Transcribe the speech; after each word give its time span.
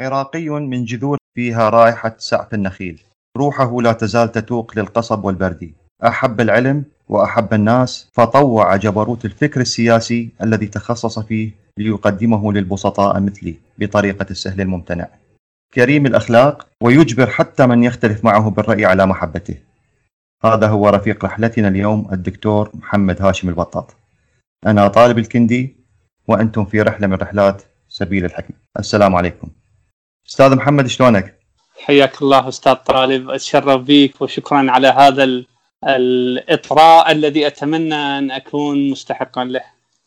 عراقي 0.00 0.48
من 0.48 0.84
جذور 0.84 1.18
فيها 1.34 1.70
رائحة 1.70 2.14
سعف 2.18 2.54
النخيل. 2.54 3.02
روحه 3.36 3.82
لا 3.82 3.92
تزال 3.92 4.32
تتوق 4.32 4.78
للقصب 4.78 5.24
والبردي 5.24 5.74
أحب 6.04 6.40
العلم 6.40 6.84
وأحب 7.08 7.54
الناس 7.54 8.10
فطوع 8.12 8.76
جبروت 8.76 9.24
الفكر 9.24 9.60
السياسي 9.60 10.30
الذي 10.42 10.66
تخصص 10.66 11.18
فيه 11.18 11.50
ليقدمه 11.78 12.52
للبسطاء 12.52 13.20
مثلي 13.20 13.56
بطريقة 13.78 14.26
السهل 14.30 14.60
الممتنع. 14.60 15.08
كريم 15.74 16.06
الأخلاق 16.06 16.68
ويجبر 16.82 17.26
حتى 17.26 17.66
من 17.66 17.84
يختلف 17.84 18.24
معه 18.24 18.50
بالرأي 18.50 18.84
على 18.84 19.06
محبته. 19.06 19.56
هذا 20.44 20.68
هو 20.68 20.88
رفيق 20.88 21.24
رحلتنا 21.24 21.68
اليوم 21.68 22.08
الدكتور 22.12 22.70
محمد 22.74 23.22
هاشم 23.22 23.48
البطاط. 23.48 23.96
أنا 24.66 24.88
طالب 24.88 25.18
الكندي 25.18 25.76
وأنتم 26.28 26.64
في 26.64 26.82
رحلة 26.82 27.06
من 27.06 27.14
رحلات 27.14 27.62
سبيل 27.88 28.24
الحكمة 28.24 28.56
السلام 28.78 29.14
عليكم. 29.14 29.48
أستاذ 30.28 30.56
محمد 30.56 30.86
شلونك؟ 30.86 31.38
حياك 31.84 32.22
الله 32.22 32.48
أستاذ 32.48 32.74
طالب 32.74 33.30
أتشرف 33.30 33.80
بك 33.80 34.22
وشكرا 34.22 34.70
على 34.70 34.88
هذا 34.88 35.44
الإطراء 35.84 37.12
الذي 37.12 37.46
أتمنى 37.46 37.94
أن 37.94 38.30
أكون 38.30 38.90
مستحقا 38.90 39.44
له. 39.44 39.60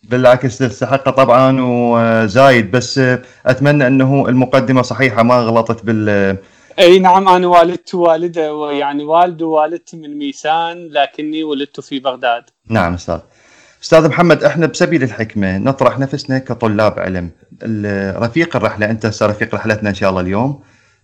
بالعكس 0.04 0.58
تستحقه 0.58 1.12
طبعا 1.12 1.58
وزايد 1.62 2.72
بس 2.72 3.02
أتمنى 3.46 3.88
أنه 3.88 4.30
المقدمة 4.30 4.82
صحيحة 4.82 5.24
ما 5.24 5.36
غلطت 5.42 5.86
بال 5.86 6.38
أي 6.80 7.00
نعم 7.00 7.28
أنا 7.28 7.48
والدت 7.48 7.96
والدة 7.96 8.72
يعني 8.72 9.04
والد 9.04 9.42
ووالدتي 9.42 9.98
من 9.98 10.18
ميسان 10.18 10.88
لكني 10.92 11.44
ولدت 11.44 11.80
في 11.80 12.00
بغداد. 12.00 12.44
نعم 12.70 12.94
أستاذ. 12.94 13.20
أستاذ 13.84 14.08
محمد 14.08 14.44
إحنا 14.44 14.66
بسبيل 14.66 15.04
الحكمة 15.04 15.58
نطرح 15.58 16.00
نفسنا 16.00 16.40
كطلاب 16.40 17.00
علم. 17.00 17.32
رفيق 18.24 18.56
الرحلة 18.56 18.90
أنت 18.90 19.24
رفيق 19.24 19.56
رحلتنا 19.56 19.90
إن 19.90 19.96
شاء 19.96 20.10
الله 20.10 20.22
اليوم. 20.22 20.60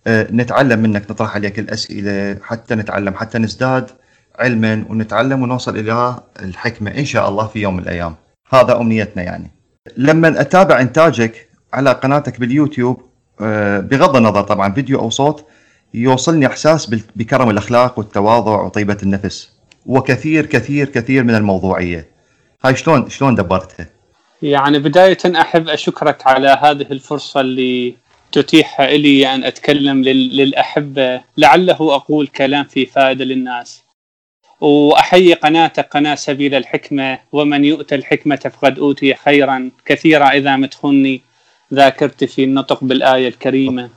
أه، 0.06 0.28
نتعلم 0.32 0.80
منك 0.80 1.10
نطرح 1.10 1.34
عليك 1.34 1.58
الأسئلة 1.58 2.38
حتى 2.42 2.74
نتعلم 2.74 3.14
حتى 3.14 3.38
نزداد 3.38 3.90
علما 4.38 4.84
ونتعلم 4.90 5.42
ونوصل 5.42 5.76
إلى 5.76 6.20
الحكمة 6.42 6.90
إن 6.90 7.04
شاء 7.04 7.28
الله 7.28 7.46
في 7.46 7.60
يوم 7.60 7.76
من 7.76 7.82
الأيام. 7.82 8.14
هذا 8.52 8.76
أمنيتنا 8.76 9.22
يعني. 9.22 9.50
لما 9.96 10.40
أتابع 10.40 10.80
إنتاجك 10.80 11.48
على 11.72 11.92
قناتك 11.92 12.40
باليوتيوب 12.40 13.02
أه، 13.40 13.80
بغض 13.80 14.16
النظر 14.16 14.42
طبعا 14.42 14.72
فيديو 14.72 14.98
أو 14.98 15.10
صوت 15.10 15.46
يوصلني 15.94 16.46
إحساس 16.46 16.94
بكرم 17.16 17.50
الأخلاق 17.50 17.98
والتواضع 17.98 18.60
وطيبة 18.60 18.98
النفس. 19.02 19.50
وكثير 19.86 20.46
كثير 20.46 20.88
كثير 20.88 21.24
من 21.24 21.34
الموضوعية. 21.34 22.13
هاي 22.64 22.76
شلون 22.76 23.10
شلون 23.10 23.34
دبرتها؟ 23.34 23.86
يعني 24.42 24.78
بداية 24.78 25.18
أحب 25.40 25.68
أشكرك 25.68 26.26
على 26.26 26.58
هذه 26.62 26.86
الفرصة 26.90 27.40
اللي 27.40 27.96
تتيح 28.32 28.80
لي 28.80 29.34
أن 29.34 29.44
أتكلم 29.44 30.02
للأحبة 30.02 31.20
لعله 31.36 31.94
أقول 31.94 32.26
كلام 32.26 32.64
في 32.64 32.86
فائدة 32.86 33.24
للناس. 33.24 33.82
وأحيي 34.60 35.34
قناتك 35.34 35.88
قناة 35.88 36.14
سبيل 36.14 36.54
الحكمة 36.54 37.18
ومن 37.32 37.64
يؤتى 37.64 37.94
الحكمة 37.94 38.36
فقد 38.36 38.78
أوتي 38.78 39.14
خيرا 39.14 39.70
كثيرا 39.86 40.28
إذا 40.28 40.56
متخني 40.56 41.20
ذاكرت 41.74 42.24
في 42.24 42.44
النطق 42.44 42.84
بالآية 42.84 43.28
الكريمة. 43.28 43.90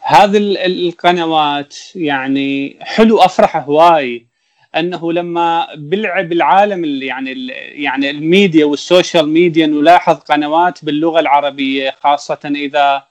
هذه 0.00 0.38
القنوات 0.66 1.76
يعني 1.94 2.76
حلو 2.80 3.20
أفرح 3.20 3.56
هواي. 3.56 4.26
أنه 4.76 5.12
لما 5.12 5.68
بلعب 5.74 6.32
العالم 6.32 6.84
يعني 6.84 7.46
يعني 7.84 8.10
ال 8.10 8.19
media 8.19 8.64
وال 8.64 8.80
social 8.80 9.28
media 9.28 9.66
نلاحظ 9.66 10.16
قنوات 10.16 10.84
باللغة 10.84 11.20
العربية 11.20 11.90
خاصة 12.00 12.38
إذا 12.44 13.04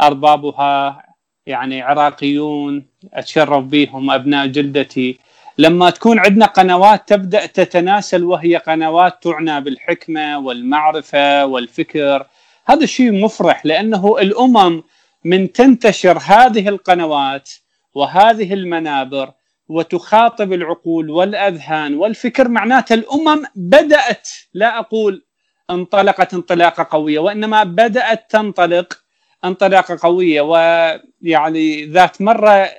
أربابها 0.00 1.02
يعني 1.46 1.82
عراقيون 1.82 2.86
أتشرف 3.14 3.64
بهم 3.64 4.10
أبناء 4.10 4.46
جلدتي. 4.46 5.18
لما 5.58 5.90
تكون 5.90 6.18
عندنا 6.18 6.46
قنوات 6.46 7.08
تبدأ 7.08 7.46
تتناسل 7.46 8.24
وهي 8.24 8.56
قنوات 8.56 9.22
تعنى 9.22 9.60
بالحكمة 9.60 10.38
والمعرفة 10.38 11.46
والفكر 11.46 12.26
هذا 12.66 12.84
الشيء 12.84 13.12
مفرح 13.24 13.66
لأنه 13.66 14.18
الأمم 14.20 14.82
من 15.24 15.52
تنتشر 15.52 16.18
هذه 16.18 16.68
القنوات 16.68 17.50
وهذه 17.94 18.54
المنابر 18.54 19.32
وتخاطب 19.68 20.52
العقول 20.52 21.10
والأذهان 21.10 21.94
والفكر 21.94 22.48
معناتها 22.48 22.94
الأمم 22.94 23.44
بدأت 23.54 24.28
لا 24.54 24.78
أقول 24.78 25.24
انطلقت 25.70 26.34
انطلاقة 26.34 26.86
قوية 26.90 27.18
وإنما 27.18 27.64
بدأت 27.64 28.30
تنطلق 28.30 28.98
انطلاقة 29.44 29.98
قوية. 30.02 30.40
ويعني 30.40 31.84
ذات 31.84 32.22
مرة 32.22 32.70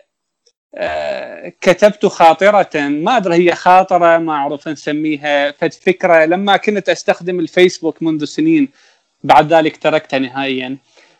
آه، 0.75 1.53
كتبت 1.61 2.05
خاطرة 2.05 2.69
ما 2.75 3.17
أدري 3.17 3.35
هي 3.35 3.55
خاطرة 3.55 4.17
ما 4.17 4.33
أعرف 4.33 4.67
نسميها 4.67 5.51
فكرة 5.51 6.25
لما 6.25 6.57
كنت 6.57 6.89
أستخدم 6.89 7.39
الفيسبوك 7.39 8.03
منذ 8.03 8.25
سنين 8.25 8.69
بعد 9.23 9.53
ذلك 9.53 9.77
تركتها 9.77 10.19
نهائيا. 10.19 10.77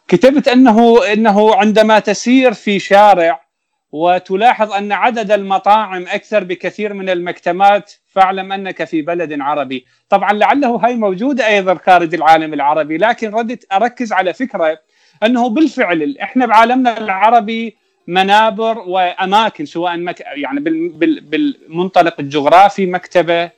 كتبت 0.08 0.48
أنه 0.48 1.04
أنه 1.14 1.56
عندما 1.56 2.00
تسير 2.00 2.54
في 2.54 2.80
شارع 2.80 3.49
وتلاحظ 3.92 4.74
أن 4.74 4.92
عدد 4.92 5.32
المطاعم 5.32 6.06
أكثر 6.08 6.44
بكثير 6.44 6.94
من 6.94 7.10
المكتبات 7.10 7.94
فاعلم 8.08 8.52
أنك 8.52 8.84
في 8.84 9.02
بلد 9.02 9.42
عربي، 9.42 9.86
طبعا 10.10 10.34
لعله 10.34 10.76
هاي 10.76 10.96
موجودة 10.96 11.48
أيضا 11.48 11.76
خارج 11.76 12.14
العالم 12.14 12.54
العربي، 12.54 12.98
لكن 12.98 13.36
ردت 13.36 13.66
أركز 13.74 14.14
على 14.14 14.34
فكرة 14.34 14.80
أنه 15.24 15.50
بالفعل 15.50 16.18
إحنا 16.22 16.46
بعالمنا 16.46 16.98
العربي 16.98 17.78
منابر 18.08 18.80
وأماكن 18.80 19.66
سواء 19.66 19.98
مك... 19.98 20.20
يعني 20.22 20.60
بال... 20.60 20.90
بال... 20.90 21.22
بالمنطلق 21.22 22.16
الجغرافي 22.20 22.86
مكتبة 22.86 23.52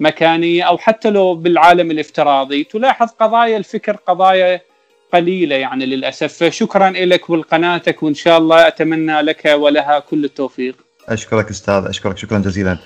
مكانية 0.00 0.62
أو 0.62 0.78
حتى 0.78 1.10
لو 1.10 1.34
بالعالم 1.34 1.90
الافتراضي. 1.90 2.64
تلاحظ 2.64 3.10
قضايا 3.10 3.56
الفكر 3.56 3.96
قضايا 3.96 4.60
قليلة 5.12 5.56
يعني 5.56 5.86
للأسف 5.86 6.44
فشكرا 6.44 6.90
لك 6.90 7.30
ولقناتك 7.30 8.02
وإن 8.02 8.14
شاء 8.14 8.38
الله 8.38 8.68
أتمنى 8.68 9.20
لك 9.20 9.44
ولها 9.54 9.98
كل 9.98 10.24
التوفيق. 10.24 10.74
أشكرك 11.08 11.50
أستاذ 11.50 11.84
أشكرك 11.88 12.18
شكرا 12.18 12.38
جزيلا. 12.38 12.78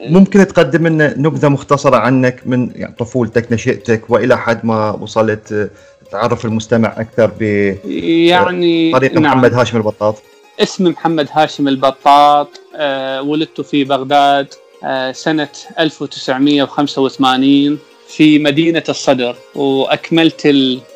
ممكن 0.00 0.46
تقدم 0.46 0.86
لنا 0.86 1.14
نبذة 1.18 1.48
مختصرة 1.48 1.96
عنك 1.96 2.42
من 2.46 2.70
يعني 2.74 2.94
طفولتك 2.98 3.52
نشأتك 3.52 4.10
وإلى 4.10 4.38
حد 4.38 4.66
ما 4.66 4.90
وصلت 4.90 5.70
تعرف 6.12 6.44
المستمع 6.44 6.94
أكثر 6.96 7.30
ب 7.40 7.42
يعني 8.30 8.92
طريق 8.92 9.12
نعم. 9.12 9.22
محمد 9.22 9.54
هاشم 9.54 9.76
البطاط. 9.76 10.22
اسمي 10.60 10.90
محمد 10.90 11.28
هاشم 11.32 11.68
البطاط 11.68 12.48
أه 12.76 13.22
ولدت 13.22 13.60
في 13.60 13.84
بغداد 13.84 14.46
أه 14.84 15.12
سنة 15.12 15.48
1985 15.78 17.78
في 18.08 18.38
مدينة 18.38 18.82
الصدر 18.88 19.36
وأكملت 19.54 20.46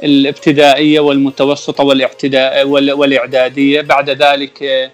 الابتدائية 0.03 1.01
والمتوسطة 1.01 1.85
والاعتداء 1.85 2.67
والإعدادية. 2.69 3.81
بعد 3.81 4.11
ذلك 4.11 4.63
آه، 4.63 4.91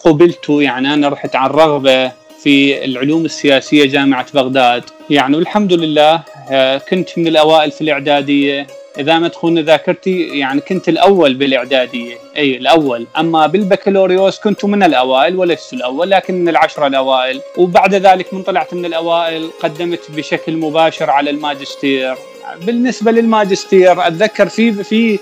قبلت 0.00 0.46
يعني 0.48 0.94
أنا 0.94 1.08
رحت 1.08 1.36
عن 1.36 1.50
رغبة 1.50 2.12
في 2.42 2.84
العلوم 2.84 3.24
السياسية 3.24 3.84
جامعة 3.84 4.26
بغداد. 4.34 4.84
يعني 5.10 5.36
والحمد 5.36 5.72
لله 5.72 6.22
آه، 6.50 6.78
كنت 6.78 7.08
من 7.18 7.26
الأوائل 7.26 7.70
في 7.70 7.80
الإعدادية. 7.80 8.66
إذا 9.00 9.18
ما 9.18 9.28
تخون 9.28 9.58
ذاكرتي 9.58 10.38
يعني 10.38 10.60
كنت 10.60 10.88
الأول 10.88 11.34
بالإعدادية. 11.34 12.14
أي 12.36 12.56
الأول. 12.56 13.06
أما 13.18 13.46
بالبكالوريوس 13.46 14.38
كنت 14.38 14.64
من 14.64 14.82
الأوائل 14.82 15.36
ولست 15.36 15.72
الأول 15.72 16.10
لكن 16.10 16.34
من 16.34 16.48
العشرة 16.48 16.86
الأوائل. 16.86 17.40
وبعد 17.56 17.94
ذلك 17.94 18.34
من 18.34 18.42
طلعت 18.42 18.74
من 18.74 18.84
الأوائل 18.84 19.50
قدمت 19.62 20.10
بشكل 20.10 20.56
مباشر 20.56 21.10
على 21.10 21.30
الماجستير. 21.30 22.14
بالنسبة 22.62 23.10
للماجستير 23.10 24.06
أتذكر 24.06 24.48
في 24.48 24.72
في 24.72 25.18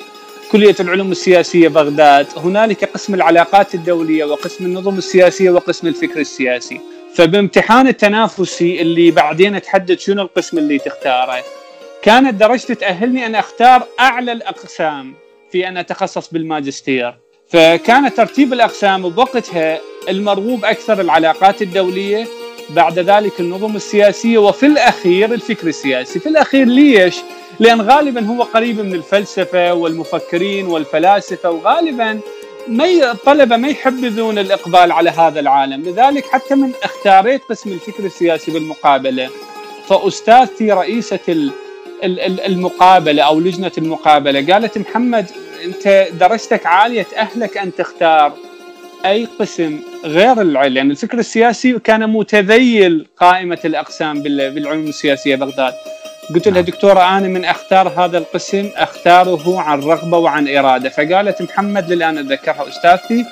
كلية 0.53 0.77
العلوم 0.81 1.12
السياسية 1.12 1.69
بغداد 1.69 2.27
هنالك 2.37 2.84
قسم 2.84 3.15
العلاقات 3.15 3.74
الدولية 3.74 4.24
وقسم 4.24 4.65
النظم 4.65 4.98
السياسية 4.98 5.51
وقسم 5.51 5.86
الفكر 5.86 6.21
السياسي. 6.21 6.81
فبامتحان 7.15 7.89
التنافسي 7.89 8.83
اللي 8.83 9.10
بعدين 9.10 9.63
تحدد 9.63 9.98
شنو 9.98 10.22
القسم 10.22 10.59
اللي 10.59 10.78
تختاره. 10.78 11.42
كانت 12.03 12.34
درجتي 12.34 12.74
تأهلني 12.74 13.27
أن 13.27 13.34
أختار 13.34 13.83
أعلى 14.00 14.33
الأقسام 14.33 15.15
في 15.53 15.68
أن 15.68 15.77
أتخصص 15.77 16.28
بالماجستير. 16.33 17.15
فكان 17.48 18.15
ترتيب 18.15 18.53
الأقسام 18.53 19.09
بوقتها 19.09 19.80
المرغوب 20.09 20.65
أكثر 20.65 21.00
العلاقات 21.00 21.62
الدولية 21.62 22.27
بعد 22.71 22.98
ذلك 22.98 23.41
النظم 23.41 23.77
السياسية 23.77 24.39
وفي 24.39 24.66
الأخير 24.66 25.34
الفكر 25.34 25.66
السياسي. 25.66 26.18
في 26.21 26.28
الأخير 26.28 26.66
ليش؟ 26.66 27.16
لأن 27.60 27.80
غالبا 27.80 28.27
هو 28.27 28.42
قريب 28.42 28.80
من 28.80 28.95
الفلسفة 28.95 29.74
والمفكرين 29.74 30.66
والفلاسفة 30.66 31.50
وغالبا 31.50 32.21
ما 32.68 32.84
الطلبة 32.84 33.56
ما 33.56 33.68
يحبذون 33.68 34.39
الإقبال 34.39 34.92
على 34.92 35.10
هذا 35.10 35.41
العالم. 35.41 35.83
لذلك 35.83 36.24
حتى 36.27 36.54
من 36.54 36.72
اختاريت 36.83 37.42
قسم 37.50 37.72
الفكر 37.72 38.04
السياسي 38.04 38.50
بالمقابلة. 38.50 39.30
فأستاذتي 39.89 40.72
رئيسة 40.72 41.50
المقابلة 42.47 43.22
أو 43.22 43.41
لجنة 43.41 43.72
المقابلة. 43.78 44.53
قالت 44.53 44.78
محمد 44.78 45.27
أنت 45.65 46.06
درجتك 46.21 46.66
عالية 46.66 47.03
تاهلك 47.03 47.59
أن 47.59 47.74
تختار 47.74 48.33
أي 49.06 49.28
قسم 49.41 49.80
غير 50.04 50.41
العلم. 50.41 50.77
يعني 50.77 50.91
الفكر 50.91 51.18
السياسي 51.18 51.78
كان 51.78 52.10
متذيل 52.10 53.06
قائمة 53.16 53.59
الأقسام 53.65 54.22
بالعلوم 54.22 54.86
السياسية 54.86 55.36
بغداد. 55.36 55.74
قلت 56.34 56.48
لها 56.48 56.54
نعم. 56.54 56.65
دكتورة 56.65 57.18
أنا 57.18 57.28
من 57.28 57.45
أختار 57.45 57.89
هذا 57.89 58.18
القسم 58.18 58.71
أختاره 58.77 59.60
عن 59.60 59.80
رغبة 59.80 60.18
وعن 60.18 60.48
إرادة. 60.48 60.89
فقالت 60.89 61.42
محمد 61.42 61.92
للآن 61.92 62.18
أتذكرها 62.18 62.68
أستاذتي. 62.68 63.24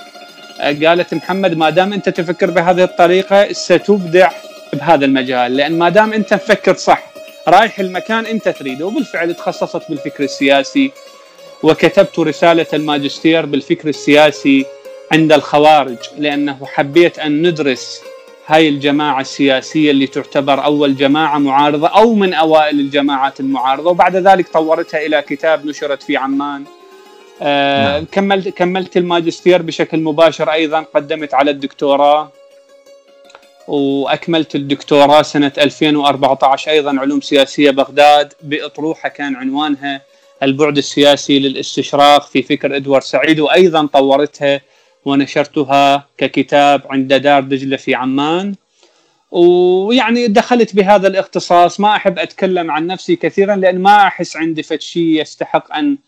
قالت 0.60 1.14
محمد 1.14 1.56
ما 1.56 1.70
دام 1.70 1.92
أنت 1.92 2.08
تفكر 2.08 2.50
بهذه 2.50 2.84
الطريقة 2.84 3.52
ستبدع 3.52 4.30
بهذا 4.72 5.04
المجال 5.04 5.56
لأن 5.56 5.78
ما 5.78 5.88
دام 5.88 6.12
أنت 6.12 6.34
مفكر 6.34 6.74
صح 6.74 7.05
رايح 7.48 7.80
المكان 7.80 8.26
انت 8.26 8.48
تريده. 8.48 8.86
وبالفعل 8.86 9.34
تخصصت 9.34 9.82
بالفكر 9.88 10.24
السياسي 10.24 10.92
وكتبت 11.62 12.18
رسالة 12.18 12.66
الماجستير 12.74 13.46
بالفكر 13.46 13.88
السياسي 13.88 14.66
عند 15.12 15.32
الخوارج 15.32 15.96
لأنه 16.18 16.66
حبيت 16.66 17.18
أن 17.18 17.48
ندرس 17.48 18.00
هاي 18.46 18.68
الجماعة 18.68 19.20
السياسية 19.20 19.90
اللي 19.90 20.06
تعتبر 20.06 20.64
أول 20.64 20.96
جماعة 20.96 21.38
معارضة 21.38 21.88
أو 21.88 22.14
من 22.14 22.34
أوائل 22.34 22.80
الجماعات 22.80 23.40
المعارضة. 23.40 23.90
وبعد 23.90 24.16
ذلك 24.16 24.48
طورتها 24.48 25.06
إلى 25.06 25.22
كتاب 25.22 25.66
نشرت 25.66 26.02
في 26.02 26.16
عمان. 26.16 26.64
آه 27.42 27.92
نعم. 27.92 28.04
كملت 28.12 28.48
كملت 28.48 28.96
الماجستير 28.96 29.62
بشكل 29.62 30.00
مباشر 30.00 30.52
أيضا 30.52 30.80
قدمت 30.94 31.34
على 31.34 31.50
الدكتوراه. 31.50 32.30
وأكملت 33.68 34.54
الدكتوراه 34.54 35.22
سنة 35.22 35.52
2014 35.58 36.70
أيضا 36.70 37.00
علوم 37.00 37.20
سياسية 37.20 37.70
بغداد 37.70 38.32
بإطروحة 38.42 39.08
كان 39.08 39.36
عنوانها 39.36 40.02
البعد 40.42 40.78
السياسي 40.78 41.38
للاستشراق 41.38 42.26
في 42.26 42.42
فكر 42.42 42.76
إدوارد 42.76 43.02
سعيد 43.02 43.40
وأيضا 43.40 43.86
طورتها 43.86 44.60
ونشرتها 45.04 46.06
ككتاب 46.18 46.82
عند 46.90 47.14
دار 47.14 47.42
دجلة 47.42 47.76
في 47.76 47.94
عمان. 47.94 48.54
ويعني 49.30 50.26
دخلت 50.26 50.76
بهذا 50.76 51.08
الاختصاص 51.08 51.80
ما 51.80 51.96
أحب 51.96 52.18
أتكلم 52.18 52.70
عن 52.70 52.86
نفسي 52.86 53.16
كثيرا 53.16 53.56
لأن 53.56 53.78
ما 53.78 54.06
أحس 54.06 54.36
عندي 54.36 54.62
فد 54.62 54.80
شيء 54.80 55.02
يستحق 55.02 55.76
أن 55.76 55.98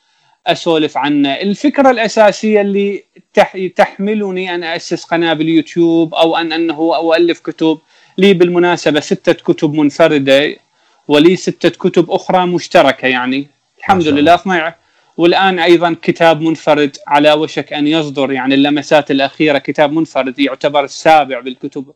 أسولف 0.49 0.97
عنه، 0.97 1.35
الفكرة 1.35 1.91
الأساسية 1.91 2.61
اللي 2.61 3.05
تحملني 3.77 4.55
أن 4.55 4.65
أسس 4.65 5.05
قناة 5.05 5.33
باليوتيوب 5.35 6.15
أو 6.15 6.37
أن 6.37 6.53
أنه 6.53 6.97
أؤلف 6.97 7.41
كتب. 7.41 7.79
لي 8.19 8.35
بالمناسبة 8.35 9.01
ستة 9.01 9.33
كتب 9.33 9.75
منفردة 9.75 10.57
ولي 11.09 11.37
ستة 11.37 11.69
كتب 11.69 12.11
أخرى 12.11 12.47
مشتركة 12.47 13.07
يعني. 13.09 13.49
الحمد 13.79 14.07
لله. 14.07 14.35
12 14.35 14.75
والآن 15.17 15.59
أيضا 15.59 15.97
كتاب 16.03 16.41
منفرد 16.41 16.97
على 17.07 17.33
وشك 17.33 17.73
أن 17.73 17.87
يصدر 17.87 18.33
يعني 18.33 18.55
اللمسات 18.55 19.11
الأخيرة. 19.11 19.59
كتاب 19.59 19.93
منفرد 19.93 20.39
يعتبر 20.39 20.85
السابع 20.85 21.41
بالكتب 21.41 21.93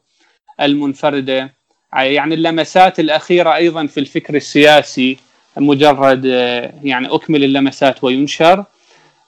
المنفردة. 0.60 1.52
يعني 1.96 2.34
اللمسات 2.34 3.00
الأخيرة 3.00 3.54
أيضا 3.54 3.86
في 3.86 4.00
الفكر 4.00 4.34
السياسي. 4.34 5.16
مجرد 5.56 6.26
آه، 6.26 6.72
يعني 6.82 7.08
أكمل 7.14 7.44
اللمسات 7.44 8.04
وينشر. 8.04 8.64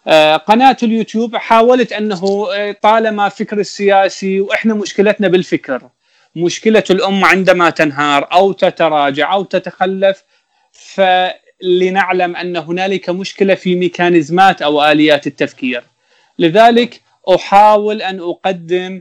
آه، 0.07 0.37
قناة 0.37 0.77
اليوتيوب 0.83 1.37
حاولت 1.37 1.93
أنه 1.93 2.49
آه، 2.55 2.77
طالما 2.83 3.29
فكر 3.29 3.59
السياسي 3.59 4.41
وإحنا 4.41 4.75
مشكلتنا 4.75 5.29
بالفكر 5.29 5.83
مشكلة 6.37 6.85
الامه 6.91 7.27
عندما 7.27 7.71
تنهار 7.71 8.29
أو 8.33 8.53
تتراجع 8.53 9.33
أو 9.33 9.45
تتخلف 9.45 10.25
فلنعلم 10.73 12.37
أن 12.37 12.57
هنالك 12.57 13.11
مشكلة 13.11 13.55
في 13.55 13.75
ميكانيزمات 13.75 14.63
أو 14.63 14.85
آليات 14.85 15.27
التفكير. 15.27 15.83
لذلك 16.39 17.01
أحاول 17.35 18.03
أن 18.03 18.21
أقدم 18.21 19.01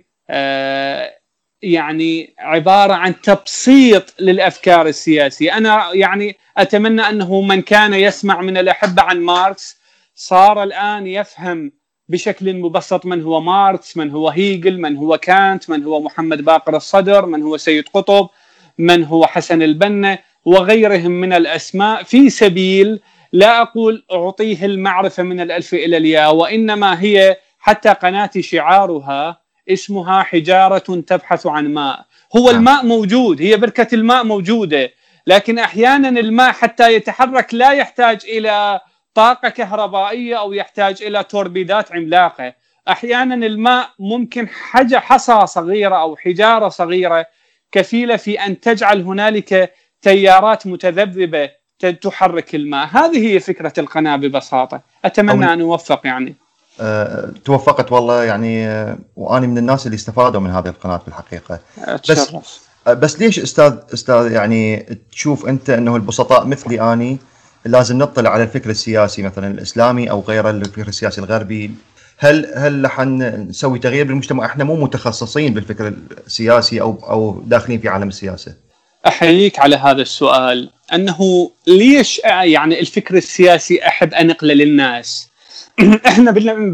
يعني 1.64 2.36
عبارة 2.40 2.94
عن 2.94 3.22
تبسيط 3.22 4.16
للأفكار 4.20 4.88
السياسية، 4.88 5.58
أنا 5.58 5.94
يعني 5.94 6.38
أتمنى 6.58 7.02
أنه 7.02 7.42
من 7.42 7.62
كان 7.62 7.94
يسمع 7.94 8.42
من 8.42 8.58
الأحبة 8.58 9.02
عن 9.02 9.22
ماركس 9.22 9.78
صار 10.16 10.64
الآن 10.64 11.08
يفهم 11.08 11.72
بشكل 12.10 12.54
مبسط 12.54 13.06
من 13.06 13.22
هو 13.22 13.42
ماركس، 13.42 13.98
من 13.98 14.12
هو 14.12 14.30
هيجل، 14.30 14.82
من 14.82 14.98
هو 14.98 15.18
كانت، 15.18 15.70
من 15.70 15.84
هو 15.84 16.02
محمد 16.02 16.42
باقر 16.42 16.76
الصدر، 16.76 17.26
من 17.26 17.42
هو 17.42 17.58
سيد 17.58 17.90
قطب، 17.94 18.30
من 18.78 19.04
هو 19.04 19.26
حسن 19.26 19.62
البنا 19.62 20.20
وغيرهم 20.46 21.12
من 21.12 21.34
الأسماء. 21.34 22.04
في 22.04 22.30
سبيل 22.30 23.00
لا 23.32 23.62
أقول 23.62 24.06
أعطيه 24.12 24.66
المعرفة 24.66 25.24
من 25.24 25.40
الألف 25.40 25.74
إلى 25.74 25.98
الياء 25.98 26.36
وإنما 26.36 27.02
هي 27.02 27.38
حتى 27.60 27.90
قناتي 27.90 28.42
شعارها 28.42 29.43
اسمها 29.70 30.24
حجارة 30.24 31.02
تبحث 31.08 31.48
عن 31.48 31.74
ماء. 31.74 32.06
هو 32.38 32.46
نعم. 32.46 32.56
الماء 32.58 32.86
موجود 32.86 33.42
هي 33.42 33.58
بركة 33.58 33.96
الماء 33.96 34.24
موجودة 34.24 34.90
لكن 35.28 35.60
أحيانا 35.60 36.10
الماء 36.10 36.52
حتى 36.52 36.94
يتحرك 36.94 37.54
لا 37.54 37.72
يحتاج 37.72 38.22
إلى 38.26 38.82
طاقة 39.14 39.50
كهربائية 39.50 40.40
أو 40.40 40.54
يحتاج 40.54 41.04
إلى 41.04 41.24
توربيدات 41.24 41.92
عملاقة. 41.92 42.54
أحيانا 42.88 43.46
الماء 43.46 43.90
ممكن 44.00 44.48
حاجة 44.48 45.00
حصى 45.00 45.46
صغيرة 45.46 45.96
أو 45.96 46.16
حجارة 46.16 46.70
صغيرة 46.70 47.26
كفيلة 47.72 48.16
في 48.16 48.46
أن 48.46 48.60
تجعل 48.60 49.02
هنالك 49.02 49.74
تيارات 50.02 50.68
متذبذبة 50.68 51.50
تحرك 52.02 52.56
الماء. 52.56 52.88
هذه 52.88 53.28
هي 53.28 53.40
فكرة 53.40 53.74
القناة 53.78 54.16
ببساطة. 54.16 54.82
أتمنى 55.06 55.54
أن 55.54 55.62
أوفق 55.62 56.02
يعني. 56.06 56.36
أه، 56.82 57.32
توفقت 57.46 57.92
والله 57.92 58.24
يعني 58.24 58.68
أه، 58.68 58.98
وأني 59.16 59.48
من 59.48 59.58
الناس 59.58 59.86
اللي 59.86 59.96
استفادوا 59.96 60.42
من 60.42 60.50
هذه 60.50 60.68
القناة 60.68 60.98
في 60.98 61.08
الحقيقة. 61.08 61.60
بس 62.10 62.34
أه، 62.88 62.94
بس 62.94 63.20
ليش 63.20 63.40
أستاذ 63.40 63.76
أستاذ 63.94 64.32
يعني 64.32 64.86
تشوف 65.12 65.46
أنت 65.46 65.70
أنه 65.70 65.96
البسطاء 65.96 66.46
مثلي 66.46 66.94
أني 66.94 67.18
لازم 67.66 67.98
نطلع 67.98 68.30
على 68.30 68.44
الفكر 68.44 68.70
السياسي 68.70 69.22
مثلا 69.22 69.48
الإسلامي 69.48 70.10
أو 70.10 70.22
غيره 70.22 70.50
الفكر 70.50 70.88
السياسي 70.88 71.22
الغربي؟ 71.22 71.72
هل 72.18 72.54
هل 72.56 72.88
حنسوي 72.88 73.80
تغيير 73.80 74.06
بالمجتمع؟ 74.06 74.46
إحنا 74.46 74.64
مو 74.64 74.76
متخصصين 74.76 75.54
بالفكر 75.54 75.94
السياسي 76.28 76.82
أو 76.82 77.00
أو 77.10 77.44
داخلين 77.46 77.80
في 77.80 77.90
عالم 77.90 78.08
السياسة. 78.08 78.54
أحييك 79.08 79.60
على 79.60 79.76
هذا 79.76 80.02
السؤال 80.02 80.70
أنه 80.94 81.52
ليش 81.68 82.22
يعني 82.24 82.80
الفكر 82.80 83.18
السياسي 83.18 83.88
أحب 83.88 84.14
انقله 84.14 84.54
للناس؟ 84.54 85.33
إحنا 86.08 86.32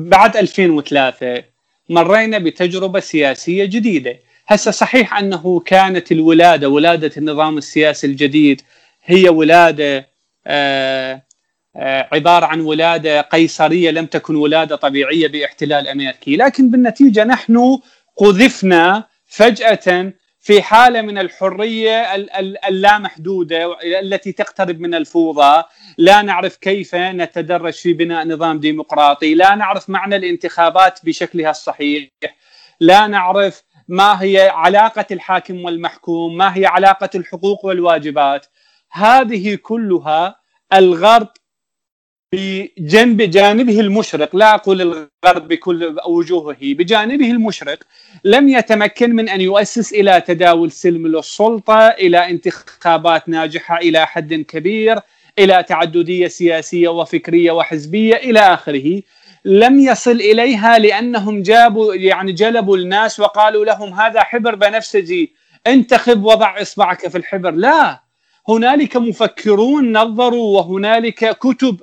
بعد 0.10 0.38
2003 0.38 1.44
مرينا 1.90 2.38
بتجربة 2.40 3.00
سياسية 3.00 3.66
جديدة. 3.66 4.20
هسه 4.48 4.72
صحيح 4.72 5.18
أنه 5.18 5.60
كانت 5.60 6.12
الولادة 6.12 6.70
ولادة 6.70 7.12
النظام 7.18 7.58
السياسي 7.58 8.08
الجديد 8.08 8.62
هي 9.04 9.30
ولادة 9.30 10.10
آه 10.48 11.22
آه 11.76 12.08
عبارة 12.14 12.46
عن 12.46 12.62
ولادة 12.62 13.22
قيصرية 13.22 13.92
لم 13.92 14.06
تكن 14.06 14.36
ولادة 14.36 14.76
طبيعية 14.76 15.28
باحتلال 15.28 15.88
أمريكي. 15.88 16.36
لكن 16.36 16.70
بالنتيجة 16.72 17.24
نحن 17.24 17.80
قذفنا 18.18 19.04
فجأة 19.28 20.14
في 20.42 20.62
حالة 20.62 21.02
من 21.02 21.18
الحرية 21.18 22.16
اللامحدودة 22.68 23.78
التي 24.00 24.32
تقترب 24.32 24.80
من 24.80 24.96
الفوضى، 24.96 25.64
لا 25.98 26.22
نعرف 26.22 26.56
كيف 26.58 26.96
نتدرج 26.96 27.74
في 27.74 27.94
بناء 27.94 28.28
نظام 28.28 28.60
ديمقراطي، 28.60 29.36
لا 29.36 29.56
نعرف 29.56 29.90
معنى 29.90 30.16
الانتخابات 30.16 31.00
بشكلها 31.06 31.52
الصحيح، 31.52 32.10
لا 32.80 33.08
نعرف 33.08 33.64
ما 33.88 34.22
هي 34.22 34.50
علاقة 34.50 35.06
الحاكم 35.12 35.66
والمحكوم، 35.66 36.38
ما 36.38 36.58
هي 36.58 36.66
علاقة 36.66 37.10
الحقوق 37.16 37.66
والواجبات. 37.66 38.46
هذه 38.92 39.56
كلها 39.56 40.40
الغرب 40.74 41.28
بجنب 42.34 43.22
جانبه 43.22 43.80
المشرق 43.80 44.36
لا 44.36 44.56
أقول 44.56 44.82
الغرب 44.82 45.48
بكل 45.48 45.96
وجوهه 46.08 46.58
بجانبه 46.62 47.32
المشرق 47.32 47.80
لم 48.24 48.50
يتمكن 48.50 49.16
من 49.16 49.30
أن 49.30 49.42
يؤسس 49.42 49.94
إلى 49.94 50.22
تداول 50.22 50.72
سلم 50.72 51.08
للسلطة 51.08 51.88
إلى 51.88 52.30
انتخابات 52.30 53.30
ناجحة 53.30 53.78
إلى 53.78 54.08
حد 54.08 54.34
كبير 54.34 55.00
إلى 55.40 55.64
تعددية 55.64 56.28
سياسية 56.28 56.90
وفكرية 56.90 57.52
وحزبية 57.52 58.16
إلى 58.16 58.40
آخره. 58.40 59.02
لم 59.46 59.80
يصل 59.80 60.12
إليها 60.12 60.80
لأنهم 60.80 61.42
جابوا 61.42 61.96
يعني 61.96 62.32
جلبوا 62.32 62.78
الناس 62.78 63.20
وقالوا 63.20 63.66
لهم 63.66 63.94
هذا 63.94 64.22
حبر 64.24 64.56
بنفسجي 64.56 65.34
انتخب 65.68 66.24
وضع 66.24 66.62
إصبعك 66.62 67.08
في 67.08 67.18
الحبر. 67.18 67.52
لا 67.52 68.04
هنالك 68.50 68.98
مفكرون 68.98 69.98
نظروا 69.98 70.58
وهنالك 70.58 71.38
كتب 71.38 71.80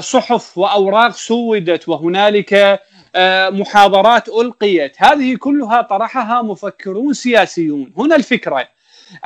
صحف 0.00 0.58
وأوراق 0.58 1.10
سودت 1.10 1.88
وهنالك 1.88 2.80
آه، 3.14 3.50
محاضرات 3.50 4.28
ألقيت. 4.28 4.96
هذه 4.98 5.36
كلها 5.36 5.82
طرحها 5.82 6.42
مفكرون 6.42 7.14
سياسيون. 7.14 7.92
هنا 7.98 8.16
الفكرة. 8.16 8.68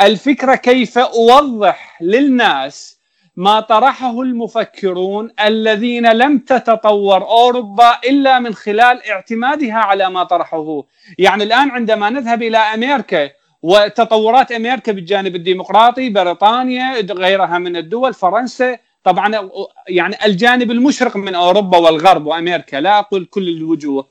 الفكرة 0.01 0.55
كيف 0.55 0.99
أوضح 0.99 1.99
للناس 2.03 3.01
ما 3.37 3.61
طرحه 3.61 4.21
المفكرون 4.21 5.31
الذين 5.45 6.13
لم 6.13 6.39
تتطور 6.39 7.23
أوروبا 7.23 7.99
إلا 8.05 8.39
من 8.39 8.55
خلال 8.55 9.07
اعتمادها 9.11 9.75
على 9.75 10.11
ما 10.11 10.25
طرحه. 10.25 10.83
يعني 11.19 11.45
الآن 11.45 11.71
عندما 11.71 12.11
نذهب 12.11 12.43
إلى 12.43 12.59
أمريكا 12.59 13.31
وتطورات 13.63 14.53
أمريكا 14.53 14.93
بالجانب 14.93 15.37
الديمقراطي 15.37 16.11
بريطانيا 16.11 17.01
غيرها 17.01 17.59
من 17.59 17.77
الدول 17.77 18.15
فرنسا 18.15 18.79
طبعا 19.05 19.51
يعني 19.89 20.17
الجانب 20.27 20.71
المشرق 20.71 21.17
من 21.17 21.35
أوروبا 21.35 21.79
والغرب 21.79 22.27
وأمريكا 22.27 22.77
لا 22.77 22.99
أقول 22.99 23.25
كل 23.25 23.49
الوجوه. 23.49 24.07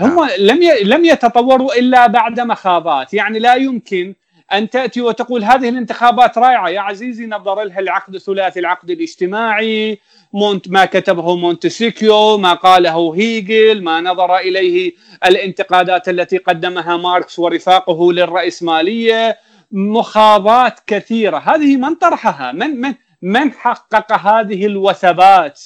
هم 0.00 0.16
نعم. 0.16 0.28
لم 0.38 0.60
لم 0.82 1.04
يتطوروا 1.04 1.78
إلا 1.78 2.06
بعد 2.06 2.40
مخاضات. 2.40 3.14
يعني 3.14 3.38
لا 3.38 3.54
يمكن 3.54 4.14
أن 4.52 4.70
تأتي 4.70 5.00
وتقول 5.00 5.44
هذه 5.44 5.68
الانتخابات 5.68 6.38
رائعة. 6.38 6.68
يا 6.68 6.80
عزيزي 6.80 7.26
نظر 7.26 7.62
لها 7.62 7.80
العقد 7.80 8.14
الثلاثي 8.14 8.60
العقد 8.60 8.90
الاجتماعي. 8.90 9.98
مونت 10.32 10.68
ما 10.68 10.84
كتبه 10.84 11.36
مونتسيكيو 11.36 12.38
ما 12.38 12.54
قاله 12.54 13.14
هيجل 13.16 13.82
ما 13.82 14.00
نظر 14.00 14.36
إليه 14.36 14.92
الانتقادات 15.26 16.08
التي 16.08 16.36
قدمها 16.36 16.96
ماركس 16.96 17.38
ورفاقه 17.38 18.12
للرأسمالية. 18.12 19.38
مخاضات 19.72 20.80
كثيرة. 20.86 21.38
هذه 21.38 21.76
من 21.76 21.94
طرحها؟ 21.94 22.52
من 22.52 22.80
من 22.80 22.94
من 23.22 23.52
حقق 23.52 24.12
هذه 24.12 24.66
الوثبات 24.66 25.62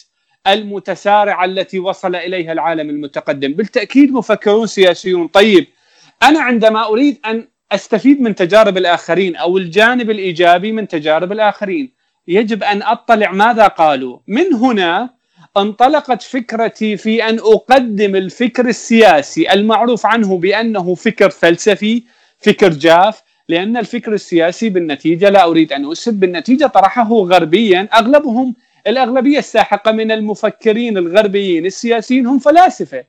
المتسارعة 0.46 1.44
التي 1.44 1.78
وصل 1.78 2.16
إليها 2.16 2.52
العالم 2.52 2.90
المتقدم؟ 2.90 3.52
بالتأكيد 3.52 4.12
مفكرون 4.12 4.66
سياسيون. 4.66 5.26
طيب 5.26 5.66
أنا 6.22 6.40
عندما 6.40 6.86
أريد 6.86 7.18
أن 7.26 7.48
أستفيد 7.72 8.20
من 8.20 8.34
تجارب 8.34 8.76
الآخرين 8.76 9.36
أو 9.36 9.58
الجانب 9.58 10.10
الإيجابي 10.10 10.72
من 10.72 10.88
تجارب 10.88 11.32
الآخرين 11.32 11.92
يجب 12.28 12.62
أن 12.62 12.82
أطلع 12.82 13.32
ماذا 13.32 13.66
قالوا؟ 13.66 14.18
من 14.28 14.54
هنا 14.54 15.10
انطلقت 15.56 16.22
فكرتي 16.22 16.96
في 16.96 17.28
أن 17.28 17.38
أقدم 17.38 18.16
الفكر 18.16 18.68
السياسي 18.68 19.52
المعروف 19.52 20.06
عنه 20.06 20.38
بأنه 20.38 20.94
فكر 20.94 21.30
فلسفي 21.30 22.04
فكر 22.38 22.68
جاف 22.68 23.22
لأن 23.48 23.76
الفكر 23.76 24.12
السياسي 24.12 24.68
بالنتيجة 24.68 25.28
لا 25.28 25.44
أريد 25.44 25.72
أن 25.72 25.92
أسب 25.92 26.14
بالنتيجة 26.14 26.66
طرحه 26.66 27.08
غربيا 27.14 27.88
أغلبهم 27.94 28.54
الأغلبية 28.86 29.38
الساحقة 29.38 29.92
من 29.92 30.12
المفكرين 30.12 30.98
الغربيين 30.98 31.66
السياسيين 31.66 32.26
هم 32.26 32.38
فلاسفة. 32.38 33.04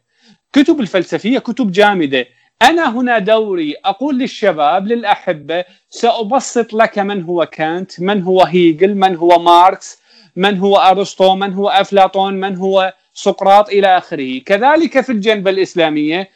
كتب 0.53 0.79
الفلسفية 0.79 1.39
كتب 1.39 1.72
جامدة. 1.72 2.25
أنا 2.62 2.98
هنا 2.98 3.20
دوري 3.20 3.75
أقول 3.86 4.17
للشباب 4.20 4.88
للأحبة 4.88 5.65
سأبسط 5.89 6.74
لك 6.74 7.00
من 7.00 7.24
هو 7.24 7.46
كانت 7.46 8.01
من 8.01 8.22
هو 8.22 8.44
هيجل 8.44 8.96
من 8.96 9.15
هو 9.15 9.39
ماركس 9.39 9.98
من 10.36 10.58
هو 10.58 10.77
أرسطو 10.77 11.36
من 11.36 11.53
هو 11.53 11.70
أفلاطون 11.70 12.34
من 12.34 12.56
هو 12.56 12.94
سقراط 13.13 13.70
إلى 13.70 13.98
آخره. 13.98 14.39
كذلك 14.39 15.01
في 15.01 15.12
الجنبه 15.12 15.51
الإسلامية 15.51 16.29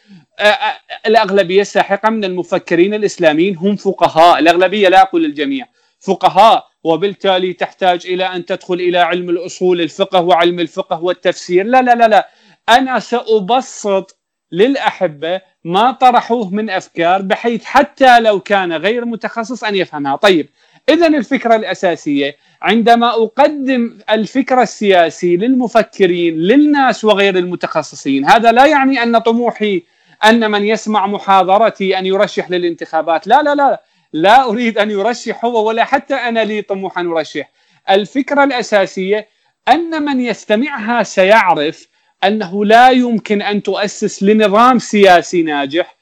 الأغلبية 1.06 1.62
الساحقة 1.62 2.10
من 2.10 2.24
المفكرين 2.24 2.94
الإسلاميين 2.94 3.58
هم 3.58 3.76
فقهاء 3.76 4.40
الأغلبية 4.40 4.90
لا 4.90 5.02
أقول 5.02 5.26
الجميع. 5.26 5.66
فقهاء 6.00 6.68
وبالتالي 6.84 7.54
تحتاج 7.54 8.08
إلى 8.08 8.24
أن 8.26 8.46
تدخل 8.46 8.74
إلى 8.74 8.98
علم 8.98 9.30
الأصول 9.30 9.82
الفقه 9.82 10.22
وعلم 10.22 10.60
الفقه 10.60 11.04
والتفسير. 11.04 11.66
لا 11.66 11.82
لا 11.82 11.96
لا 11.96 12.08
لا. 12.08 12.30
أنا 12.70 13.00
سأبسط 13.00 14.18
للأحبة 14.52 15.42
ما 15.64 15.92
طرحوه 15.92 16.50
من 16.50 16.70
أفكار 16.70 17.22
بحيث 17.22 17.64
حتى 17.64 18.20
لو 18.20 18.40
كان 18.40 18.74
غير 18.74 19.06
متخصص 19.06 19.64
أن 19.64 19.76
يفهمها. 19.76 20.16
طيب 20.16 20.50
اذا 20.90 21.08
الفكرة 21.08 21.56
الأساسية 21.56 22.38
عندما 22.62 23.10
أقدم 23.10 23.98
الفكر 24.10 24.62
السياسي 24.62 25.38
للمفكرين 25.38 26.34
للناس 26.34 27.06
وغير 27.06 27.38
المتخصصين 27.38 28.26
هذا 28.26 28.52
لا 28.52 28.66
يعني 28.66 29.04
أن 29.04 29.18
طموحي 29.18 29.84
أن 30.24 30.52
من 30.52 30.66
يسمع 30.66 31.08
محاضرتي 31.08 32.00
أن 32.00 32.06
يرشح 32.06 32.52
للانتخابات. 32.52 33.28
لا 33.28 33.44
لا 33.44 33.56
لا 33.56 33.82
لا. 34.14 34.50
أريد 34.50 34.78
أن 34.78 34.92
يرشح 34.92 35.46
هو 35.46 35.68
ولا 35.68 35.84
حتى 35.84 36.14
أنا 36.14 36.44
لي 36.44 36.62
طموح 36.62 37.00
أن 37.00 37.08
أرشح. 37.08 37.52
الفكرة 37.90 38.44
الأساسية 38.44 39.28
أن 39.68 40.04
من 40.04 40.22
يستمعها 40.22 41.04
سيعرف 41.04 41.88
أنه 42.24 42.66
لا 42.66 42.90
يمكن 42.90 43.42
أن 43.42 43.64
تؤسس 43.64 44.24
لنظام 44.24 44.80
سياسي 44.80 45.44
ناجح 45.44 45.96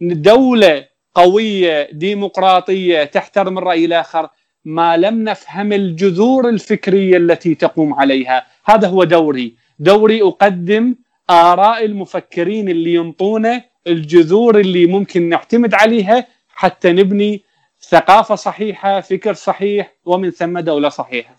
لدولة 0.00 0.86
قوية 1.14 1.88
ديمقراطية 1.92 3.04
تحترم 3.04 3.58
الرأي 3.58 3.84
الآخر 3.84 4.28
ما 4.64 4.96
لم 4.96 5.24
نفهم 5.24 5.72
الجذور 5.72 6.48
الفكرية 6.48 7.16
التي 7.16 7.54
تقوم 7.54 7.94
عليها. 7.94 8.46
هذا 8.64 8.88
هو 8.88 9.04
دوري. 9.04 9.54
دوري 9.78 10.22
أقدم 10.22 10.94
آراء 11.30 11.84
المفكرين 11.84 12.68
اللي 12.68 12.94
ينطونا 12.94 13.64
الجذور 13.86 14.60
اللي 14.60 14.86
ممكن 14.86 15.28
نعتمد 15.28 15.74
عليها 15.74 16.26
حتى 16.48 16.92
نبني 16.92 17.42
ثقافة 17.88 18.34
صحيحة 18.34 19.00
فكر 19.00 19.34
صحيح 19.34 19.94
ومن 20.04 20.30
ثم 20.30 20.58
دولة 20.58 20.88
صحيحة. 20.88 21.36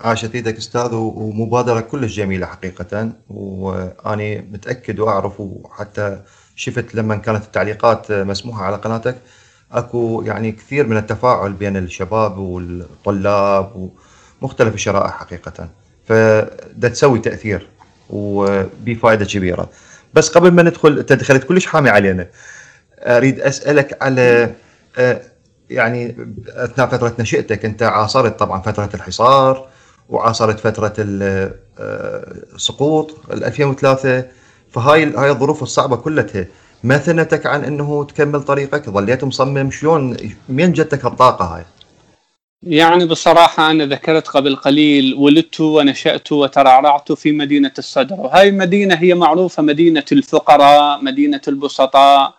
عاشت 0.00 0.34
إيدك 0.34 0.56
أستاذ 0.56 0.94
ومبادرة 0.94 1.80
كلش 1.80 2.16
جميلة 2.16 2.46
حقيقة 2.46 3.12
وأني 3.30 4.40
متأكد 4.40 5.00
وأعرف 5.00 5.40
وحتى 5.40 6.22
شفت 6.56 6.94
لما 6.94 7.16
كانت 7.16 7.44
التعليقات 7.44 8.12
مسموحة 8.12 8.64
على 8.64 8.76
قناتك 8.76 9.16
أكو 9.72 10.22
يعني 10.26 10.52
كثير 10.52 10.86
من 10.86 10.96
التفاعل 10.96 11.52
بين 11.52 11.76
الشباب 11.76 12.38
والطلاب 12.38 13.90
ومختلف 14.42 14.74
الشرائح 14.74 15.10
حقيقة. 15.12 15.68
فده 16.06 16.88
تسوي 16.88 17.18
تأثير. 17.18 17.68
وبفائده 18.10 19.24
كبيرة. 19.24 19.68
بس 20.14 20.28
قبل 20.28 20.50
ما 20.50 20.62
ندخل 20.62 20.98
أنت 20.98 21.12
دخلت 21.12 21.44
كلش 21.44 21.66
حامي 21.66 21.90
علينا. 21.90 22.26
أريد 23.02 23.40
أسألك 23.40 24.02
على 24.02 24.50
آه، 24.98 25.20
يعني 25.70 26.16
أثناء 26.48 26.88
فترة 26.88 27.14
نشاتك 27.18 27.64
أنت 27.64 27.82
عاصرت 27.82 28.38
طبعا 28.38 28.60
فترة 28.60 28.90
الحصار 28.94 29.68
وعاصرت 30.08 30.60
فترة 30.60 30.94
السقوط 32.54 33.16
آه، 33.30 33.34
2003 33.34 34.24
فهاي 34.72 35.14
هاي 35.16 35.30
الظروف 35.30 35.62
الصعبة 35.62 35.96
كلها 35.96 36.46
ما 36.84 36.98
ثنتك 36.98 37.46
عن 37.46 37.64
إنه 37.64 38.04
تكمل 38.04 38.42
طريقك؟ 38.42 38.90
ظليت 38.90 39.24
مصمم 39.24 39.70
شلون؟ 39.70 40.16
من 40.48 40.72
جتك 40.72 41.04
الطاقة 41.04 41.44
هاي؟ 41.44 41.64
يعني 42.62 43.04
بصراحة 43.06 43.70
أنا 43.70 43.86
ذكرت 43.86 44.28
قبل 44.28 44.56
قليل 44.56 45.14
ولدت 45.14 45.60
ونشأت 45.60 46.32
وترعرعت 46.32 47.12
في 47.12 47.32
مدينة 47.32 47.72
الصدر. 47.78 48.14
وهذه 48.20 48.48
المدينة 48.48 48.94
هي 48.94 49.14
معروفة 49.14 49.62
مدينة 49.62 50.04
الفقراء 50.12 51.04
مدينة 51.04 51.40
البسطاء 51.48 52.34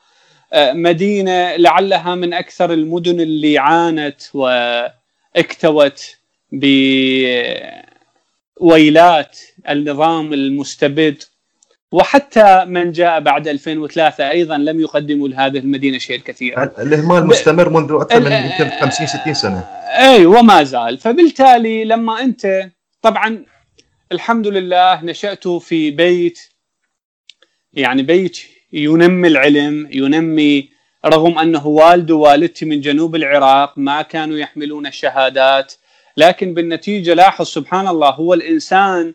آه، 0.53 0.73
مدينة 0.73 1.55
لعلها 1.55 2.15
من 2.15 2.33
أكثر 2.33 2.73
المدن 2.73 3.19
اللي 3.19 3.57
عانت 3.57 4.21
وإكتوت 4.33 6.15
بويلات 8.61 9.39
النظام 9.69 10.33
المستبد 10.33 11.23
وحتى 11.91 12.65
من 12.65 12.91
جاء 12.91 13.19
بعد 13.19 13.47
2003 13.47 14.29
أيضا 14.29 14.57
لم 14.57 14.79
يقدموا 14.79 15.27
لهذه 15.27 15.57
المدينة 15.57 15.97
شيء 15.97 16.19
كثير. 16.19 16.63
الإهمال 16.63 17.27
مستمر 17.27 17.69
منذ 17.69 17.91
أكثر 17.91 18.19
من 18.19 18.31
يمكن 18.31 18.69
50 18.79 19.07
60 19.07 19.33
سنة. 19.33 19.59
أي 19.99 20.25
وما 20.25 20.63
زال، 20.63 20.97
فبالتالي 20.97 21.85
لما 21.85 22.21
أنت 22.21 22.69
طبعا 23.01 23.45
الحمد 24.11 24.47
لله 24.47 25.03
نشأت 25.03 25.47
في 25.47 25.91
بيت 25.91 26.39
يعني 27.73 28.03
بيت 28.03 28.39
ينمي 28.73 29.27
العلم، 29.27 29.89
ينمي 29.91 30.69
رغم 31.05 31.39
أنه 31.39 31.67
والدي 31.67 32.13
ووالدتي 32.13 32.65
من 32.65 32.81
جنوب 32.81 33.15
العراق 33.15 33.73
ما 33.77 34.01
كانوا 34.01 34.37
يحملون 34.37 34.87
الشهادات، 34.87 35.73
لكن 36.17 36.53
بالنتيجة 36.53 37.13
لاحظ 37.13 37.45
سبحان 37.45 37.87
الله 37.87 38.09
هو 38.09 38.33
الإنسان 38.33 39.13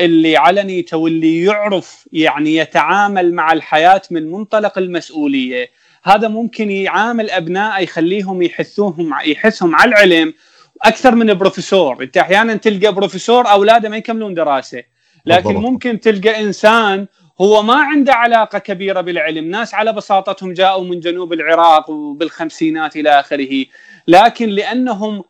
اللي 0.00 0.36
على 0.36 0.62
نيته 0.62 0.96
واللي 0.96 1.44
يعرف 1.44 2.08
يعني 2.12 2.56
يتعامل 2.56 3.34
مع 3.34 3.52
الحياة 3.52 4.02
من 4.10 4.30
منطلق 4.30 4.78
المسؤولية. 4.78 5.70
هذا 6.02 6.28
ممكن 6.28 6.70
يعامل 6.70 7.30
ابنائه 7.30 7.82
يخليهم 7.82 8.42
يحثوهم 8.42 9.14
يحثهم 9.24 9.74
على 9.74 9.88
العلم 9.88 10.34
أكثر 10.82 11.14
من 11.14 11.34
بروفيسور. 11.34 12.02
أنت 12.02 12.16
أحيانا 12.16 12.54
تلقى 12.54 12.94
بروفيسور 12.94 13.50
أولاده 13.50 13.88
ما 13.88 13.96
يكملون 13.96 14.34
دراسة. 14.34 14.82
لكن 15.26 15.54
ممكن 15.54 16.00
تلقى 16.00 16.40
إنسان 16.40 17.06
هو 17.40 17.62
ما 17.62 17.74
عنده 17.74 18.14
علاقة 18.14 18.58
كبيرة 18.58 19.00
بالعلم. 19.00 19.44
ناس 19.50 19.74
على 19.74 19.92
بساطتهم 19.92 20.52
جاءوا 20.52 20.84
من 20.84 21.00
جنوب 21.00 21.32
العراق 21.32 21.90
وبالخمسينات 21.90 22.96
إلى 22.96 23.20
آخره. 23.20 23.64
لكن 24.08 24.48
لأنهم 24.48 25.24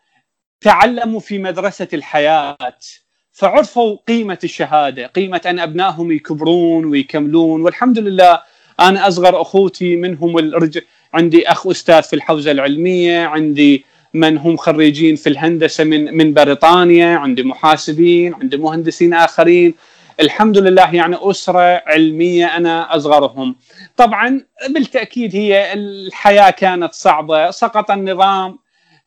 تعلموا 0.60 1.20
في 1.20 1.38
مدرسة 1.38 1.88
الحياة 1.92 2.56
فعرفوا 3.32 3.96
قيمة 4.08 4.38
الشهادة، 4.44 5.06
قيمة 5.06 5.40
أن 5.46 5.58
أبنائهم 5.58 6.12
يكبرون 6.12 6.84
ويكملون. 6.84 7.60
والحمد 7.60 7.98
لله 7.98 8.42
أنا 8.80 9.08
أصغر 9.08 9.40
أخوتي 9.42 9.96
منهم 9.96 10.38
الرجل 10.38 10.82
عندي 11.14 11.48
أخ 11.48 11.66
أستاذ 11.66 12.02
في 12.02 12.16
الحوزة 12.16 12.50
العلمية، 12.50 13.26
عندي 13.26 13.84
من 14.14 14.38
هم 14.38 14.56
خريجين 14.56 15.16
في 15.16 15.28
الهندسة 15.28 15.84
من 15.84 16.16
من 16.16 16.34
بريطانيا 16.34 17.16
عندي 17.16 17.42
محاسبين 17.42 18.34
عندي 18.34 18.56
مهندسين 18.56 19.14
آخرين. 19.14 19.74
الحمد 20.20 20.58
لله 20.58 20.94
يعني 20.94 21.16
أسرة 21.20 21.82
علمية 21.86 22.56
أنا 22.56 22.96
أصغرهم. 22.96 23.56
طبعا 23.96 24.44
بالتأكيد 24.68 25.36
هي 25.36 25.72
الحياة 25.72 26.50
كانت 26.50 26.92
صعبة 26.92 27.50
سقط 27.50 27.90
النظام 27.90 28.58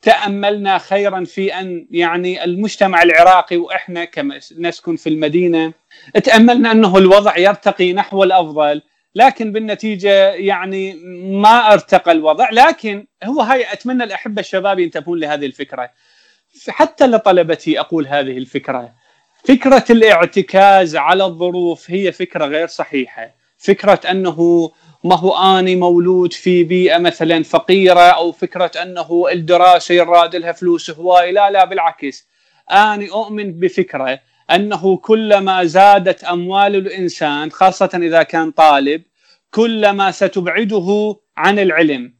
تأملنا 0.05 0.77
خيرا 0.77 1.23
في 1.23 1.53
أن 1.59 1.87
يعني 1.91 2.43
المجتمع 2.43 3.03
العراقي 3.03 3.57
وإحنا 3.57 4.05
كما 4.05 4.39
نسكن 4.57 4.95
في 4.95 5.09
المدينة 5.09 5.73
تأملنا 6.23 6.71
أنه 6.71 6.97
الوضع 6.97 7.37
يرتقي 7.37 7.93
نحو 7.93 8.23
الأفضل 8.23 8.81
لكن 9.15 9.51
بالنتيجة 9.51 10.29
يعني 10.29 10.93
ما 11.41 11.73
ارتقى 11.73 12.11
الوضع 12.11 12.49
لكن 12.51 13.07
هو 13.23 13.41
هاي 13.41 13.73
أتمنى 13.73 14.03
الأحبة 14.03 14.39
الشباب 14.39 14.79
ينتبهون 14.79 15.19
لهذه 15.19 15.45
الفكرة. 15.45 15.91
حتى 16.69 17.07
لطلبتي 17.07 17.79
أقول 17.79 18.07
هذه 18.07 18.37
الفكرة. 18.37 18.93
فكرة 19.43 19.85
الاعتكاز 19.89 20.95
على 20.95 21.25
الظروف 21.25 21.91
هي 21.91 22.11
فكرة 22.11 22.45
غير 22.45 22.67
صحيحة. 22.67 23.35
فكرة 23.57 24.01
أنه 24.11 24.71
ما 25.05 25.15
هو 25.15 25.57
آني 25.59 25.75
مولود 25.75 26.33
في 26.33 26.63
بيئة 26.63 26.97
مثلا 26.97 27.43
فقيرة 27.43 27.99
أو 27.99 28.31
فكرة 28.31 28.71
أنه 28.81 29.25
الدراسة 29.31 29.95
يراد 29.95 30.35
لها 30.35 30.51
فلوس 30.51 30.89
هواي 30.89 31.31
لا 31.31 31.49
لا 31.51 31.65
بالعكس. 31.65 32.27
آني 32.71 33.09
أؤمن 33.09 33.59
بفكرة 33.59 34.19
أنه 34.51 34.97
كلما 34.97 35.63
زادت 35.63 36.23
أموال 36.23 36.75
الإنسان 36.75 37.51
خاصة 37.51 37.89
إذا 37.93 38.23
كان 38.23 38.51
طالب 38.51 39.01
كلما 39.51 40.11
ستبعده 40.11 41.15
عن 41.37 41.59
العلم. 41.59 42.13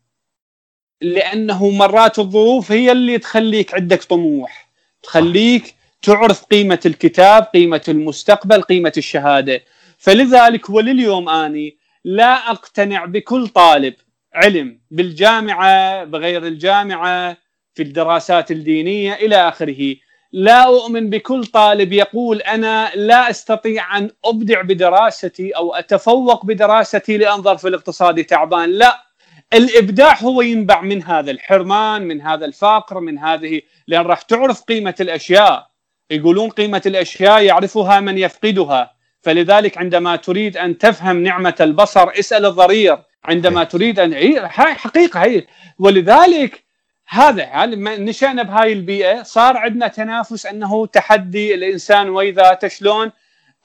لأنه 1.02 1.70
مرات 1.70 2.20
الظروف 2.20 2.72
هي 2.72 2.92
اللي 2.92 3.18
تخليك 3.18 3.74
عندك 3.74 4.04
طموح. 4.04 4.70
تخليك 5.04 5.76
تعرف 6.02 6.44
قيمة 6.44 6.80
الكتاب 6.86 7.44
قيمة 7.44 7.82
المستقبل 7.88 8.62
قيمة 8.62 8.94
الشهادة. 8.98 9.62
فلذلك 9.98 10.70
ولليوم 10.70 11.30
آني 11.30 11.85
لا 12.08 12.52
أقتنع 12.52 13.06
بكل 13.06 13.48
طالب 13.48 13.94
علم 14.34 14.80
بالجامعة 14.92 16.04
بغير 16.04 16.48
الجامعة 16.48 17.38
في 17.74 17.84
الدراسات 17.84 18.52
الدينية 18.52 19.14
إلى 19.14 19.36
آخره. 19.36 19.96
لا 20.32 20.64
أؤمن 20.66 21.10
بكل 21.10 21.46
طالب 21.46 21.94
يقول 21.94 22.42
أنا 22.42 22.92
لا 22.96 23.30
أستطيع 23.30 23.98
أن 23.98 24.10
أبدع 24.26 24.62
بدراستي 24.62 25.52
أو 25.52 25.76
أتفوق 25.76 26.46
بدراستي 26.46 27.18
لأن 27.18 27.42
ظرف 27.42 27.66
الاقتصادي 27.66 28.24
تعبان. 28.24 28.70
لا 28.70 29.06
الإبداع 29.54 30.18
هو 30.22 30.42
ينبع 30.42 30.82
من 30.82 31.04
هذا 31.04 31.32
الحرمان 31.32 32.02
من 32.02 32.22
هذا 32.22 32.46
الفقر 32.46 33.00
من 33.00 33.20
هذه 33.20 33.62
لأن 33.88 34.06
راح 34.06 34.22
تعرف 34.22 34.62
قيمة 34.62 34.96
الأشياء. 35.00 35.68
يقولون 36.12 36.50
قيمة 36.50 36.82
الأشياء 36.86 37.42
يعرفها 37.44 38.00
من 38.00 38.18
يفقدها. 38.18 38.95
فلذلك 39.26 39.78
عندما 39.78 40.16
تريد 40.16 40.58
أن 40.58 40.78
تفهم 40.78 41.24
نعمة 41.24 41.56
البصر 41.62 42.10
اسأل 42.20 42.46
الضرير. 42.46 42.98
عندما 43.24 43.64
تريد 43.64 44.00
ان 44.00 44.14
هي 44.14 44.48
حقيقة 44.50 45.20
هي 45.24 45.46
ولذلك 45.80 46.64
هذا 47.08 47.66
نشأنا 48.10 48.44
بهاي 48.44 48.74
البيئة؟ 48.74 49.24
صار 49.24 49.58
عندنا 49.58 49.88
تنافس 49.88 50.46
أنه 50.46 50.86
تحدي 50.86 51.56
الإنسان 51.56 52.10
وإذا 52.10 52.60
شلون 52.68 53.12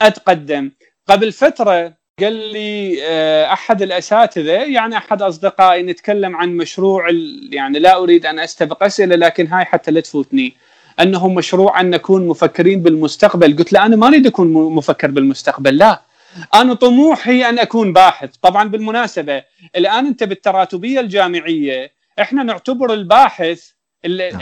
أتقدم. 0.00 0.70
قبل 1.06 1.32
فترة 1.32 1.94
قال 2.20 2.32
لي 2.32 2.98
آه، 3.04 3.52
أحد 3.52 3.82
الأساتذة 3.82 4.52
يعني 4.52 4.96
أحد 4.96 5.22
أصدقائي 5.22 5.82
نتكلم 5.82 6.36
عن 6.36 6.56
مشروع 6.56 7.08
يعني 7.50 7.78
لا 7.78 7.96
أريد 7.96 8.26
أن 8.26 8.38
أستبق 8.38 8.84
أسئلة 8.84 9.16
لكن 9.16 9.46
هاي 9.46 9.64
حتى 9.64 9.90
لا 9.90 10.00
تفوتني. 10.00 10.54
أنه 11.02 11.28
مشروع 11.28 11.80
أن 11.80 11.90
نكون 11.90 12.28
مفكرين 12.28 12.82
بالمستقبل. 12.82 13.56
قلت 13.56 13.72
له 13.72 13.86
أنا 13.86 13.96
ما 13.96 14.06
أريد 14.06 14.26
أكون 14.26 14.52
مفكر 14.52 15.10
بالمستقبل. 15.10 15.76
لا. 15.76 16.02
أنا 16.54 16.74
طموحي 16.74 17.48
أن 17.48 17.58
أكون 17.58 17.92
باحث. 17.92 18.30
طبعا 18.42 18.68
بالمناسبة 18.68 19.42
الآن 19.76 20.06
أنت 20.06 20.24
بالتراتبية 20.24 21.00
الجامعية 21.00 21.92
إحنا 22.20 22.42
نعتبر 22.42 22.92
الباحث 22.92 23.70
نعم. 24.04 24.40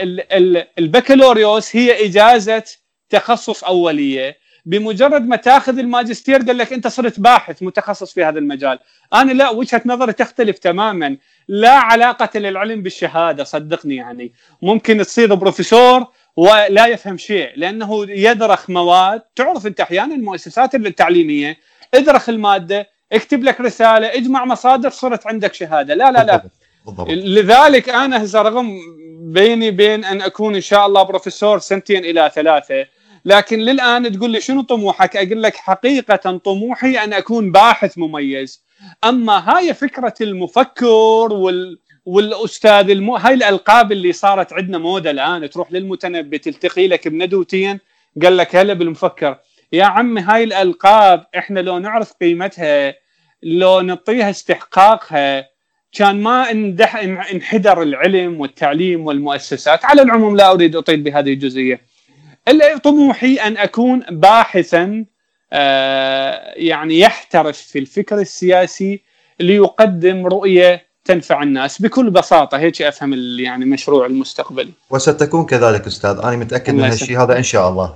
البكالوريوس 0.78 1.76
هي 1.76 2.06
إجازة 2.06 2.64
تخصص 3.10 3.64
أولية. 3.64 4.48
بمجرد 4.66 5.26
ما 5.26 5.36
تأخذ 5.36 5.78
الماجستير 5.78 6.42
قال 6.42 6.58
لك 6.58 6.72
أنت 6.72 6.86
صرت 6.86 7.20
باحث 7.20 7.62
متخصص 7.62 8.12
في 8.12 8.24
هذا 8.24 8.38
المجال. 8.38 8.78
أنا 9.14 9.32
لا 9.32 9.50
وجهة 9.50 9.82
نظري 9.86 10.12
تختلف 10.12 10.58
تماما. 10.58 11.16
لا 11.48 11.70
علاقة 11.70 12.38
للعلم 12.38 12.82
بالشهادة 12.82 13.44
صدقني 13.44 13.96
يعني. 13.96 14.32
ممكن 14.62 14.98
تصير 14.98 15.34
بروفيسور 15.34 16.06
ولا 16.38 16.86
يفهم 16.86 17.16
شيء 17.16 17.50
لأنه 17.56 18.06
يدرخ 18.10 18.70
مواد 18.70 19.22
تعرف 19.36 19.66
أنت 19.66 19.80
أحيانا 19.80 20.14
المؤسسات 20.14 20.74
التعليمية 20.74 21.56
ادرخ 21.94 22.28
المادة 22.28 22.88
اكتب 23.12 23.44
لك 23.44 23.60
رسالة 23.60 24.06
اجمع 24.06 24.44
مصادر 24.44 24.90
صرت 24.90 25.26
عندك 25.26 25.54
شهادة 25.54 25.94
لا 25.94 26.12
لا 26.12 26.24
لا 26.24 26.42
بالضبط. 26.86 27.08
لذلك 27.08 27.88
أنا 27.88 28.24
هسه 28.24 28.42
رغم 28.42 28.78
بيني 29.20 29.70
بين 29.70 30.04
أن 30.04 30.22
أكون 30.22 30.54
إن 30.54 30.60
شاء 30.60 30.86
الله 30.86 31.02
بروفيسور 31.02 31.58
سنتين 31.58 32.04
إلى 32.04 32.30
ثلاثة 32.34 32.86
لكن 33.24 33.58
للآن 33.58 34.12
تقول 34.12 34.30
لي 34.30 34.40
شنو 34.40 34.62
طموحك؟ 34.62 35.16
أقول 35.16 35.42
لك 35.42 35.56
حقيقة 35.56 36.36
طموحي 36.36 36.98
أن 37.04 37.12
أكون 37.12 37.52
باحث 37.52 37.98
مميز. 37.98 38.64
أما 39.04 39.56
هاي 39.56 39.74
فكرة 39.74 40.14
المفكر 40.20 41.32
وال 41.32 41.78
والأستاذ 42.08 42.90
المو... 42.90 43.16
هاي 43.16 43.34
الألقاب 43.34 43.92
اللي 43.92 44.12
صارت 44.12 44.52
عندنا 44.52 44.78
موضه 44.78 45.10
الآن 45.10 45.50
تروح 45.50 45.72
للمتنبي 45.72 46.38
تلتقي 46.38 46.88
لك 46.88 47.08
بندوتين 47.08 47.78
قال 48.22 48.36
لك 48.36 48.56
هلا 48.56 48.72
بالمفكر. 48.72 49.38
يا 49.72 49.84
عمي 49.84 50.20
هاي 50.20 50.44
الألقاب 50.44 51.26
إحنا 51.38 51.60
لو 51.60 51.78
نعرف 51.78 52.12
قيمتها 52.12 52.94
لو 53.42 53.80
نعطيها 53.80 54.30
استحقاقها 54.30 55.48
كان 55.92 56.22
ما 56.22 56.50
اندح 56.50 56.96
انحدر 57.32 57.82
العلم 57.82 58.40
والتعليم 58.40 59.06
والمؤسسات. 59.06 59.84
على 59.84 60.02
العموم 60.02 60.36
لا 60.36 60.52
أريد 60.52 60.76
أطيل 60.76 61.00
بهذه 61.00 61.32
الجزئية. 61.32 61.80
طموحي 62.84 63.34
أن 63.34 63.56
أكون 63.56 64.00
باحثا 64.10 65.04
آه، 65.52 66.52
يعني 66.56 66.98
يحترف 66.98 67.58
في 67.58 67.78
الفكر 67.78 68.18
السياسي 68.18 69.02
ليقدم 69.40 70.26
رؤية 70.26 70.87
تنفع 71.08 71.42
الناس 71.42 71.82
بكل 71.82 72.10
بساطة. 72.10 72.58
هيك 72.58 72.82
أفهم 72.82 73.14
يعني 73.40 73.64
مشروع 73.64 74.06
المستقبلي. 74.06 74.72
وستكون 74.90 75.46
كذلك 75.46 75.86
أستاذ. 75.86 76.18
أنا 76.24 76.36
متأكد 76.36 76.74
من 76.74 76.84
هالشيء 76.84 77.22
هذا 77.22 77.38
إن 77.38 77.42
شاء 77.42 77.68
الله. 77.68 77.94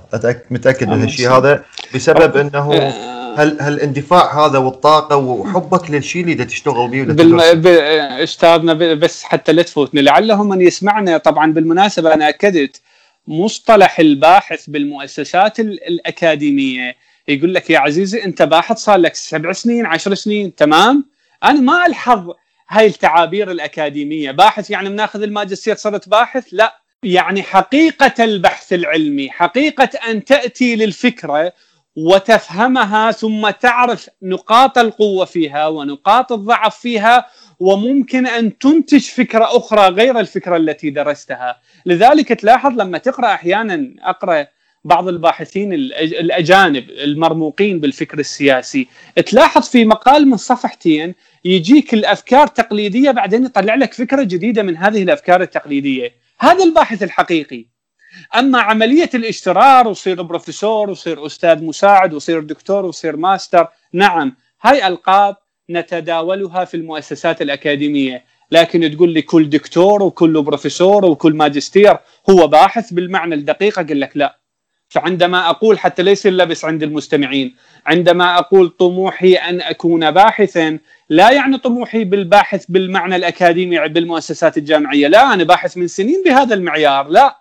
متأكد 0.51 0.87
من 0.89 1.01
هالشيء 1.01 1.29
هذا 1.29 1.63
بسبب 1.95 2.37
إنه 2.37 2.73
آه، 2.73 3.35
هل 3.35 3.57
هل 3.61 3.73
الاندفاع 3.73 4.45
هذا 4.45 4.57
والطاقة 4.57 5.15
وحبك 5.17 5.91
للشيء 5.91 6.23
اللي 6.23 6.45
تشتغل 6.45 6.87
به 6.87 7.03
بالم... 7.03 7.37
ب... 7.37 7.67
أستاذنا 8.23 8.73
بس 8.93 9.23
حتى 9.23 9.51
لا 9.51 9.61
تفوتني. 9.61 10.01
لعلهم 10.01 10.49
من 10.49 10.61
يسمعنا 10.61 11.17
طبعا 11.17 11.53
بالمناسبة. 11.53 12.13
أنا 12.13 12.29
أكدت 12.29 12.81
مصطلح 13.27 13.99
الباحث 13.99 14.69
بالمؤسسات 14.69 15.59
الأكاديمية. 15.59 16.95
يقول 17.27 17.53
لك 17.53 17.69
يا 17.69 17.79
عزيزي 17.79 18.23
أنت 18.23 18.41
باحث 18.41 18.77
صار 18.77 18.97
لك 18.97 19.15
سبع 19.15 19.51
سنين 19.51 19.85
عشر 19.85 20.13
سنين 20.13 20.55
تمام؟ 20.55 21.05
أنا 21.43 21.61
ما 21.61 21.85
ألحظ 21.85 22.29
هاي 22.73 22.85
التعابير 22.85 23.51
الأكاديمية. 23.51 24.31
باحث 24.31 24.69
يعني 24.69 24.89
بناخذ 24.89 25.21
الماجستير 25.21 25.75
صرت 25.75 26.09
باحث؟ 26.09 26.47
لا. 26.51 26.79
يعني 27.03 27.43
حقيقة 27.43 28.23
البحث 28.23 28.73
العلمي 28.73 29.29
حقيقة 29.31 29.89
أن 30.09 30.25
تأتي 30.25 30.75
للفكرة 30.75 31.53
وتفهمها 31.95 33.11
ثم 33.11 33.49
تعرف 33.49 34.09
نقاط 34.21 34.77
القوة 34.77 35.25
فيها 35.25 35.67
ونقاط 35.67 36.31
الضعف 36.31 36.79
فيها 36.79 37.25
وممكن 37.59 38.27
أن 38.27 38.57
تنتج 38.57 39.01
فكرة 39.01 39.57
أخرى 39.57 39.87
غير 39.87 40.19
الفكرة 40.19 40.57
التي 40.57 40.89
درستها، 40.89 41.59
لذلك 41.85 42.27
تلاحظ 42.27 42.81
لما 42.81 42.97
تقرأ 42.97 43.33
أحيانا 43.33 43.93
أقرأ 44.01 44.47
بعض 44.83 45.07
الباحثين 45.07 45.73
الأجانب 45.73 46.89
المرموقين 46.89 47.79
بالفكر 47.79 48.19
السياسي، 48.19 48.87
تلاحظ 49.25 49.69
في 49.69 49.85
مقال 49.85 50.27
من 50.27 50.37
صفحتين 50.37 51.15
يجيك 51.45 51.93
الأفكار 51.93 52.47
تقليديه 52.47 53.11
بعدين 53.11 53.45
يطلع 53.45 53.75
لك 53.75 53.93
فكرة 53.93 54.23
جديدة 54.23 54.63
من 54.63 54.77
هذه 54.77 55.03
الأفكار 55.03 55.41
التقليدية، 55.41 56.11
هذا 56.39 56.63
الباحث 56.63 57.03
الحقيقي. 57.03 57.65
أما 58.35 58.59
عملية 58.61 59.09
الاجترار 59.13 59.87
وصير 59.87 60.21
بروفيسور 60.21 60.89
وصير 60.89 61.25
أستاذ 61.25 61.63
مساعد 61.63 62.13
وصير 62.13 62.39
دكتور 62.39 62.85
وصير 62.85 63.17
ماستر 63.17 63.67
نعم 63.93 64.35
هاي 64.61 64.87
ألقاب 64.87 65.35
نتداولها 65.69 66.65
في 66.65 66.77
المؤسسات 66.77 67.41
الأكاديمية. 67.41 68.25
لكن 68.51 68.91
تقول 68.91 69.13
لي 69.13 69.21
كل 69.21 69.49
دكتور 69.49 70.03
وكل 70.03 70.41
بروفيسور 70.41 71.05
وكل 71.05 71.33
ماجستير 71.33 71.97
هو 72.29 72.47
باحث 72.47 72.93
بالمعنى 72.93 73.35
الدقيق 73.35 73.79
أقول 73.79 74.01
لك 74.01 74.17
لا. 74.17 74.42
فعندما 74.93 75.49
أقول 75.49 75.79
حتى 75.79 76.03
ليس 76.03 76.27
اللبس 76.27 76.65
عند 76.65 76.83
المستمعين 76.83 77.55
عندما 77.85 78.37
أقول 78.37 78.69
طموحي 78.69 79.33
أن 79.33 79.61
أكون 79.61 80.11
باحثا 80.11 80.79
لا 81.09 81.31
يعني 81.31 81.57
طموحي 81.57 82.03
بالباحث 82.03 82.65
بالمعنى 82.69 83.15
الأكاديمي 83.15 83.87
بالمؤسسات 83.87 84.57
الجامعية 84.57 85.07
لا 85.07 85.33
أنا 85.33 85.43
باحث 85.43 85.77
من 85.77 85.87
سنين 85.87 86.23
بهذا 86.25 86.53
المعيار 86.55 87.07
لا. 87.07 87.37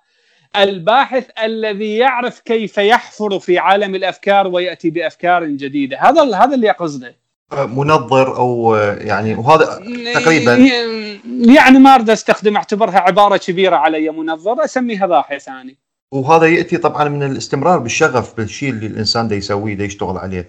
الباحث 0.56 1.26
الذي 1.44 1.96
يعرف 1.96 2.40
كيف 2.40 2.78
يحفر 2.78 3.38
في 3.38 3.58
عالم 3.58 3.94
الأفكار 3.94 4.46
ويأتي 4.48 4.90
بأفكار 4.90 5.44
جديدة 5.44 5.98
هذا 6.00 6.36
هذا 6.36 6.54
اللي 6.54 6.70
قصده 6.70 7.16
منظر 7.52 8.36
أو 8.36 8.74
يعني 9.00 9.34
وهذا 9.34 9.64
تقريبا. 10.14 10.54
يعني 11.54 11.78
ما 11.78 11.94
أريد 11.94 12.10
أستخدم 12.10 12.56
أعتبرها 12.56 12.98
عبارة 12.98 13.36
كبيرة 13.36 13.76
علي 13.76 14.10
منظر 14.10 14.64
أسميها 14.64 15.06
باحث 15.06 15.48
يعني 15.48 15.76
وهذا 16.12 16.46
يأتي 16.46 16.76
طبعا 16.76 17.08
من 17.08 17.22
الاستمرار 17.22 17.78
بالشغف 17.78 18.36
بالشيء 18.36 18.70
اللي 18.70 18.86
الإنسان 18.86 19.28
دا 19.28 19.36
يسويه 19.36 19.74
دا 19.74 19.84
يشتغل 19.84 20.18
عليه. 20.18 20.48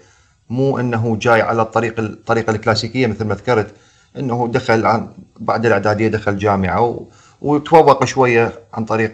مو 0.50 0.80
إنه 0.80 1.18
جاي 1.22 1.42
على 1.42 1.62
الطريق 1.62 2.00
الطريقة 2.00 2.52
الكلاسيكية 2.52 3.08
مثل 3.08 3.26
ما 3.26 3.36
ذكرت 3.36 3.74
إنه 4.18 4.48
دخل 4.54 4.86
عن 4.86 5.08
بعد 5.40 5.66
الإعدادية 5.66 6.08
دخل 6.08 6.38
جامعة 6.38 7.08
وتفوق 7.42 8.06
شوية 8.06 8.54
عن 8.74 8.86
طريق 8.86 9.14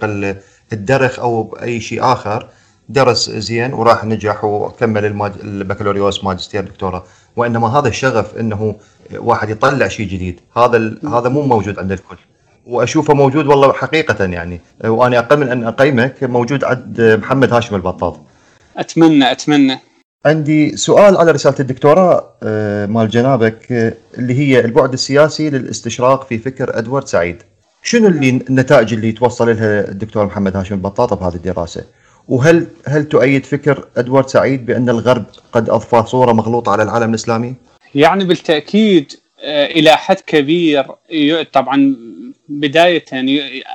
الدرخ 0.73 1.19
أو 1.19 1.57
أي 1.61 1.81
شيء 1.81 2.03
آخر. 2.03 2.49
درس 2.89 3.29
زين 3.29 3.73
وراح 3.73 4.05
نجح 4.05 4.43
وكمل 4.43 5.05
الماج... 5.05 5.31
البكالوريوس 5.43 6.23
ماجستير 6.23 6.63
دكتوراه. 6.63 7.03
وإنما 7.35 7.79
هذا 7.79 7.87
الشغف 7.87 8.37
إنه 8.37 8.75
واحد 9.15 9.49
يطلع 9.49 9.87
شيء 9.87 10.07
جديد. 10.07 10.39
هذا 10.57 10.77
ال... 10.77 11.07
هذا 11.07 11.29
مو 11.29 11.41
موجود 11.41 11.79
عند 11.79 11.91
الكل. 11.91 12.17
وأشوفه 12.69 13.13
موجود 13.13 13.47
والله 13.47 13.73
حقيقة 13.73 14.25
يعني 14.25 14.61
وأنا 14.83 15.19
أقل 15.19 15.39
من 15.39 15.49
أن 15.49 15.63
أقيمك 15.63 16.23
موجود 16.23 16.63
عند 16.63 17.19
محمد 17.21 17.53
هاشم 17.53 17.75
البطاط 17.75 18.19
أتمنى 18.77 19.31
أتمنى 19.31 19.79
عندي 20.25 20.77
سؤال 20.77 21.17
على 21.17 21.31
رسالة 21.31 21.55
الدكتوراه 21.59 22.33
مال 22.89 23.09
جنابك 23.09 23.71
آه، 23.71 23.93
اللي 24.17 24.33
هي 24.33 24.59
البعد 24.59 24.93
السياسي 24.93 25.49
للاستشراق 25.49 26.27
في 26.27 26.37
فكر 26.37 26.77
أدوارد 26.77 27.07
سعيد 27.07 27.43
شنو 27.83 28.07
اللي 28.07 28.29
النتائج 28.29 28.93
اللي 28.93 29.11
توصل 29.11 29.47
لها 29.47 29.89
الدكتور 29.89 30.25
محمد 30.25 30.55
هاشم 30.55 30.75
البطاطه 30.75 31.15
بهذه 31.15 31.35
الدراسة؟ 31.35 31.83
وهل 32.27 32.67
هل 32.85 33.03
تؤيد 33.05 33.45
فكر 33.45 33.85
أدوارد 33.97 34.27
سعيد 34.27 34.65
بأن 34.65 34.89
الغرب 34.89 35.25
قد 35.51 35.69
أضفى 35.69 36.03
صورة 36.07 36.33
مغلوطة 36.33 36.71
على 36.71 36.83
العالم 36.83 37.09
الإسلامي؟ 37.09 37.55
يعني 37.95 38.25
بالتأكيد 38.25 39.13
آه، 39.43 39.65
إلى 39.65 39.97
حد 39.97 40.19
كبير 40.27 40.85
طبعا 41.53 41.95
بداية 42.49 43.05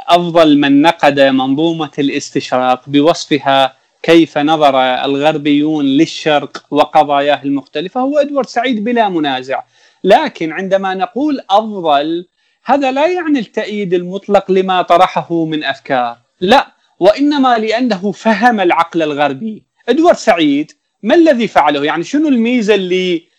أفضل 0.09 0.59
من 0.59 0.83
نقد 0.83 1.21
منظومة 1.21 1.91
الاستشراق 1.99 2.89
بوصفها 2.89 3.77
كيف 4.03 4.39
نظر 4.39 4.81
الغربيون 4.81 5.85
للشرق 5.85 6.65
وقضاياه 6.71 7.43
المختلفة 7.45 8.01
هو 8.01 8.19
إدوارد 8.19 8.47
سعيد 8.47 8.85
بلا 8.85 9.09
منازع. 9.09 9.63
لكن 10.05 10.53
عندما 10.53 10.95
نقول 10.95 11.41
أفضل 11.51 12.27
هذا 12.65 12.93
لا 12.93 13.07
يعني 13.07 13.39
التأييد 13.39 13.95
المطلق 13.95 14.51
لما 14.51 14.83
طرحه 14.83 15.45
من 15.45 15.65
أفكار. 15.65 16.19
لا 16.41 16.67
وإنما 17.01 17.59
لأنه 17.59 18.13
فهم 18.13 18.61
العقل 18.61 19.03
الغربي. 19.03 19.63
إدوارد 19.89 20.17
سعيد 20.17 20.73
ما 21.03 21.15
الذي 21.15 21.49
فعله؟ 21.49 21.85
يعني 21.85 22.05
شنو 22.05 22.29
الميزة 22.29 22.75
اللي 22.75 23.34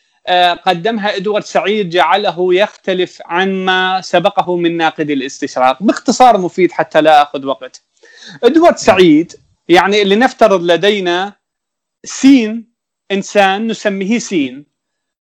قدمها 0.66 1.16
إدوارد 1.16 1.44
سعيد 1.44 1.90
جعله 1.90 2.54
يختلف 2.54 3.22
عن 3.26 3.66
ما 3.66 4.02
سبقه 4.02 4.56
من 4.56 4.78
ناقد 4.78 5.10
الاستشراق 5.10 5.84
باختصار 5.84 6.38
مفيد 6.38 6.72
حتى 6.72 7.02
لا 7.02 7.22
أخذ 7.22 7.46
وقت. 7.46 7.84
إدوارد 8.44 8.78
سعيد 8.78 9.36
يعني 9.70 10.04
لنفترض 10.04 10.64
لدينا 10.64 11.34
سين 12.04 12.74
إنسان 13.12 13.68
نسميه 13.68 14.20
سين. 14.20 14.66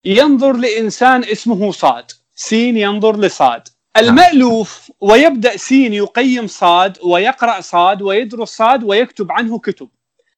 ينظر 0.04 0.52
لإنسان 0.56 1.24
اسمه 1.24 1.72
صاد. 1.72 2.10
سين 2.34 2.76
ينظر 2.76 3.16
لصاد. 3.16 3.68
المألوف 3.96 4.92
ويبدأ 5.00 5.56
سين 5.56 5.94
يقيم 5.94 6.46
صاد 6.46 6.98
ويقرأ 7.02 7.60
صاد 7.60 8.02
ويدرس 8.02 8.48
صاد 8.48 8.84
ويكتب 8.84 9.32
عنه 9.32 9.58
كتب. 9.58 9.88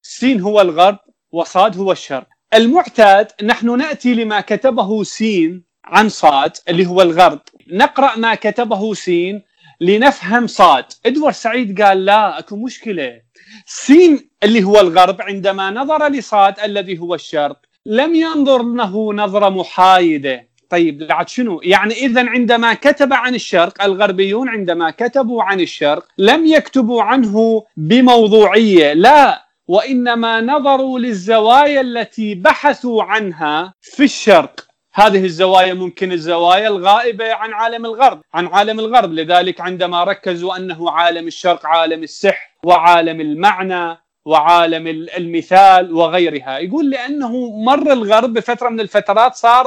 سين 0.03 0.41
هو 0.41 0.61
الغرب 0.61 0.99
وصاد 1.33 1.79
هو 1.79 1.93
الشرق. 1.93 2.29
المعتاد 2.57 3.27
نحن 3.43 3.79
نأتي 3.79 4.15
لما 4.15 4.41
كتبه 4.41 5.03
سين 5.03 5.65
عن 5.85 6.09
صاد 6.09 6.57
اللي 6.69 6.87
هو 6.87 7.03
الغرب. 7.03 7.41
نقرأ 7.73 8.17
ما 8.17 8.35
كتبه 8.35 8.95
سين 8.95 9.43
لنفهم 9.81 10.47
صاد. 10.47 10.85
إدوارد 11.07 11.35
سعيد 11.35 11.83
قال 11.83 12.05
لا 12.05 12.39
أكو 12.39 12.57
مشكلة. 12.57 13.21
سين 13.67 14.31
اللي 14.43 14.65
هو 14.65 14.81
الغرب 14.81 15.23
عندما 15.23 15.71
نظر 15.71 16.09
لصاد 16.09 16.55
الذي 16.65 16.99
هو 16.99 17.15
الشرق 17.15 17.61
لم 17.87 18.15
ينظر 18.15 18.63
له 18.63 19.13
نظرة 19.15 19.49
محايدة. 19.49 20.49
طيب 20.71 21.07
بعد 21.07 21.29
شنو؟ 21.29 21.61
يعني 21.63 21.95
اذا 21.95 22.29
عندما 22.29 22.75
كتب 22.75 23.13
عن 23.13 23.35
الشرق 23.35 23.83
الغربيون 23.83 24.49
عندما 24.49 24.91
كتبوا 24.91 25.43
عن 25.43 25.61
الشرق 25.61 26.07
لم 26.19 26.47
يكتبوا 26.47 27.03
عنه 27.03 27.65
بموضوعية، 27.77 28.93
لا 28.93 29.46
وإنما 29.69 30.41
نظروا 30.41 30.99
للزوايا 30.99 31.81
التي 31.81 32.35
بحثوا 32.35 33.03
عنها 33.03 33.75
في 33.81 34.05
الشرق. 34.05 34.67
هذه 34.95 35.25
الزوايا 35.25 35.75
ممكن 35.75 36.13
الزوايا 36.13 36.69
الغائبة 36.69 37.33
عن 37.33 37.53
عالم 37.53 37.85
الغرب، 37.87 38.21
عن 38.35 38.47
عالم 38.47 38.81
الغرب، 38.81 39.13
لذلك 39.13 39.61
عندما 39.61 40.05
ركزوا 40.05 40.57
أنه 40.57 40.91
عالم 40.91 41.27
الشرق 41.27 41.67
عالم 41.67 42.03
السحر 42.03 42.51
وعالم 42.65 43.21
المعنى 43.21 43.99
وعالم 44.25 44.87
المثال 45.17 45.93
وغيرها، 45.95 46.59
يقول 46.59 46.91
لأنه 46.91 47.51
مر 47.51 47.93
الغرب 47.93 48.33
بفترة 48.33 48.69
من 48.69 48.81
الفترات 48.81 49.35
صار 49.35 49.67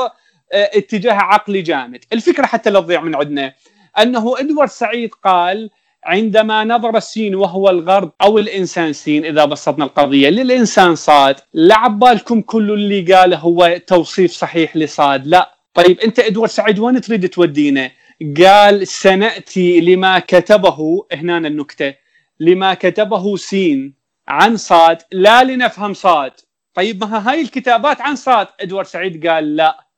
آه، 0.54 0.70
اتجاه 0.74 1.14
عقلي 1.14 1.62
جامد. 1.62 2.06
الفكرة 2.14 2.46
حتى 2.46 2.70
لا 2.70 2.80
تضيع 2.80 3.02
من 3.02 3.16
عندنا. 3.16 3.54
أنه 4.00 4.40
إدوارد 4.40 4.70
سعيد 4.70 5.14
قال 5.14 5.70
عندما 6.04 6.64
نظر 6.64 6.98
السين 6.98 7.36
وهو 7.36 7.70
الغرب 7.70 8.12
أو 8.22 8.40
الإنسان 8.40 8.94
سين 8.94 9.26
إذا 9.26 9.46
بسطنا 9.46 9.86
القضية 9.86 10.30
للإنسان 10.30 10.96
صاد. 10.96 11.36
لا 11.54 11.88
بالكم 11.88 12.42
كل 12.42 12.72
اللي 12.72 13.14
قاله 13.14 13.38
هو 13.38 13.82
توصيف 13.88 14.32
صحيح 14.32 14.78
لصاد 14.78 15.28
لا. 15.28 15.56
طيب 15.74 16.00
أنت 16.00 16.20
إدوارد 16.20 16.50
سعيد 16.50 16.80
وين 16.80 17.02
تريد 17.02 17.30
تودينا؟ 17.30 17.92
قال 18.38 18.88
سنأتي 18.88 19.82
لما 19.82 20.20
كتبه 20.20 21.06
هنا 21.12 21.38
النكتة 21.38 21.94
لما 22.40 22.74
كتبه 22.74 23.36
سين 23.36 23.94
عن 24.28 24.58
صاد 24.58 24.98
لا 25.12 25.44
لنفهم 25.44 25.94
صاد. 25.94 26.32
طيب 26.74 27.04
ما 27.04 27.30
هاي 27.30 27.42
الكتابات 27.42 28.02
عن 28.02 28.16
صاد؟ 28.16 28.48
إدوارد 28.60 28.88
سعيد 28.88 29.28
قال 29.28 29.56
لا. 29.56 29.89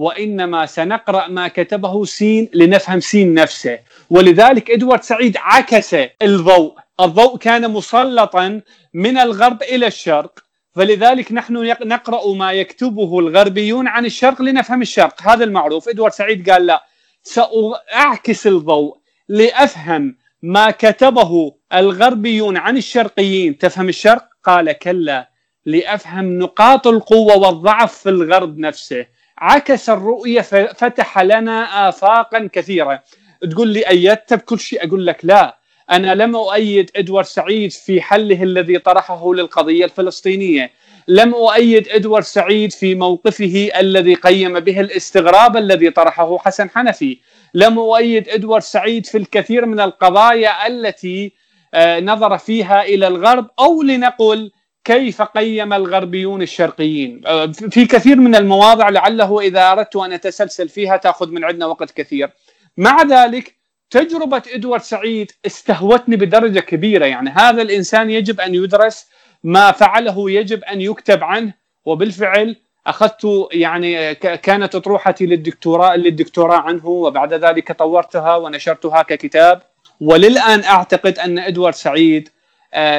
وإنما 0.00 0.66
سنقرأ 0.66 1.28
ما 1.28 1.48
كتبه 1.48 2.04
سين 2.04 2.48
لنفهم 2.54 3.00
سين 3.00 3.34
نفسه. 3.34 3.78
ولذلك 4.10 4.70
إدوارد 4.70 5.02
سعيد 5.02 5.36
عكس 5.36 5.96
الضوء. 6.22 6.74
الضوء 7.00 7.38
كان 7.38 7.70
مسلطا 7.70 8.60
من 8.94 9.18
الغرب 9.18 9.62
إلى 9.62 9.86
الشرق. 9.86 10.38
فلذلك 10.74 11.32
نحن 11.32 11.76
نقرأ 11.82 12.34
ما 12.34 12.52
يكتبه 12.52 13.18
الغربيون 13.18 13.88
عن 13.88 14.04
الشرق 14.04 14.42
لنفهم 14.42 14.82
الشرق. 14.82 15.22
هذا 15.22 15.44
المعروف. 15.44 15.88
إدوارد 15.88 16.12
سعيد 16.12 16.50
قال 16.50 16.66
لا 16.66 16.84
سأعكس 17.22 18.46
الضوء 18.46 18.96
لأفهم 19.28 20.16
ما 20.42 20.70
كتبه 20.70 21.52
الغربيون 21.74 22.56
عن 22.56 22.76
الشرقيين. 22.76 23.58
تفهم 23.58 23.88
الشرق؟ 23.88 24.28
قال 24.44 24.72
كلا 24.72 25.30
لأفهم 25.66 26.38
نقاط 26.38 26.86
القوة 26.86 27.36
والضعف 27.36 27.98
في 27.98 28.08
الغرب 28.08 28.58
نفسه. 28.58 29.15
عكس 29.38 29.90
الرؤية 29.90 30.40
فتح 30.74 31.18
لنا 31.18 31.88
افاقا 31.88 32.48
كثيرة. 32.52 33.02
تقول 33.50 33.68
لي 33.68 33.88
ايدت 33.88 34.34
بكل 34.34 34.60
شيء؟ 34.60 34.88
أقول 34.88 35.06
لك 35.06 35.18
لا. 35.22 35.58
أنا 35.90 36.14
لم 36.14 36.36
أؤيد 36.36 36.90
إدوارد 36.96 37.26
سعيد 37.26 37.72
في 37.72 38.00
حله 38.00 38.42
الذي 38.42 38.78
طرحه 38.78 39.34
للقضية 39.34 39.84
الفلسطينية. 39.84 40.70
لم 41.08 41.34
أؤيد 41.34 41.88
إدوارد 41.88 42.24
سعيد 42.24 42.72
في 42.72 42.94
موقفه 42.94 43.70
الذي 43.76 44.14
قيم 44.14 44.60
به 44.60 44.80
الاستغراب 44.80 45.56
الذي 45.56 45.90
طرحه 45.90 46.38
حسن 46.38 46.70
حنفي. 46.70 47.18
لم 47.54 47.78
أؤيد 47.78 48.28
إدوارد 48.28 48.62
سعيد 48.62 49.06
في 49.06 49.18
الكثير 49.18 49.66
من 49.66 49.80
القضايا 49.80 50.66
التي 50.66 51.32
آه، 51.74 52.00
نظر 52.00 52.38
فيها 52.38 52.82
إلى 52.82 53.06
الغرب 53.06 53.50
أو 53.58 53.82
لنقل 53.82 54.52
كيف 54.86 55.22
قيم 55.22 55.72
الغربيون 55.72 56.42
الشرقيين؟ 56.42 57.22
آه، 57.26 57.46
في 57.46 57.86
كثير 57.86 58.16
من 58.16 58.34
المواضع 58.34 58.88
لعله 58.88 59.40
إذا 59.40 59.72
أردت 59.72 59.96
أن 59.96 60.12
أتسلسل 60.12 60.68
فيها 60.68 60.96
تأخذ 60.96 61.30
من 61.30 61.44
عندنا 61.44 61.66
وقت 61.66 61.90
كثير. 61.90 62.30
مع 62.76 63.02
ذلك 63.02 63.54
تجربة 63.90 64.42
إدوارد 64.54 64.82
سعيد 64.82 65.32
استهوتني 65.46 66.16
بدرجة 66.16 66.60
كبيرة. 66.60 67.06
يعني 67.06 67.30
هذا 67.30 67.62
الإنسان 67.62 68.10
يجب 68.10 68.40
أن 68.40 68.54
يدرس 68.54 69.06
ما 69.44 69.72
فعله 69.72 70.30
يجب 70.30 70.64
أن 70.64 70.80
يكتب 70.80 71.24
عنه 71.24 71.52
وبالفعل 71.84 72.56
أخذت 72.86 73.26
يعني 73.52 74.14
كانت 74.14 74.74
أطروحتي 74.74 75.26
للدكتوراه 75.26 75.96
للدكتوراه 75.96 76.58
عنه 76.58 76.86
وبعد 76.86 77.34
ذلك 77.34 77.72
طورتها 77.72 78.36
ونشرتها 78.36 79.02
ككتاب. 79.02 79.62
وللآن 80.00 80.64
أعتقد 80.64 81.18
أن 81.18 81.38
إدوارد 81.38 81.74
سعيد 81.74 82.28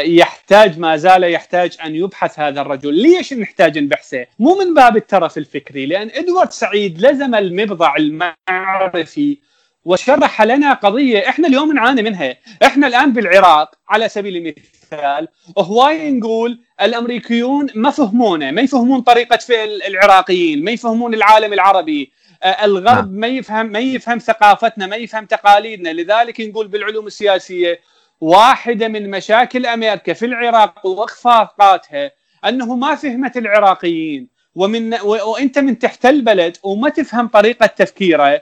يحتاج 0.06 0.80
ما 0.80 0.98
زال 0.98 1.24
يحتاج 1.24 1.78
أن 1.86 1.96
يبحث 1.96 2.40
هذا 2.40 2.62
الرجل، 2.62 2.94
ليش 2.94 3.34
نحتاج 3.34 3.78
نبحثه؟ 3.78 4.26
مو 4.40 4.56
من 4.56 4.74
باب 4.74 4.98
الترف 4.98 5.38
الفكري 5.38 5.86
لأن 5.86 6.10
إدوارد 6.14 6.52
سعيد 6.52 7.06
لزم 7.06 7.36
المبضع 7.36 7.96
المعرفي 7.96 9.38
وشرح 9.86 10.42
لنا 10.42 10.74
قضية 10.74 11.30
إحنا 11.30 11.48
اليوم 11.48 11.72
نعاني 11.72 12.02
منها، 12.02 12.38
إحنا 12.64 12.88
الآن 12.88 13.14
بالعراق 13.14 13.76
على 13.90 14.10
سبيل 14.10 14.38
المثال 14.38 15.28
هواي 15.58 16.12
نقول 16.12 16.60
الأمريكيون 16.82 17.68
ما 17.76 17.90
فهمونا، 17.90 18.52
ما 18.52 18.62
يفهمون 18.62 19.02
طريقة 19.02 19.38
فعل 19.38 19.82
العراقيين، 19.88 20.64
ما 20.64 20.72
يفهمون 20.72 21.14
العالم 21.14 21.54
العربي، 21.54 22.12
آه، 22.44 22.66
الغرب 22.66 23.12
نعم. 23.12 23.20
ما 23.20 23.28
يفهم 23.28 23.66
ما 23.66 23.80
يفهم 23.80 24.18
ثقافتنا، 24.18 24.88
ما 24.88 24.96
يفهم 24.96 25.26
تقاليدنا، 25.26 25.90
لذلك 25.90 26.42
نقول 26.42 26.68
بالعلوم 26.68 27.08
السياسية 27.08 27.80
واحدة 28.22 28.88
من 28.88 29.12
مشاكل 29.12 29.66
أمريكا 29.66 30.14
في 30.14 30.26
العراق 30.26 30.86
واخفاقاتها 30.86 32.12
أنه 32.46 32.76
ما 32.76 32.96
فهمت 32.96 33.38
العراقيين. 33.38 34.38
ومن 34.56 34.94
وأنت 35.02 35.60
من 35.60 35.80
تحت 35.80 36.06
البلد 36.06 36.58
وما 36.64 36.90
تفهم 36.90 37.28
طريقة 37.28 37.66
تفكيره 37.66 38.42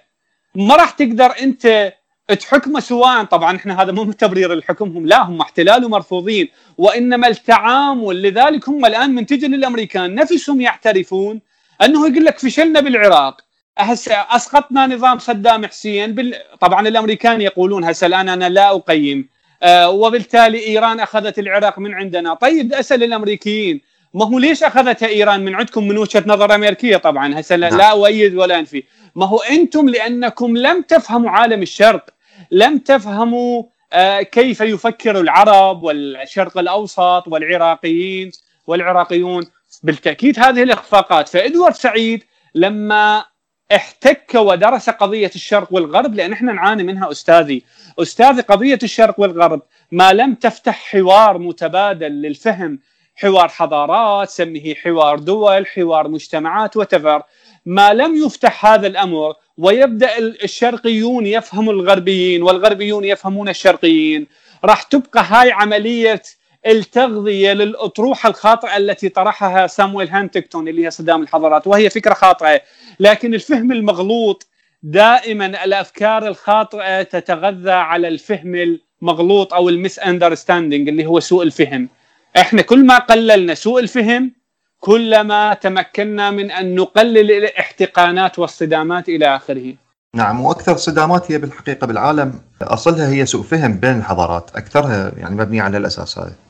ما 0.56 0.76
راح 0.76 0.90
تقدر 0.90 1.34
أنت 1.42 1.94
تحكمه 2.28 2.80
سواء 2.80 3.24
طبعا 3.24 3.56
إحنا 3.56 3.82
هذا 3.82 3.92
مو 3.92 4.12
تبرير 4.12 4.54
لحكمهم 4.54 5.06
لا 5.06 5.24
هم 5.24 5.42
احتلال 5.42 5.86
ومرفوضين. 5.86 6.50
وإنما 6.78 7.28
التعامل 7.28 8.22
لذلك 8.22 8.70
هم 8.70 8.86
الآن 8.86 9.16
من 9.16 9.26
تجي 9.26 9.48
للامريكان 9.48 10.16
نفسهم 10.16 10.62
يعترفون 10.62 11.42
أنه 11.84 12.08
يقول 12.08 12.26
لك 12.26 12.40
فشلنا 12.40 12.80
بالعراق. 12.80 13.42
هسه 13.78 14.16
أسقطنا 14.16 14.88
نظام 14.88 15.20
صدام 15.20 15.66
حسين 15.66 16.16
بال... 16.16 16.36
طبعا 16.60 16.88
الأمريكان 16.88 17.42
يقولون 17.42 17.84
هسه 17.86 18.08
الآن 18.08 18.30
أنا 18.30 18.50
لا 18.50 18.76
أقيم. 18.76 19.30
وبالتالي 19.68 20.68
إيران 20.68 21.00
أخذت 21.00 21.40
العراق 21.40 21.80
من 21.80 21.94
عندنا. 21.94 22.34
طيب 22.34 22.74
أسأل 22.74 23.04
الأمريكيين 23.04 23.82
ما 24.14 24.26
هو 24.26 24.40
ليش 24.40 24.64
اخذتها 24.64 25.08
إيران 25.08 25.46
من 25.46 25.56
عندكم 25.56 25.88
من 25.88 25.98
وجهة 25.98 26.24
نظر 26.28 26.56
أمريكية؟ 26.56 26.98
طبعا 26.98 27.40
هسه 27.40 27.56
لا, 27.56 27.70
لا 27.70 27.78
نعم. 27.78 27.92
أؤيد 27.92 28.36
ولا 28.36 28.60
أنفي. 28.60 28.84
ما 29.16 29.26
هو 29.26 29.38
أنتم 29.38 29.90
لأنكم 29.90 30.58
لم 30.58 30.82
تفهموا 30.82 31.30
عالم 31.30 31.62
الشرق 31.62 32.10
لم 32.52 32.78
تفهموا 32.78 33.64
آه 33.94 34.22
كيف 34.22 34.62
يفكر 34.62 35.20
العرب 35.20 35.84
والشرق 35.84 36.58
الأوسط 36.58 37.24
والعراقيين 37.28 38.32
والعراقيون. 38.68 39.44
بالتأكيد 39.84 40.40
هذه 40.40 40.64
الإخفاقات. 40.64 41.30
فإدوارد 41.30 41.76
سعيد 41.76 42.24
لما 42.56 43.26
احتك 43.72 44.32
ودرس 44.36 44.90
قضية 44.90 45.32
الشرق 45.36 45.68
والغرب 45.74 46.16
لأن 46.16 46.34
إحنا 46.34 46.54
نعاني 46.54 46.84
منها 46.84 47.12
أستاذي. 47.12 47.64
أستاذي 48.00 48.42
قضية 48.42 48.80
الشرق 48.84 49.20
والغرب 49.20 49.62
ما 49.92 50.14
لم 50.14 50.36
تفتح 50.36 50.92
حوار 50.92 51.38
متبادل 51.38 52.12
للفهم. 52.12 52.80
حوار 53.16 53.48
حضارات 53.50 54.30
سميه 54.30 54.76
حوار 54.76 55.20
دول 55.20 55.68
حوار 55.68 56.08
مجتمعات 56.08 56.78
وتفر 56.78 57.24
ما 57.66 57.94
لم 57.94 58.26
يفتح 58.26 58.66
هذا 58.66 58.88
الأمر 58.88 59.34
ويبدأ 59.58 60.18
الشرقيون 60.18 61.26
يفهموا 61.26 61.74
الغربيين 61.74 62.44
والغربيون 62.44 63.04
يفهمون 63.04 63.50
الشرقيين. 63.50 64.28
راح 64.64 64.84
تبقى 64.84 65.24
هاي 65.28 65.52
عملية 65.52 66.22
التغذية 66.68 67.54
للأطروحة 67.54 68.30
الخاطئة 68.30 68.78
التي 68.78 69.10
طرحها 69.10 69.68
سامويل 69.68 70.10
هانتكتون 70.10 70.68
اللي 70.68 70.86
هي 70.86 70.92
صدام 70.92 71.22
الحضارات 71.22 71.68
وهي 71.68 71.90
فكرة 71.90 72.14
خاطئة. 72.14 72.62
لكن 73.00 73.34
الفهم 73.34 73.72
المغلوط 73.72 74.48
دائما 74.84 75.46
الأفكار 75.46 76.28
الخاطئة 76.28 77.04
تتغذى 77.04 77.72
على 77.72 78.08
الفهم 78.08 78.78
المغلوط 79.02 79.54
أو 79.54 79.70
المس 79.70 80.00
أندرستاندينج 80.00 80.90
اللي 80.90 81.06
هو 81.06 81.20
سوء 81.20 81.44
الفهم. 81.44 81.90
إحنا 82.38 82.62
كل 82.62 82.86
ما 82.86 82.98
قللنا 82.98 83.54
سوء 83.54 83.82
الفهم 83.82 84.32
كلما 84.80 85.54
تمكنا 85.54 86.32
من 86.32 86.52
أن 86.52 86.76
نقلل 86.76 87.32
الاحتقانات 87.32 88.40
والصدامات 88.40 89.10
إلى 89.10 89.36
آخره. 89.36 89.74
نعم 90.16 90.42
وأكثر 90.42 90.78
صدامات 90.78 91.32
هي 91.32 91.38
بالحقيقة 91.38 91.88
بالعالم. 91.88 92.34
أصلها 92.62 93.10
هي 93.10 93.26
سوء 93.26 93.44
فهم 93.44 93.74
بين 93.74 93.98
الحضارات 93.98 94.56
أكثرها 94.56 95.12
يعني 95.18 95.36
مبنيه 95.36 95.62
على 95.62 95.78
الأساس 95.78 96.20
هذا. 96.20 96.45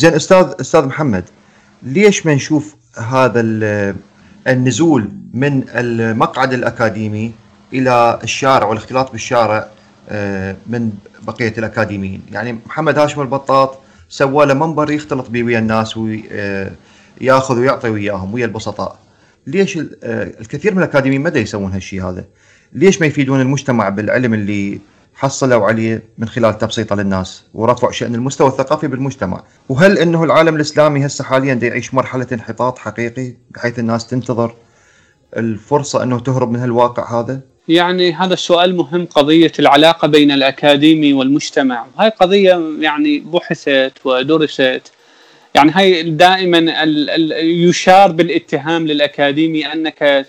زين 0.00 0.14
أستاذ 0.14 0.46
أستاذ 0.60 0.84
محمد 0.86 1.24
ليش 1.82 2.26
ما 2.26 2.34
نشوف 2.34 2.76
هذا 2.98 3.40
النزول 4.46 5.10
من 5.34 5.64
المقعد 5.68 6.52
الأكاديمي 6.52 7.32
إلى 7.72 8.18
الشارع 8.22 8.66
والاختلاط 8.66 9.12
بالشارع 9.12 9.68
آه، 10.08 10.56
من 10.66 10.92
بقية 11.22 11.54
الأكاديميين، 11.58 12.22
يعني 12.32 12.58
محمد 12.66 12.98
هاشم 12.98 13.20
البطاط 13.20 13.78
سوى 14.08 14.46
له 14.46 14.54
منبر 14.54 14.90
يختلط 14.90 15.30
به 15.30 15.42
ويا 15.42 15.58
الناس 15.58 15.96
وياخذ 15.96 17.56
آه، 17.56 17.60
ويعطي 17.60 17.88
وياهم 17.90 18.34
ويا 18.34 18.46
البسطاء. 18.46 18.98
ليش 19.46 19.78
آه، 19.78 20.40
الكثير 20.40 20.74
من 20.74 20.78
الأكاديميين 20.78 21.22
مدى 21.22 21.38
يسوون 21.38 21.72
هالشيء 21.72 22.04
هذا؟ 22.04 22.24
ليش 22.72 23.00
ما 23.00 23.06
يفيدون 23.06 23.40
المجتمع 23.40 23.88
بالعلم 23.88 24.34
اللي 24.34 24.80
حصلوا 25.20 25.66
عليه 25.66 26.02
من 26.18 26.28
خلال 26.28 26.58
تبسيطه 26.58 26.96
للناس 26.96 27.44
ورفع 27.54 27.90
شأن 27.90 28.14
المستوى 28.14 28.48
الثقافي 28.48 28.86
بالمجتمع. 28.86 29.44
وهل 29.68 29.98
إنه 29.98 30.24
العالم 30.24 30.56
الإسلامي 30.56 31.06
هسه 31.06 31.24
حاليا 31.24 31.54
دا 31.54 31.66
يعيش 31.66 31.94
مرحلة 31.94 32.26
انحطاط 32.32 32.78
حقيقي 32.78 33.34
بحيث 33.50 33.78
الناس 33.78 34.06
تنتظر 34.06 34.54
الفرصة 35.36 36.02
أنه 36.02 36.20
تهرب 36.20 36.50
من 36.50 36.60
هالواقع 36.60 37.20
هذا؟ 37.20 37.40
يعني 37.68 38.12
هذا 38.12 38.34
السؤال 38.34 38.76
مهم 38.76 39.06
قضية 39.06 39.52
العلاقة 39.58 40.08
بين 40.08 40.30
الأكاديمي 40.30 41.12
والمجتمع. 41.12 41.86
هاي 41.98 42.08
قضية 42.08 42.60
يعني 42.80 43.18
بحثت 43.18 43.92
ودرست. 44.04 44.92
يعني 45.54 45.70
هاي 45.70 46.02
دائما 46.02 46.74
يشار 47.42 48.12
بالاتهام 48.12 48.86
للأكاديمي 48.86 49.66
أنك 49.72 50.26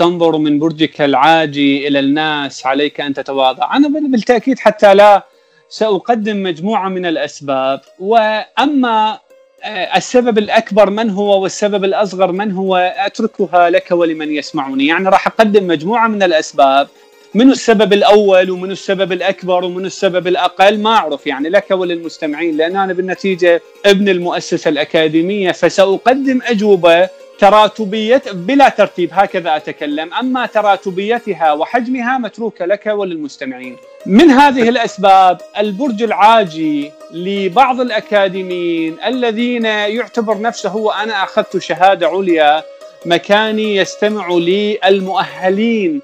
تنظر 0.00 0.38
من 0.38 0.58
برجك 0.58 1.00
العاجي 1.00 1.88
إلى 1.88 1.98
الناس 1.98 2.66
عليك 2.66 3.00
أن 3.00 3.14
تتواضع. 3.14 3.76
أنا 3.76 3.88
بالتأكيد 3.88 4.58
حتى 4.58 4.94
لا 4.94 5.24
سأقدم 5.68 6.42
مجموعة 6.42 6.88
من 6.88 7.06
الأسباب. 7.06 7.80
وأما 7.98 9.18
آه، 9.64 9.96
السبب 9.96 10.38
الأكبر 10.38 10.90
من 10.90 11.10
هو 11.10 11.42
والسبب 11.42 11.84
الأصغر 11.84 12.32
من 12.32 12.52
هو 12.52 12.76
أتركها 12.76 13.70
لك 13.70 13.90
ولمن 13.90 14.32
يسمعني 14.32 14.86
يعني 14.86 15.08
راح 15.08 15.26
أقدم 15.26 15.66
مجموعة 15.66 16.08
من 16.08 16.22
الأسباب. 16.22 16.88
من 17.34 17.50
السبب 17.50 17.92
الأول 17.92 18.50
ومن 18.50 18.70
السبب 18.70 19.12
الأكبر 19.12 19.64
ومن 19.64 19.84
السبب 19.84 20.26
الأقل 20.26 20.78
ما 20.78 20.90
أعرف 20.90 21.26
يعني 21.26 21.48
لك 21.48 21.70
وللمستمعين 21.70 22.56
لأن 22.56 22.76
أنا 22.76 22.92
بالنتيجة 22.92 23.62
ابن 23.86 24.08
المؤسسة 24.08 24.68
الأكاديمية 24.68 25.52
فسأقدم 25.52 26.40
أجوبة 26.44 27.08
تراتبية 27.40 28.22
بلا 28.32 28.68
ترتيب 28.68 29.10
هكذا 29.12 29.56
أتكلم. 29.56 30.14
أما 30.14 30.46
تراتبيتها 30.46 31.52
وحجمها 31.52 32.18
متروكة 32.18 32.64
لك 32.66 32.86
وللمستمعين. 32.86 33.76
من 34.06 34.30
هذه 34.30 34.68
الأسباب 34.68 35.40
البرج 35.58 36.02
العاجي 36.02 36.92
لبعض 37.12 37.80
الأكاديميين 37.80 38.96
الذين 39.06 39.64
يعتبر 39.64 40.40
نفسه 40.40 40.76
وأنا 40.76 41.24
أخذت 41.24 41.58
شهادة 41.58 42.08
عليا 42.08 42.62
مكاني 43.06 43.76
يستمع 43.76 44.28
لي 44.28 44.78
المؤهلين 44.84 46.02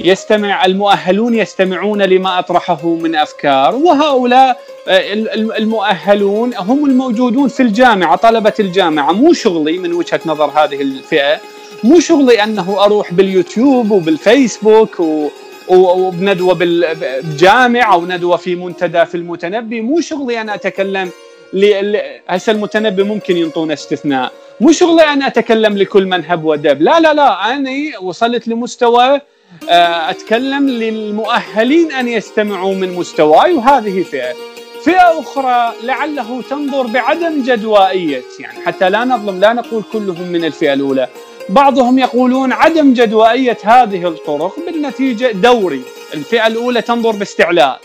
يستمع 0.00 0.64
المؤهلون 0.64 1.34
يستمعون 1.34 2.02
لما 2.02 2.38
أطرحه 2.38 2.88
من 2.88 3.14
أفكار 3.14 3.74
وهؤلاء 3.74 4.60
آه، 4.88 5.12
المؤهلون 5.34 6.54
هم 6.54 6.84
الموجودون 6.84 7.48
في 7.48 7.62
الجامعة 7.62 8.16
طلبة 8.16 8.52
الجامعة. 8.60 9.12
مو 9.12 9.32
شغلي 9.32 9.78
من 9.78 9.92
وجهة 9.92 10.20
نظر 10.26 10.50
هذه 10.50 10.82
الفئة 10.82 11.40
مو 11.84 12.00
شغلي 12.00 12.42
أنه 12.42 12.84
أروح 12.84 13.12
باليوتيوب 13.14 13.90
وبالفيسبوك 13.90 15.00
و 15.00 15.28
وبندوة 15.68 16.54
بالجامع 16.54 17.94
أو 17.94 18.06
ندوة 18.06 18.36
في 18.36 18.54
منتدى 18.54 19.06
في 19.06 19.14
المتنبي. 19.14 19.80
مو 19.80 20.00
شغلي 20.00 20.40
أنا 20.40 20.54
أتكلم 20.54 21.10
هسه 22.28 22.52
المتنبي 22.52 23.02
ممكن 23.02 23.36
ينطون 23.36 23.70
استثناء. 23.70 24.32
مو 24.60 24.72
شغلي 24.72 25.02
أنا 25.02 25.26
أتكلم 25.26 25.78
لكل 25.78 26.06
من 26.06 26.24
هب 26.24 26.44
ودب. 26.44 26.82
لا 26.82 27.00
لا 27.00 27.14
لا 27.14 27.54
أنا 27.54 27.70
وصلت 28.02 28.48
لمستوى 28.48 29.20
أتكلم 29.68 30.68
للمؤهلين 30.68 31.92
أن 31.92 32.08
يستمعوا 32.08 32.74
من 32.74 32.92
مستواي 32.92 33.54
وهذه 33.54 34.02
فئة. 34.02 34.34
فئة 34.84 35.20
أخرى 35.20 35.72
لعله 35.82 36.42
تنظر 36.50 36.86
بعدم 36.86 37.42
جدوائية 37.42 38.22
يعني 38.40 38.64
حتى 38.66 38.90
لا 38.90 39.04
نظلم 39.04 39.40
لا 39.40 39.52
نقول 39.52 39.82
كلهم 39.92 40.22
من 40.22 40.44
الفئة 40.44 40.72
الأولى. 40.72 41.08
بعضهم 41.48 41.98
يقولون 41.98 42.52
عدم 42.52 42.92
جدوائية 42.92 43.58
هذه 43.64 44.08
الطرق 44.08 44.56
بالنتيجة 44.66 45.32
دوري، 45.32 45.82
الفئة 46.14 46.46
الأولى 46.46 46.82
تنظر 46.82 47.10
باستعلاء. 47.10 47.80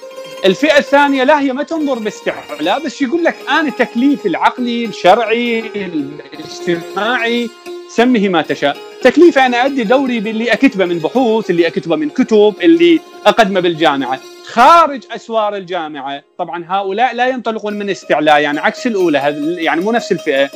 الفئة 0.45 0.77
الثانية 0.77 1.23
لا 1.23 1.39
هي 1.39 1.53
ما 1.53 1.63
تنظر 1.63 1.99
باستعلاء 1.99 2.79
بس 2.79 3.01
يقول 3.01 3.23
لك 3.23 3.35
أنا 3.49 3.69
تكليفي 3.69 4.27
العقلي 4.27 4.85
الشرعي 4.85 5.59
الاجتماعي 5.59 7.49
سمه 7.89 8.29
ما 8.29 8.41
تشاء. 8.41 8.77
تكليفي 9.01 9.39
أنا 9.39 9.65
أدي 9.65 9.83
دوري 9.83 10.19
باللي 10.19 10.53
أكتبه 10.53 10.85
من 10.85 10.99
بحوث 10.99 11.49
اللي 11.49 11.67
أكتبه 11.67 11.95
من 11.95 12.09
كتب 12.09 12.53
اللي 12.61 12.99
أقدمه 13.25 13.59
بالجامعة. 13.59 14.19
خارج 14.45 15.03
أسوار 15.15 15.55
الجامعة. 15.55 16.23
طبعا 16.37 16.65
هؤلاء 16.69 17.15
لا 17.15 17.27
ينطلقون 17.27 17.73
من 17.73 17.89
استعلاء 17.89 18.39
يعني 18.39 18.59
عكس 18.59 18.87
الأولى 18.87 19.17
يعني 19.57 19.81
مو 19.81 19.91
نفس 19.91 20.11
الفئة. 20.11 20.49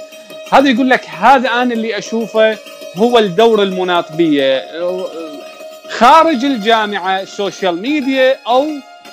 هذا 0.52 0.70
يقول 0.70 0.90
لك 0.90 1.06
هذا 1.10 1.50
أنا 1.50 1.74
اللي 1.74 1.98
أشوفه 1.98 2.58
هو 2.96 3.18
الدور 3.18 3.64
المناط 3.64 4.06
خارج 5.90 6.46
الجامعة 6.46 7.22
ال 7.22 7.30
social 7.30 7.82
media 7.82 8.38
أو 8.48 8.68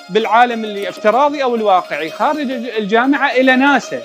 بالعالم 0.09 0.65
اللي 0.65 0.89
افتراضي 0.89 1.43
أو 1.43 1.55
الواقعي. 1.55 2.09
خارج 2.09 2.51
الجامعة 2.51 3.31
إله 3.31 3.55
ناسه. 3.55 4.01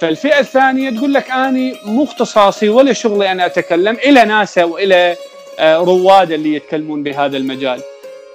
فالفئة 0.00 0.38
الثانية 0.38 0.90
تقول 0.90 1.14
لك 1.14 1.30
أني 1.30 1.76
مو 1.84 2.04
اختصاصي 2.04 2.68
ولا 2.68 2.92
شغلي 2.92 3.32
أنا 3.32 3.46
أتكلم 3.46 3.96
إله 3.96 4.24
ناسه 4.24 4.64
وإلى 4.64 5.16
آه، 5.58 5.76
رواد 5.76 6.32
اللي 6.32 6.54
يتكلمون 6.54 7.02
بهذا 7.02 7.36
المجال. 7.36 7.82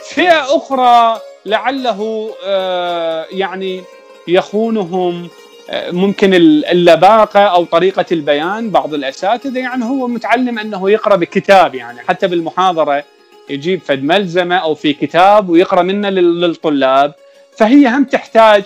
فئة 0.10 0.56
أخرى 0.58 1.22
لعله 1.46 2.30
آه، 2.46 3.26
يعني 3.32 3.84
يخونهم 4.28 5.28
آه، 5.70 5.92
ممكن 5.92 6.34
اللباقة 6.34 7.40
أو 7.40 7.66
طريقة 7.66 8.06
البيان 8.12 8.70
بعض 8.70 8.94
الأساتذة 8.94 9.60
يعني 9.60 9.86
هو 9.86 10.08
متعلم 10.08 10.60
أنه 10.60 10.90
يقرأ 10.92 11.16
بكتاب 11.16 11.76
يعني 11.76 12.00
حتى 12.00 12.28
بالمحاضرة 12.28 13.04
يجيب 13.50 13.82
فد 13.82 14.04
ملزمة 14.04 14.56
أو 14.56 14.76
في 14.76 14.94
كتاب 14.94 15.50
ويقرأ 15.50 15.82
منه 15.82 16.10
للطلاب 16.10 17.14
فهي 17.58 17.88
هم 17.88 18.04
تحتاج 18.04 18.66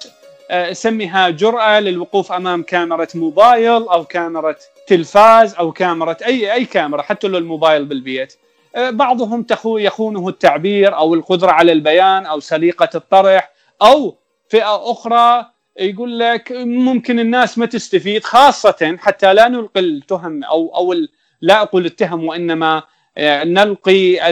سميها 0.71 1.29
جرأة 1.29 1.79
للوقوف 1.79 2.31
أمام 2.31 2.63
كاميرا 2.63 3.07
موبايل 3.15 3.87
أو 3.87 4.05
كاميرا 4.05 4.55
تلفاز 4.87 5.55
أو 5.55 5.71
كاميرا 5.71 6.15
أي 6.25 6.53
أي 6.53 6.65
كاميرا 6.65 7.01
حتى 7.01 7.27
لو 7.27 7.37
الموبايل 7.37 7.85
بالبيت. 7.85 8.37
آه، 8.75 8.89
بعضهم 8.89 9.43
يخونه 9.65 10.29
التعبير 10.29 10.95
أو 10.97 11.13
القدرة 11.13 11.51
على 11.51 11.71
البيان 11.71 12.25
أو 12.25 12.39
سليقة 12.39 12.89
الطرح 12.95 13.51
أو 13.81 14.15
فئة 14.49 14.91
أخرى 14.91 15.45
يقول 15.79 16.19
لك 16.19 16.51
ممكن 16.55 17.19
الناس 17.19 17.57
ما 17.57 17.65
تستفيد 17.65 18.23
خاصة 18.23 18.97
حتى 18.99 19.33
لا 19.33 19.47
نلقي 19.47 19.79
التهم 19.79 20.43
أو 20.43 20.75
أو 20.75 20.95
لا 21.41 21.61
أقول 21.61 21.85
التهم 21.85 22.25
وإنما 22.25 22.77
آه، 22.77 22.83
نلقي 23.17 24.29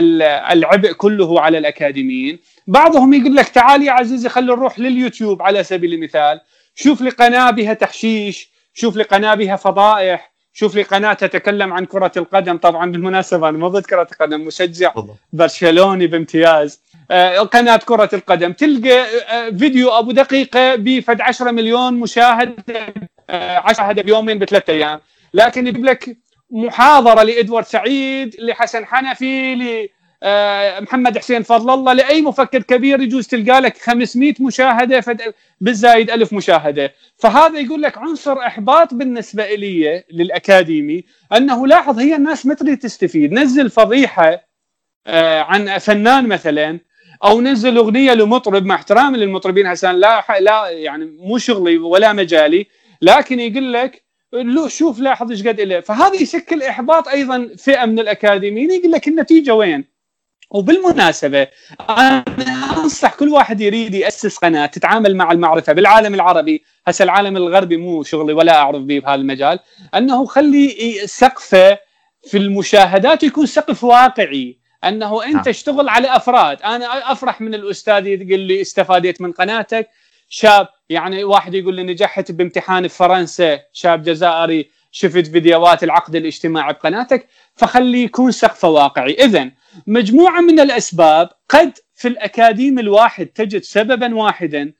العبء 0.52 0.92
كله 0.92 1.40
على 1.40 1.58
الأكاديميين. 1.58 2.38
بعضهم 2.66 3.14
يقول 3.14 3.36
لك 3.36 3.48
تعال 3.48 3.82
يا 3.82 3.92
عزيزي 3.92 4.28
خلينا 4.28 4.54
نروح 4.54 4.78
لليوتيوب 4.78 5.42
على 5.42 5.64
سبيل 5.64 5.94
المثال. 5.94 6.40
شوف 6.74 7.00
لي 7.00 7.10
قناة 7.10 7.50
بها 7.50 7.74
تحشيش 7.74 8.50
شوف 8.74 8.96
لي 8.96 9.02
قناة 9.02 9.34
بها 9.34 9.56
فضائح 9.56 10.32
شوف 10.52 10.74
لي 10.74 10.82
قناة 10.82 11.12
تتكلم 11.12 11.72
عن 11.72 11.84
كرة 11.84 12.12
القدم. 12.16 12.56
طبعا 12.56 12.92
بالمناسبة 12.92 13.48
أنا 13.48 13.58
مو 13.58 13.68
ضد 13.68 13.86
كرة 13.86 14.08
القدم 14.12 14.40
مشجع 14.40 14.92
برشلوني 15.32 16.06
بامتياز. 16.06 16.82
آه 17.10 17.38
قناة 17.38 17.76
كرة 17.76 18.10
القدم. 18.12 18.52
تلقى 18.52 19.00
آه 19.00 19.50
فيديو 19.50 19.88
أبو 19.90 20.12
دقيقة 20.12 20.74
بفد 20.74 21.20
10 21.20 21.50
مليون 21.50 21.94
مشاهد 21.94 22.54
آه 23.30 23.58
10 23.58 23.92
بيومين 23.92 24.38
بثلاث 24.38 24.70
أيام. 24.70 25.00
لكن 25.34 25.66
يجيب 25.66 25.84
لك 25.84 26.16
محاضرة 26.50 27.22
لإدوارد 27.22 27.64
سعيد 27.64 28.36
لحسن 28.40 28.86
حنفي 28.86 29.88
آه، 30.22 30.80
محمد 30.80 31.18
حسين 31.18 31.42
فضل 31.42 31.74
الله 31.74 31.92
لأي 31.92 32.22
مفكر 32.22 32.62
كبير 32.62 33.00
يجوز 33.00 33.26
تلقى 33.26 33.60
لك 33.60 33.78
500 33.78 34.34
مشاهدة 34.40 35.04
بالزايد 35.60 36.10
ألف 36.10 36.32
مشاهدة. 36.32 36.92
فهذا 37.16 37.58
يقول 37.58 37.82
لك 37.82 37.98
عنصر 37.98 38.38
إحباط 38.38 38.94
بالنسبة 38.94 39.54
لي 39.54 40.04
للأكاديمي 40.10 41.04
أنه 41.36 41.66
لاحظ 41.66 41.98
هي 41.98 42.16
الناس 42.16 42.46
ما 42.46 42.54
تريد 42.54 42.78
تستفيد. 42.78 43.32
نزل 43.32 43.70
فضيحة 43.70 44.48
آه، 45.06 45.40
عن 45.40 45.78
فنان 45.78 46.26
مثلا 46.28 46.80
أو 47.24 47.40
نزل 47.40 47.76
أغنية 47.76 48.14
لمطرب 48.14 48.64
مع 48.66 48.74
احترامي 48.74 49.18
للمطربين 49.18 49.68
حسن 49.68 49.92
لا 49.92 50.24
لا 50.40 50.70
يعني 50.70 51.04
مو 51.04 51.38
شغلي 51.38 51.78
ولا 51.78 52.12
مجالي 52.12 52.66
لكن 53.02 53.40
يقول 53.40 53.72
لك 53.72 54.07
لو 54.32 54.68
شوف 54.68 55.00
لاحظ 55.00 55.30
إيش 55.30 55.46
قد 55.46 55.60
له 55.60 55.80
فهذا 55.80 56.14
يشكل 56.14 56.62
إحباط 56.62 57.08
أيضا 57.08 57.50
فئة 57.58 57.86
من 57.86 57.98
الأكاديميين 57.98 58.70
يقول 58.70 58.92
لك 58.92 59.08
النتيجه 59.08 59.54
وين؟ 59.54 59.84
وبالمناسبة 60.50 61.46
أنا 61.90 62.24
أنصح 62.76 63.14
كل 63.14 63.28
واحد 63.28 63.60
يريد 63.60 63.94
يأسس 63.94 64.36
قناة 64.36 64.66
تتعامل 64.66 65.16
مع 65.16 65.32
المعرفة 65.32 65.72
بالعالم 65.72 66.14
العربي. 66.14 66.64
هسه 66.86 67.02
العالم 67.02 67.36
الغربي 67.36 67.76
مو 67.76 68.02
شغلي 68.02 68.32
ولا 68.32 68.56
أعرف 68.56 68.82
به 68.82 69.00
بهذا 69.00 69.14
المجال. 69.14 69.58
أنه 69.94 70.26
خلي 70.26 70.94
سقفه 71.04 71.78
في 72.22 72.38
المشاهدات 72.38 73.22
يكون 73.22 73.46
سقف 73.46 73.84
واقعي. 73.84 74.58
أنت 74.84 75.02
نعم. 75.02 75.42
اشتغل 75.46 75.88
على 75.88 76.16
أفراد. 76.16 76.62
أنا 76.62 77.12
أفرح 77.12 77.40
من 77.40 77.54
الأستاذ 77.54 78.06
يقول 78.06 78.40
لي 78.40 78.60
استفاديت 78.60 79.20
من 79.20 79.32
قناتك. 79.32 79.88
شاب 80.28 80.68
يعني 80.90 81.24
واحد 81.24 81.54
يقول 81.54 81.74
لي 81.74 81.82
نجحت 81.82 82.32
بامتحان 82.32 82.88
في 82.88 82.94
فرنسا 82.94 83.60
شاب 83.72 84.02
جزائري 84.02 84.70
شفت 84.90 85.26
فيديوهات 85.26 85.84
العقد 85.84 86.16
الاجتماعي 86.16 86.72
بقناتك 86.72 87.28
فخلي 87.54 88.02
يكون 88.02 88.30
سقفه 88.30 88.68
واقعي. 88.68 89.12
اذا 89.12 89.50
مجموعة 89.86 90.40
من 90.40 90.60
الأسباب 90.60 91.28
قد 91.48 91.72
في 91.94 92.08
الأكاديم 92.08 92.78
الواحد 92.78 93.26
تجد 93.26 93.62
سببا 93.62 94.14
واحدا 94.14 94.72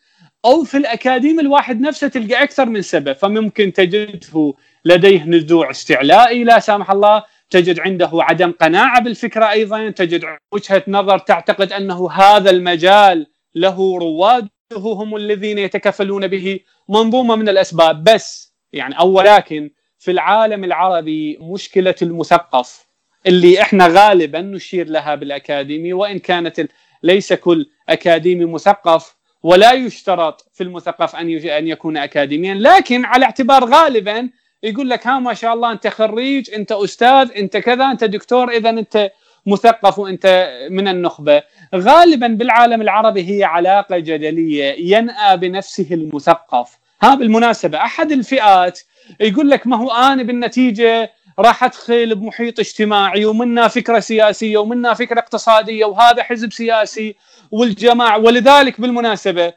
أو 0.45 0.65
في 0.65 0.77
الأكاديم 0.77 1.41
الواحد 1.41 1.81
نفسه 1.81 2.09
تلقى 2.09 2.43
أكثر 2.43 2.67
من 2.67 2.83
سبب 2.83 3.13
فممكن 3.13 3.73
تجده 3.73 4.55
لديه 4.85 5.25
نزوع 5.25 5.71
استعلائي 5.71 6.45
لا 6.45 6.59
سامح 6.59 6.91
الله 6.91 7.25
تجد 7.51 7.81
عنده 7.81 8.11
عدم 8.13 8.53
قناعة 8.53 9.01
بالفكرة 9.01 9.51
أيضا 9.51 9.91
تجد 9.91 10.25
وجهة 10.53 10.83
نظر 10.89 11.19
تعتقد 11.19 11.73
أنه 11.73 12.11
هذا 12.11 12.51
المجال 12.51 13.27
له 13.55 13.99
رواده 13.99 14.58
هم 14.77 15.17
الذين 15.17 15.59
يتكفلون 15.59 16.27
به 16.27 16.61
منظومة 16.89 17.37
من 17.37 17.49
الأسباب. 17.49 18.05
بس 18.05 18.55
يعني 18.73 18.99
أو 18.99 19.09
ولكن 19.13 19.71
في 19.99 20.11
العالم 20.11 20.65
العربي 20.65 21.39
مشكلة 21.41 21.95
المثقف 22.03 22.87
اللي 23.27 23.63
إحنا 23.63 23.87
غالبا 23.87 24.41
نشير 24.41 24.89
لها 24.89 25.15
بالأكاديمي 25.15 25.93
وإن 25.93 26.19
كانت 26.19 26.69
ليس 27.03 27.33
كل 27.33 27.67
أكاديمي 27.89 28.45
مثقف 28.45 29.17
ولا 29.43 29.73
يشترط 29.73 30.51
في 30.55 30.65
المثقف 30.65 31.17
أن 31.17 31.31
أن 31.49 31.69
يكون 31.69 31.97
اكاديميا. 31.97 32.55
لكن 32.55 33.05
على 33.05 33.25
اعتبار 33.25 33.65
غالبا 33.65 34.31
يقول 34.63 34.91
لك 34.91 35.07
ها 35.07 35.19
ما 35.19 35.35
شاء 35.35 35.55
الله 35.55 35.73
أنت 35.73 35.89
خريج 35.89 36.51
أنت 36.55 36.73
أستاذ 36.73 37.31
أنت 37.37 37.57
كذا 37.57 37.91
أنت 37.91 38.05
دكتور 38.05 38.51
اذا 38.51 38.71
أنت 38.71 39.11
مثقف 39.47 39.99
وانت 39.99 40.51
من 40.71 40.89
النخبة. 40.89 41.43
غالبا 41.75 42.27
بالعالم 42.27 42.83
العربي 42.83 43.31
هي 43.31 43.45
علاقة 43.45 43.99
جدلية 43.99 44.97
ينأى 44.97 45.37
بنفسه 45.37 45.87
المثقف. 45.91 46.79
ها 47.03 47.15
بالمناسبة 47.15 47.79
أحد 47.79 48.13
الفئات 48.13 48.81
يقول 49.21 49.51
لك 49.51 49.67
ما 49.67 49.77
هو 49.77 49.91
أنا 49.91 50.23
بالنتيجة؟ 50.23 51.13
راح 51.39 51.65
أدخل 51.65 52.15
بمحيط 52.15 52.61
اجتماعي 52.61 53.25
ومنا 53.25 53.69
فكرة 53.69 54.01
سياسية 54.01 54.59
ومنا 54.59 54.95
فكرة 54.95 55.19
اقتصادية 55.19 55.85
وهذا 55.85 56.23
حزب 56.23 56.53
سياسي 56.53 57.17
والجماعة. 57.51 58.19
ولذلك 58.19 58.81
بالمناسبة 58.81 59.53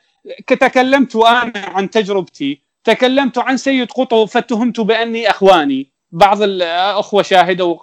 تكلمت 0.48 1.15
أنا 1.15 1.52
عن 1.56 1.89
تجربتي 1.89 2.62
تكلمت 2.84 3.38
عن 3.38 3.58
سيد 3.58 3.91
قطب 3.91 4.26
فاتهمت 4.26 4.80
بأني 4.80 5.30
إخواني. 5.30 5.90
بعض 6.12 6.41
الأخوة 6.41 7.24
شاهدوا 7.24 7.78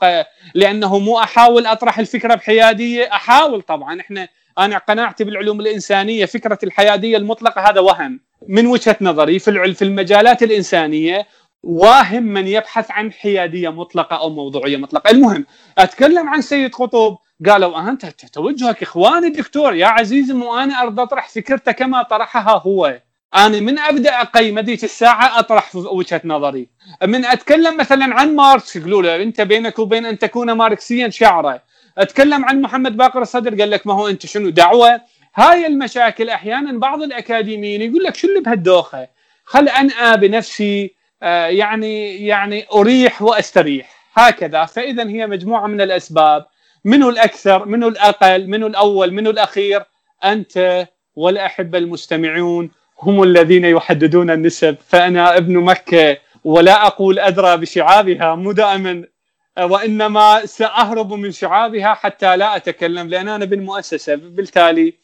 لأنه 0.55 0.99
مو 0.99 1.19
أحاول 1.19 1.67
أطرح 1.67 1.99
الفكرة 1.99 2.35
بحيادية. 2.35 3.13
أحاول 3.13 3.63
طبعا. 3.63 4.01
إحنا 4.01 4.29
أنا 4.59 4.79
قناعتي 4.79 5.25
بالعلوم 5.25 5.61
الإنسانية 5.61 6.25
فكرة 6.25 6.59
الحيادية 6.63 7.17
المطلقة. 7.17 7.71
هذا 7.71 7.81
وهم 7.81 8.21
من 8.49 8.67
وجهة 8.67 8.97
نظري 9.01 9.39
في 9.39 9.75
في 9.75 9.83
المجالات 9.83 10.43
الإنسانية. 10.43 11.27
واهم 11.63 12.23
من 12.23 12.47
يبحث 12.47 12.91
عن 12.91 13.13
حيادية 13.13 13.69
مطلقة 13.69 14.17
أو 14.17 14.31
موضوعية 14.31 14.77
مطلقة، 14.77 15.11
المهم 15.11 15.47
أتكلم 15.79 16.29
عن 16.29 16.41
سيد 16.41 16.75
قطب. 16.75 17.19
قالوا 17.47 17.89
أنت 17.89 18.07
توجهك 18.07 18.83
إخواني 18.83 19.31
دكتور. 19.31 19.75
يا 19.75 19.87
عزيزي 19.87 20.35
مو 20.35 20.59
أنا 20.59 20.83
اريد 20.83 20.99
أطرح 20.99 21.29
فكرته 21.29 21.73
كما 21.73 22.03
طرحها 22.03 22.63
هو. 22.67 23.01
أنا 23.35 23.61
من 23.61 23.79
أبدأ 23.79 24.21
أقيم 24.21 24.59
هذيك 24.59 24.85
الساعة 24.85 25.39
أطرح 25.39 25.77
وجهة 25.77 26.21
نظري. 26.25 26.69
من 27.05 27.25
أتكلم 27.25 27.77
مثلا 27.77 28.15
عن 28.15 28.37
ماركس 28.37 28.77
يقولوا 28.77 29.03
له 29.03 29.23
أنت 29.23 29.41
بينك 29.41 29.79
وبين 29.79 30.07
أن 30.07 30.19
تكون 30.19 30.53
ماركسيا 30.53 31.09
شعره 31.09 31.63
أتكلم 31.99 32.45
عن 32.45 32.63
محمد 32.63 32.97
باقر 32.97 33.23
الصدر 33.23 33.61
قال 33.61 33.71
لك 33.71 33.87
ما 33.87 33.95
هو 33.95 34.09
أنت 34.09 34.27
شنو 34.27 34.49
دعوة. 34.49 35.01
هاي 35.35 35.67
المشاكل 35.67 36.31
أحيانا 36.31 36.79
بعض 36.79 37.03
الأكاديميين 37.03 37.83
يقول 37.83 38.05
لك 38.05 38.15
شو 38.17 38.29
اللي 38.29 38.41
بهالدوخة؟ 38.41 39.09
خل 39.45 39.69
انأى 39.69 40.17
بنفسي 40.17 40.95
آه، 41.23 41.47
يعني 41.47 42.27
يعني 42.27 42.67
أريح 42.75 43.23
وأستريح. 43.23 43.99
هكذا. 44.15 44.65
فاذا 44.65 45.09
هي 45.09 45.27
مجموعة 45.27 45.67
من 45.67 45.81
الأسباب. 45.81 46.47
منه 46.85 47.09
الأكثر؟ 47.09 47.65
منه 47.65 47.89
الأقل؟ 47.89 48.47
منه 48.47 48.67
الأول؟ 48.67 49.13
منه 49.13 49.31
الأخير؟ 49.31 49.83
أنت 50.25 50.87
والأحبة 51.17 51.79
المستمعون. 51.79 52.71
هم 53.03 53.23
الذين 53.23 53.65
يحددون 53.65 54.31
النسب 54.31 54.77
فأنا 54.89 55.37
ابن 55.37 55.57
مكة 55.57 56.17
ولا 56.45 56.87
أقول 56.87 57.19
أدرى 57.19 57.57
بشعابها 57.57 58.35
مو 58.35 58.53
دائما 58.53 59.05
وإنما 59.61 60.47
سأهرب 60.47 61.13
من 61.13 61.31
شعابها 61.31 61.95
حتى 61.95 62.37
لا 62.37 62.57
أتكلم 62.57 63.09
لأن 63.09 63.29
أنا 63.29 63.45
ابن 63.45 63.61
مؤسسه 63.61 64.15
بالتالي 64.15 64.95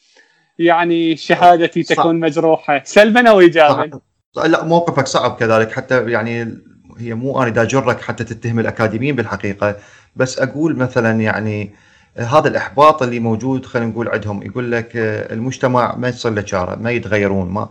يعني 0.58 1.16
شهادتي 1.16 1.82
تكون 1.82 2.20
مجروحة. 2.20 2.82
سلبا 2.84 3.30
أو 3.30 3.40
ايجابا 3.40 4.00
لا 4.36 4.64
موقفك 4.64 5.06
صعب 5.06 5.36
كذلك 5.36 5.72
حتى 5.72 6.10
يعني 6.10 6.58
هي 6.98 7.14
مو 7.14 7.42
أنا 7.42 7.50
دا 7.50 7.62
اجرك 7.62 8.00
حتى 8.00 8.24
تتهم 8.24 8.58
الأكاديميين 8.58 9.16
بالحقيقة 9.16 9.76
بس 10.16 10.38
أقول 10.38 10.76
مثلا 10.76 11.20
يعني 11.20 11.74
هذا 12.16 12.48
الإحباط 12.48 13.02
اللي 13.02 13.20
موجود 13.20 13.66
خلينا 13.66 13.90
نقول 13.90 14.08
عندهم 14.08 14.42
يقول 14.42 14.72
لك 14.72 14.90
المجتمع 14.96 15.96
ما 15.96 16.08
يصير 16.08 16.32
له 16.32 16.44
شارع 16.44 16.74
ما 16.74 16.90
يتغيرون 16.90 17.50
ما 17.50 17.68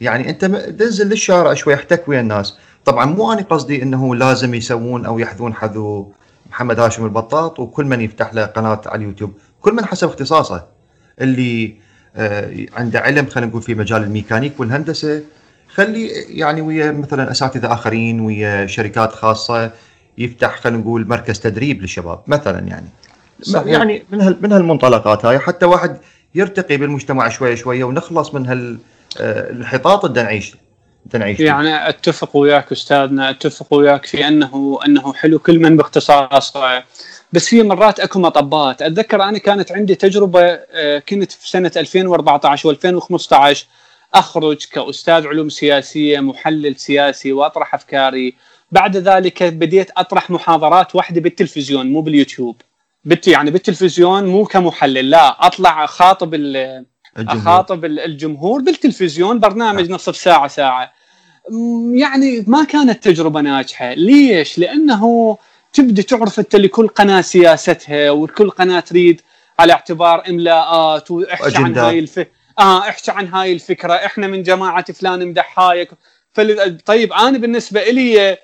يعني 0.00 0.30
أنت 0.30 0.44
تنزل 0.78 1.08
للشارع 1.08 1.54
شوي 1.54 1.74
احتك 1.74 2.08
ويا 2.08 2.20
الناس. 2.20 2.58
طبعا 2.84 3.04
مو 3.04 3.32
أنا 3.32 3.42
قصدي 3.42 3.82
إنه 3.82 4.14
لازم 4.14 4.54
يسوون 4.54 5.06
أو 5.06 5.18
يحذون 5.18 5.54
حذو 5.54 6.12
محمد 6.50 6.80
هاشم 6.80 7.04
البطاط 7.04 7.60
وكل 7.60 7.84
من 7.84 8.00
يفتح 8.00 8.34
له 8.34 8.46
قناة 8.46 8.80
على 8.86 9.02
اليوتيوب. 9.02 9.32
كل 9.60 9.72
من 9.74 9.84
حسب 9.84 10.08
اختصاصه. 10.08 10.66
اللي 11.20 11.74
آه، 12.16 12.66
عنده 12.76 13.00
علم 13.00 13.26
خلينا 13.26 13.50
نقول 13.50 13.62
في 13.62 13.74
مجال 13.74 14.02
الميكانيك 14.02 14.60
والهندسة 14.60 15.22
خلي 15.68 16.06
يعني 16.28 16.60
ويا 16.60 16.92
مثلا 16.92 17.30
أساتذة 17.30 17.72
آخرين 17.72 18.20
ويا 18.20 18.66
شركات 18.66 19.12
خاصة 19.12 19.70
يفتح 20.18 20.60
خلينا 20.60 20.78
نقول 20.78 21.08
مركز 21.08 21.40
تدريب 21.40 21.82
للشباب 21.82 22.20
مثلا 22.26 22.58
يعني. 22.58 22.88
صحيح. 23.42 23.66
يعني 23.66 24.04
من 24.10 24.36
من 24.40 24.52
هالمنطلقات 24.52 25.24
هاي 25.24 25.38
حتى 25.38 25.66
واحد 25.66 25.98
يرتقي 26.34 26.76
بالمجتمع 26.76 27.28
شوية 27.28 27.54
شوية 27.54 27.84
ونخلص 27.84 28.34
من 28.34 28.46
هالانحطاط 28.46 30.04
اللي 30.04 30.22
نعيش 30.22 30.54
نعيش 31.14 31.40
يعني 31.40 31.88
أتفق 31.88 32.36
وياك 32.36 32.72
أستاذنا 32.72 33.30
أتفق 33.30 33.74
وياك 33.74 34.06
في 34.06 34.28
انه 34.28 34.78
أنه 34.86 35.12
حلو 35.12 35.38
كل 35.38 35.58
من 35.58 35.76
باختصاصه 35.76 36.82
بس 37.32 37.48
في 37.48 37.62
مرات 37.62 38.00
أكو 38.00 38.20
مطبات. 38.20 38.82
أتذكر 38.82 39.22
أنا 39.22 39.38
كانت 39.38 39.72
عندي 39.72 39.94
تجربة 39.94 40.42
آه، 40.42 40.98
كنت 40.98 41.32
في 41.32 41.50
سنة 41.50 41.72
2014 41.76 42.74
و2015 42.74 43.58
أخرج 44.14 44.66
كأستاذ 44.72 45.26
علوم 45.26 45.48
سياسية 45.48 46.20
محلل 46.20 46.76
سياسي 46.76 47.32
وأطرح 47.32 47.74
أفكاري. 47.74 48.34
بعد 48.72 48.96
ذلك 48.96 49.42
بديت 49.42 49.90
أطرح 49.96 50.30
محاضرات 50.30 50.94
واحدة 50.94 51.20
بالتلفزيون 51.20 51.86
مو 51.86 52.00
باليوتيوب. 52.00 52.56
بت 53.08 53.28
يعني 53.28 53.50
بالتلفزيون 53.50 54.24
مو 54.24 54.44
كمحلل 54.44 55.10
لا 55.10 55.46
أطلع 55.46 55.84
أخاطب 55.84 56.34
الجمهور. 56.34 56.86
أخاطب 57.16 57.84
الجمهور 57.84 58.60
بالتلفزيون 58.60 59.38
برنامج 59.40 59.90
نصف 59.90 60.16
ساعة 60.16 60.48
ساعة. 60.48 60.92
يعني 61.94 62.44
ما 62.46 62.64
كانت 62.64 63.04
تجربة 63.04 63.40
ناجحة. 63.40 63.94
ليش؟ 63.94 64.58
لأنه 64.58 65.36
تبدأ 65.72 66.02
تعرف 66.02 66.38
أنت 66.38 66.56
لكل 66.56 66.88
قناة 66.88 67.20
سياستها 67.20 68.10
وكل 68.10 68.50
قناة 68.50 68.80
تريد 68.80 69.20
على 69.58 69.72
اعتبار 69.72 70.28
إملاءات 70.28 71.10
وإحكي 71.10 71.56
عن 71.56 71.78
هاي 71.78 71.98
الف... 71.98 72.18
آه 72.58 72.78
إحكي 72.88 73.10
عن 73.10 73.26
هاي 73.26 73.52
الفكرة. 73.52 73.94
إحنا 73.94 74.26
من 74.26 74.42
جماعة 74.42 74.92
فلان 74.92 75.26
مدح 75.26 75.60
هاي 75.60 75.88
فل... 76.32 76.78
طيب 76.78 77.12
أنا 77.12 77.38
بالنسبة 77.38 77.84
لي 77.84 78.36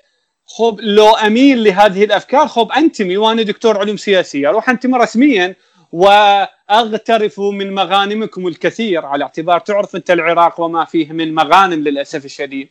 خب 0.57 0.79
لو 0.81 1.09
أميل 1.09 1.63
لهذه 1.63 2.03
الأفكار 2.03 2.47
خب 2.47 2.71
أنتمي 2.71 3.17
وأنا 3.17 3.41
دكتور 3.41 3.77
علوم 3.77 3.97
سياسية. 3.97 4.49
أروح 4.49 4.69
أنتمي 4.69 4.97
رسميا 4.97 5.55
وأغترف 5.91 7.39
من 7.39 7.73
مغانمكم 7.73 8.47
الكثير 8.47 9.05
على 9.05 9.23
اعتبار 9.23 9.59
تعرف 9.59 9.95
أنت 9.95 10.11
العراق 10.11 10.59
وما 10.59 10.85
فيه 10.85 11.11
من 11.11 11.35
مغانم 11.35 11.83
للأسف 11.83 12.25
الشديد. 12.25 12.69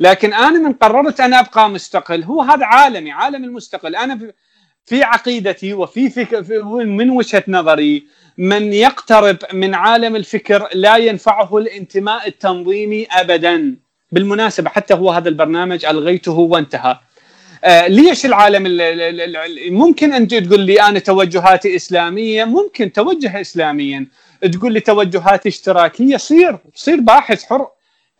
لكن 0.00 0.32
أنا 0.32 0.58
من 0.58 0.72
قررت 0.72 1.20
أن 1.20 1.34
أبقى 1.34 1.70
مستقل. 1.70 2.22
هو 2.22 2.42
هذا 2.42 2.64
عالمي 2.64 3.12
عالم 3.12 3.44
المستقل. 3.44 3.96
أنا 3.96 4.32
في 4.86 5.02
عقيدتي 5.02 5.74
وفي 5.74 6.10
فك... 6.10 6.34
من 6.70 7.10
وجهة 7.10 7.44
نظري 7.48 8.06
من 8.38 8.72
يقترب 8.72 9.36
من 9.52 9.74
عالم 9.74 10.16
الفكر 10.16 10.68
لا 10.74 10.96
ينفعه 10.96 11.58
الانتماء 11.58 12.28
التنظيمي 12.28 13.06
ابدا. 13.10 13.76
بالمناسبة 14.12 14.70
حتى 14.70 14.94
هو 14.94 15.10
هذا 15.10 15.28
البرنامج 15.28 15.84
ألغيته 15.84 16.38
وانتهى. 16.38 16.98
ليش 17.68 18.26
العالم 18.26 18.62
ممكن 19.70 20.12
أنت 20.12 20.34
تقول 20.34 20.60
لي 20.60 20.82
أنا 20.82 20.98
توجهاتي 20.98 21.76
إسلامية؟ 21.76 22.44
ممكن 22.44 22.92
توجه 22.92 23.40
اسلاميا. 23.40 24.06
تقول 24.52 24.72
لي 24.72 24.80
توجهاتي 24.80 25.48
إشتراكية؟ 25.48 26.16
صير 26.16 26.58
صير 26.74 27.00
باحث 27.00 27.44
حر. 27.44 27.66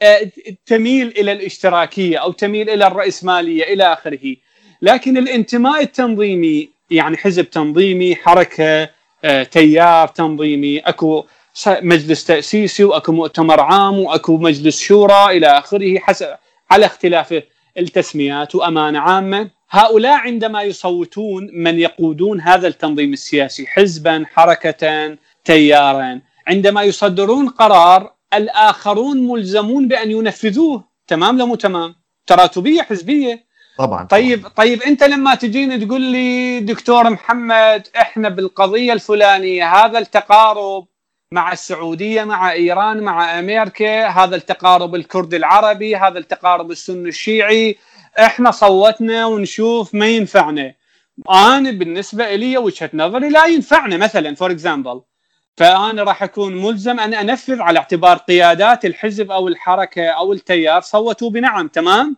آه 0.02 0.30
تميل 0.66 1.08
إلى 1.08 1.32
الإشتراكية 1.32 2.18
أو 2.18 2.32
تميل 2.32 2.70
إلى 2.70 2.86
الرأسمالية 2.86 3.64
إلى 3.64 3.92
آخره. 3.92 4.36
لكن 4.82 5.16
الانتماء 5.16 5.82
التنظيمي 5.82 6.68
يعني 6.90 7.16
حزب 7.16 7.50
تنظيمي 7.50 8.16
حركة 8.16 8.88
آه 9.24 9.42
تيار 9.42 10.08
تنظيمي 10.08 10.78
أكو 10.78 11.24
مجلس 11.68 12.24
تأسيسي 12.24 12.84
وأكو 12.84 13.12
مؤتمر 13.12 13.60
عام 13.60 13.98
وأكو 13.98 14.36
مجلس 14.36 14.80
شورى 14.80 15.26
إلى 15.30 15.46
آخره 15.46 15.98
حسب 15.98 16.28
على 16.70 16.86
اختلاف 16.86 17.42
التسميات 17.78 18.54
وأمانة 18.54 18.98
عامة. 18.98 19.50
هؤلاء 19.70 20.12
عندما 20.12 20.62
يصوتون 20.62 21.48
من 21.52 21.78
يقودون 21.78 22.40
هذا 22.40 22.68
التنظيم 22.68 23.12
السياسي 23.12 23.66
حزبا 23.66 24.24
حركه 24.34 25.16
تيارا 25.44 26.20
عندما 26.46 26.82
يصدرون 26.82 27.48
قرار 27.48 28.14
الآخرون 28.34 29.28
ملزمون 29.28 29.88
بأن 29.88 30.10
ينفذوه. 30.10 30.84
تمام 31.06 31.38
لو 31.38 31.46
مو 31.46 31.54
تمام؟ 31.54 31.94
تراتبية 32.26 32.82
حزبية؟ 32.82 33.44
طبعا 33.78 34.04
طيب 34.04 34.46
طيب 34.56 34.82
أنت 34.82 35.04
لما 35.04 35.34
تجيني 35.34 35.86
تقول 35.86 36.00
لي 36.00 36.60
دكتور 36.60 37.10
محمد 37.10 37.88
إحنا 37.96 38.28
بالقضية 38.28 38.92
الفلانية 38.92 39.74
هذا 39.74 39.98
التقارب 39.98 40.86
مع 41.34 41.52
السعودية 41.52 42.24
مع 42.24 42.52
إيران 42.52 43.00
مع 43.00 43.38
أمريكا 43.38 44.08
هذا 44.08 44.36
التقارب 44.36 44.94
الكردي 44.94 45.36
العربي 45.36 45.96
هذا 45.96 46.18
التقارب 46.18 46.70
السني 46.70 47.08
الشيعي. 47.08 47.78
إحنا 48.18 48.50
صوتنا 48.50 49.26
ونشوف 49.26 49.94
ما 49.94 50.06
ينفعنا. 50.06 50.74
أنا 51.30 51.70
بالنسبة 51.70 52.34
لي 52.34 52.58
وجهة 52.58 52.90
نظري 52.94 53.28
لا 53.28 53.46
ينفعنا 53.46 53.96
مثلا 53.96 54.34
for 54.34 54.50
example 54.50 55.00
فأنا 55.56 56.02
راح 56.02 56.22
أكون 56.22 56.62
ملزم 56.62 57.00
أن 57.00 57.14
أنفذ 57.14 57.60
على 57.60 57.78
اعتبار 57.78 58.16
قيادات 58.16 58.84
الحزب 58.84 59.30
أو 59.30 59.48
الحركة 59.48 60.06
أو 60.06 60.32
التيار 60.32 60.80
صوتوا 60.80 61.30
بنعم 61.30 61.68
تمام؟ 61.68 62.16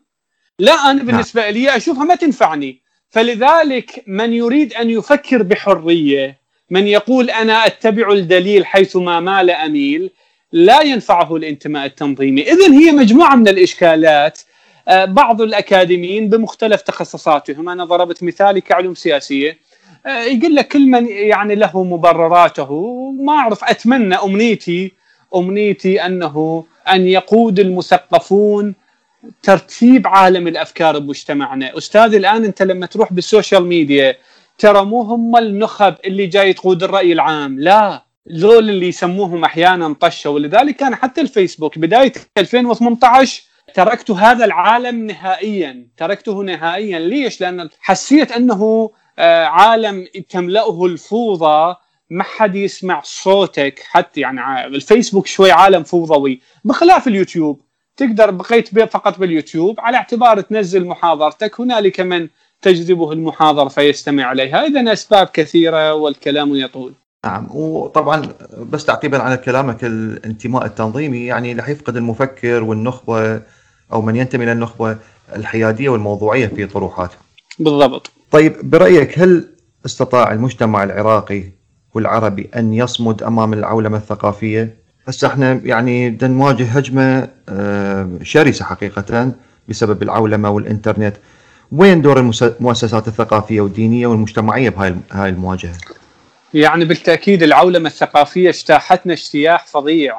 لا 0.59 0.73
أنا 0.73 0.93
نعم. 0.93 1.07
بالنسبة 1.07 1.51
لي 1.51 1.77
أشوفها 1.77 2.05
ما 2.05 2.14
تنفعني. 2.14 2.83
فلذلك 3.11 4.05
من 4.07 4.33
يريد 4.33 4.75
أن 4.75 4.91
يفكر 4.91 5.43
بحرية 5.43 6.45
من 6.71 6.87
يقول 6.87 7.31
أنا 7.31 7.67
أتبع 7.67 8.12
الدليل 8.12 8.67
حيثما 8.67 9.21
مال 9.21 9.51
أميل 9.51 10.11
لا 10.53 10.83
ينفعه 10.83 11.37
الانتماء 11.37 11.87
التنظيمي، 11.87 12.43
اذا 12.43 12.73
هي 12.73 12.93
مجموعة 12.93 13.35
من 13.37 13.49
الإشكالات 13.49 14.41
آه، 14.89 15.05
بعض 15.05 15.43
الأكاديميين 15.43 16.29
بمختلف 16.29 16.81
تخصصاتهم، 16.81 17.69
أنا 17.69 17.85
ضربت 17.85 18.23
مثالي 18.23 18.61
كعلوم 18.61 18.95
سياسية. 18.95 19.59
آه، 20.07 20.23
يقول 20.23 20.55
لك 20.55 20.69
كل 20.69 20.87
من 20.87 21.07
يعني 21.09 21.55
له 21.55 21.85
مبرراته 21.85 22.71
ما 23.21 23.33
أعرف 23.33 23.64
أتمنى 23.64 24.14
أمنيتي 24.14 24.93
أمنيتي 25.35 26.07
أنه 26.07 26.64
أن 26.93 27.07
يقود 27.07 27.59
المثقفون 27.59 28.75
ترتيب 29.43 30.07
عالم 30.07 30.49
الأفكار 30.49 30.99
بمجتمعنا، 30.99 31.79
أستاذ 31.79 32.14
الآن 32.14 32.45
أنت 32.45 32.62
لما 32.62 32.87
تروح 32.87 33.12
بالسوشيال 33.12 33.67
ميديا 33.67 34.17
ترى 34.59 34.85
مو 34.85 35.03
هم 35.03 35.37
النخب 35.37 35.95
اللي 36.05 36.27
جاي 36.27 36.53
تقود 36.53 36.83
الرأي 36.83 37.13
العام 37.13 37.61
لا. 37.61 38.07
ذول 38.33 38.71
اللي 38.71 38.89
يسموهم 38.89 39.45
أحيانا 39.45 39.95
طشة 40.01 40.31
ولذلك 40.31 40.77
كان 40.77 40.95
حتى 40.95 41.21
الفيسبوك 41.21 41.79
بداية 41.79 42.13
2018 42.39 43.43
تركت 43.75 44.11
هذا 44.11 44.45
العالم 44.45 45.07
نهائيا. 45.07 45.87
تركته 45.97 46.43
نهائيا. 46.43 46.99
ليش؟ 46.99 47.41
لأن 47.41 47.69
حسيت 47.81 48.33
أنه 48.33 48.91
آه، 49.19 49.45
عالم 49.45 50.07
تملأه 50.29 50.85
الفوضى. 50.87 51.77
ما 52.11 52.23
حد 52.25 52.55
يسمع 52.55 53.01
صوتك. 53.05 53.83
حتى 53.91 54.21
يعني 54.21 54.67
الفيسبوك 54.67 55.27
شوي 55.27 55.53
عالم 55.53 55.83
فوضوي. 55.83 56.41
بخلاف 56.65 57.09
اليوتيوب. 57.09 57.61
تقدر 57.97 58.31
بقيت 58.31 58.79
فقط 58.91 59.19
باليوتيوب. 59.19 59.81
على 59.81 59.97
اعتبار 59.97 60.41
تنزل 60.41 60.87
محاضرتك 60.87 61.61
هنالك 61.61 62.01
من 62.01 62.29
تجذبه 62.63 63.13
المحاضرة 63.13 63.69
فيستمع 63.69 64.33
إليها 64.33 64.67
إذا 64.67 64.93
أسباب 64.93 65.27
كثيرة 65.27 65.95
والكلام 65.95 66.57
يطول. 66.57 66.93
نعم 67.25 67.49
وطبعا 67.51 68.29
بس 68.71 68.85
تعقيبا 68.85 69.19
على 69.19 69.37
كلامك 69.37 69.85
الانتماء 69.85 70.65
التنظيمي 70.65 71.27
يعني 71.27 71.53
رح 71.53 71.69
يفقد 71.69 71.97
المفكر 71.97 72.63
والنخبة 72.63 73.43
أو 73.93 74.03
من 74.03 74.17
ينتمي 74.17 74.45
إلى 74.45 74.53
النخبة 74.53 74.97
الحيادية 75.37 75.89
والموضوعية 75.89 76.47
في 76.47 76.67
طروحاته. 76.67 77.17
بالضبط. 77.59 78.11
طيب 78.31 78.71
برأيك 78.71 79.19
هل 79.19 79.49
استطاع 79.87 80.33
المجتمع 80.33 80.85
العراقي 80.85 81.45
والعربي 81.95 82.51
أن 82.57 82.73
يصمد 82.73 83.23
أمام 83.23 83.53
العولمة 83.53 83.97
الثقافية؟ 83.97 84.77
هسه 85.09 85.29
إحنا 85.29 85.53
يعني 85.53 86.19
نواجه 86.23 86.65
هجمة 86.65 87.29
آه، 87.49 88.11
شرسة 88.23 88.65
حقيقة 88.65 89.33
بسبب 89.69 90.03
العولمة 90.03 90.51
والإنترنت. 90.51 91.17
وين 91.73 92.03
دور 92.03 92.21
المؤسسات 92.21 93.09
الثقافية 93.09 93.61
والدينية 93.61 94.07
والمجتمعية 94.07 94.69
بهاي 94.69 94.95
هاي 95.12 95.29
المواجهة؟ 95.29 95.75
يعني 96.55 96.85
بالتأكيد 96.85 97.43
العولمة 97.43 97.89
الثقافية 97.89 98.49
اجتاحتنا 98.49 99.12
اجتياح 99.12 99.67
فظيع 99.67 100.17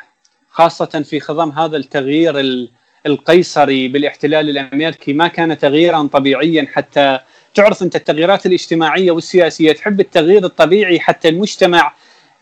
خاصة 0.50 1.04
في 1.10 1.20
خضم 1.20 1.50
هذا 1.50 1.78
التغيير 1.78 2.68
القيصري 3.06 3.88
بالاحتلال 3.88 4.50
الأمريكي 4.50 5.14
ما 5.14 5.28
كان 5.28 5.58
تغييرا 5.58 6.08
طبيعيا 6.14 6.68
حتى 6.74 7.20
تعرف 7.56 7.84
أنت 7.84 7.96
التغييرات 7.96 8.46
الاجتماعية 8.46 9.12
والسياسية 9.12 9.72
تحب 9.72 10.00
التغيير 10.00 10.46
الطبيعي 10.46 11.00
حتى 11.00 11.30
المجتمع 11.30 11.94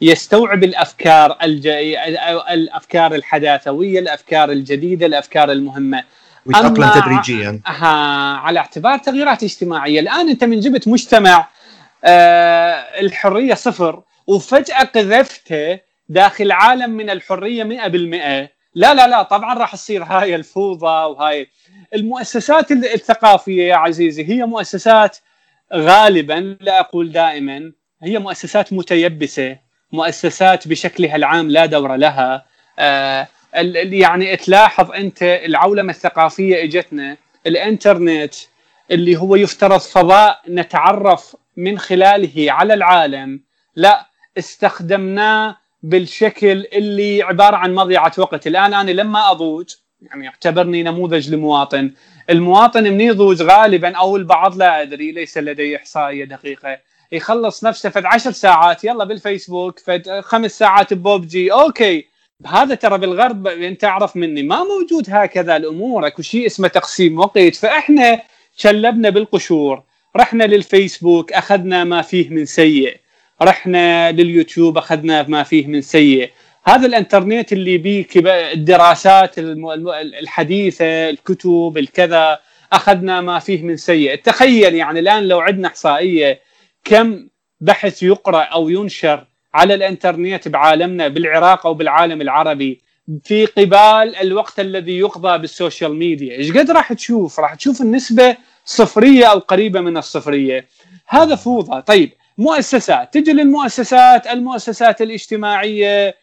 يستوعب 0.01 0.63
الأفكار 0.63 1.37
الج... 1.43 1.67
الأفكار 2.51 3.15
الحداثوية، 3.15 3.99
الأفكار 3.99 4.51
الجديدة، 4.51 5.05
الأفكار 5.05 5.51
المهمة. 5.51 6.03
ويتأقلم 6.45 6.89
تدريجيا. 7.01 7.61
على 8.37 8.59
اعتبار 8.59 8.97
تغييرات 8.97 9.43
اجتماعيه، 9.43 9.99
الآن 9.99 10.29
أنت 10.29 10.43
من 10.43 10.59
جبت 10.59 10.87
مجتمع 10.87 11.47
آه 12.03 12.71
الحرية 13.01 13.53
صفر 13.53 14.01
وفجأة 14.27 14.83
قذفته 14.83 15.79
داخل 16.09 16.51
عالم 16.51 16.89
من 16.89 17.09
الحرية 17.09 17.63
100% 17.63 18.49
لا 18.75 18.93
لا 18.93 19.07
لا 19.07 19.23
طبعا 19.23 19.53
راح 19.53 19.75
تصير 19.75 20.03
هاي 20.03 20.35
الفوضى 20.35 20.85
وهاي. 20.85 21.47
المؤسسات 21.95 22.71
الثقافية 22.71 23.67
يا 23.67 23.75
عزيزي 23.75 24.29
هي 24.29 24.45
مؤسسات 24.45 25.17
غالبا 25.73 26.57
لا 26.61 26.79
أقول 26.79 27.11
دائما 27.11 27.71
هي 28.03 28.19
مؤسسات 28.19 28.73
متيبسة 28.73 29.57
مؤسسات 29.91 30.67
بشكلها 30.67 31.15
العام 31.15 31.49
لا 31.49 31.65
دور 31.65 31.95
لها. 31.95 32.45
آه 32.79 33.27
يعني 33.55 34.35
تلاحظ 34.35 34.91
أنت 34.91 35.23
العولمة 35.23 35.89
الثقافية 35.89 36.63
إجتنا 36.63 37.17
الإنترنت 37.47 38.33
اللي 38.91 39.17
هو 39.17 39.35
يفترض 39.35 39.79
فضاء 39.79 40.41
نتعرف 40.49 41.35
من 41.57 41.79
خلاله 41.79 42.51
على 42.51 42.73
العالم 42.73 43.41
لا 43.75 44.05
استخدمناه 44.37 45.57
بالشكل 45.83 46.65
اللي 46.73 47.23
عبارة 47.23 47.55
عن 47.55 47.75
مضيعة 47.75 48.11
وقت. 48.17 48.47
الآن 48.47 48.73
أنا 48.73 48.91
لما 48.91 49.31
أضوج 49.31 49.69
يعني 50.01 50.27
اعتبرني 50.27 50.83
نموذج 50.83 51.33
لمواطن 51.33 51.91
المواطن 52.29 52.83
من 52.83 53.01
يضوج 53.01 53.41
غالبا 53.41 53.97
أو 53.97 54.15
البعض 54.17 54.57
لا 54.57 54.81
أدري 54.81 55.11
ليس 55.11 55.37
لدي 55.37 55.75
إحصائية 55.75 56.25
دقيقة. 56.25 56.77
يخلص 57.11 57.63
نفسه 57.63 57.89
فد 57.89 58.05
عشر 58.05 58.31
ساعات 58.31 58.83
يلا 58.83 59.03
بالفيسبوك 59.03 59.79
فد 59.79 60.19
خمس 60.19 60.59
ساعات 60.59 60.93
ببوبجي 60.93 61.53
okay. 61.53 62.14
هذا 62.45 62.75
ترى 62.75 62.97
بالغرب 62.97 63.47
انت 63.47 63.81
تعرف 63.81 64.15
مني 64.15 64.43
ما 64.43 64.63
موجود 64.63 65.05
هكذا 65.09 65.57
الأمور. 65.57 66.07
اكو 66.07 66.21
شيء 66.21 66.45
اسمه 66.45 66.67
تقسيم 66.67 67.19
وقت. 67.19 67.55
فاحنا 67.55 68.21
چلبنا 68.57 69.09
بالقشور. 69.09 69.83
رحنا 70.15 70.43
للفيسبوك 70.43 71.33
أخذنا 71.33 71.83
ما 71.83 72.01
فيه 72.01 72.29
من 72.29 72.45
سيء. 72.45 72.97
رحنا 73.41 74.11
لليوتيوب 74.11 74.77
أخذنا 74.77 75.23
ما 75.27 75.43
فيه 75.43 75.67
من 75.67 75.81
سيء. 75.81 76.31
هذا 76.65 76.85
الإنترنت 76.85 77.53
اللي 77.53 77.77
بيه 77.77 78.07
الدراسات 78.53 79.35
الحديثه 80.19 81.09
الكتب 81.09 81.73
الكذا 81.77 82.39
أخذنا 82.73 83.21
ما 83.21 83.39
فيه 83.39 83.63
من 83.63 83.77
سيء. 83.77 84.15
تخيل 84.15 84.75
يعني 84.75 84.99
الآن 84.99 85.27
لو 85.27 85.39
عندنا 85.39 85.67
إحصائية 85.67 86.39
كم 86.83 87.27
بحث 87.61 88.03
يقرأ 88.03 88.41
أو 88.41 88.69
ينشر 88.69 89.25
على 89.55 89.73
الانترنت 89.73 90.47
بعالمنا 90.47 91.07
بالعراق 91.07 91.65
أو 91.65 91.73
بالعالم 91.73 92.21
العربي 92.21 92.81
في 93.23 93.45
قبال 93.45 94.15
الوقت 94.15 94.59
الذي 94.59 94.97
يقضى 94.99 95.37
بال 95.37 95.52
social 95.52 95.95
media. 95.95 96.37
إيش 96.37 96.51
قد 96.51 96.71
راح 96.71 96.93
تشوف؟ 96.93 97.39
راح 97.39 97.55
تشوف 97.55 97.81
النسبة 97.81 98.37
صفرية 98.65 99.25
أو 99.25 99.39
قريبة 99.39 99.81
من 99.81 99.97
الصفرية. 99.97 100.67
هذا 101.07 101.35
فوضى. 101.35 101.81
طيب 101.81 102.11
مؤسسات. 102.37 103.13
تجي 103.13 103.33
للمؤسسات 103.33 104.27
المؤسسات 104.27 105.01
الاجتماعية 105.01 106.15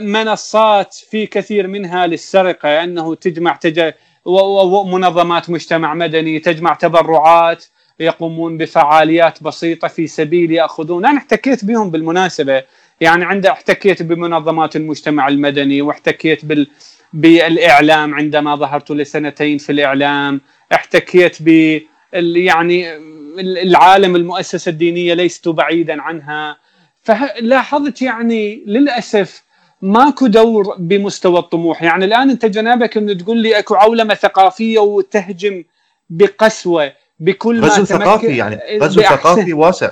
منصات 0.00 0.94
في 0.94 1.26
كثير 1.26 1.66
منها 1.66 2.06
للسرقة 2.06 2.84
أنه 2.84 3.14
تجمع 3.14 3.56
تج... 3.56 3.92
ومنظمات 4.24 5.50
مجتمع 5.50 5.94
مدني 5.94 6.38
تجمع 6.38 6.74
تبرعات. 6.74 7.64
يقومون 8.00 8.56
بفعاليات 8.56 9.42
بسيطة 9.42 9.88
في 9.88 10.06
سبيل 10.06 10.52
يأخذون. 10.52 11.06
أنا 11.06 11.18
احتكيت 11.18 11.64
بهم 11.64 11.90
بالمناسبة. 11.90 12.62
يعني 13.00 13.24
عند 13.24 13.46
احتكيت 13.46 14.02
بمنظمات 14.02 14.76
المجتمع 14.76 15.28
المدني 15.28 15.82
واحتكيت 15.82 16.44
بال 16.44 16.66
بالإعلام 17.12 18.14
عندما 18.14 18.56
ظهرت 18.56 18.90
لسنتين 18.90 19.58
في 19.58 19.72
الإعلام. 19.72 20.40
احتكيت 20.74 21.36
ب 21.40 21.80
يعني 22.12 22.96
العالم 23.38 24.16
المؤسسة 24.16 24.70
الدينية 24.70 25.14
ليست 25.14 25.48
بعيدا 25.48 26.02
عنها. 26.02 26.56
فلاحظت 27.02 28.02
يعني 28.02 28.62
للأسف 28.66 29.42
ماكو 29.82 30.26
دور 30.26 30.76
بمستوى 30.78 31.38
الطموح. 31.38 31.82
يعني 31.82 32.04
الآن 32.04 32.30
أنت 32.30 32.46
جنابك 32.46 32.96
انه 32.96 33.12
تقول 33.12 33.38
لي 33.38 33.58
أكو 33.58 33.74
عولمة 33.74 34.14
ثقافية 34.14 34.78
وتهجم 34.78 35.64
بقسوة. 36.10 36.92
بكل 37.18 37.60
ما 37.60 37.66
غزو 37.66 37.84
ثقافي 37.84 38.36
يعني 38.36 38.78
غزو 38.78 39.02
ثقافي 39.02 39.52
واسع. 39.52 39.90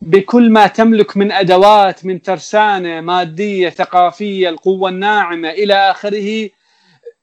بكل 0.00 0.50
ما 0.50 0.66
تملك 0.66 1.16
من 1.16 1.32
أدوات 1.32 2.04
من 2.06 2.22
ترسانة 2.22 3.00
مادية 3.00 3.68
ثقافية 3.68 4.48
القوة 4.48 4.88
الناعمة 4.88 5.50
إلى 5.50 5.74
آخره 5.74 6.50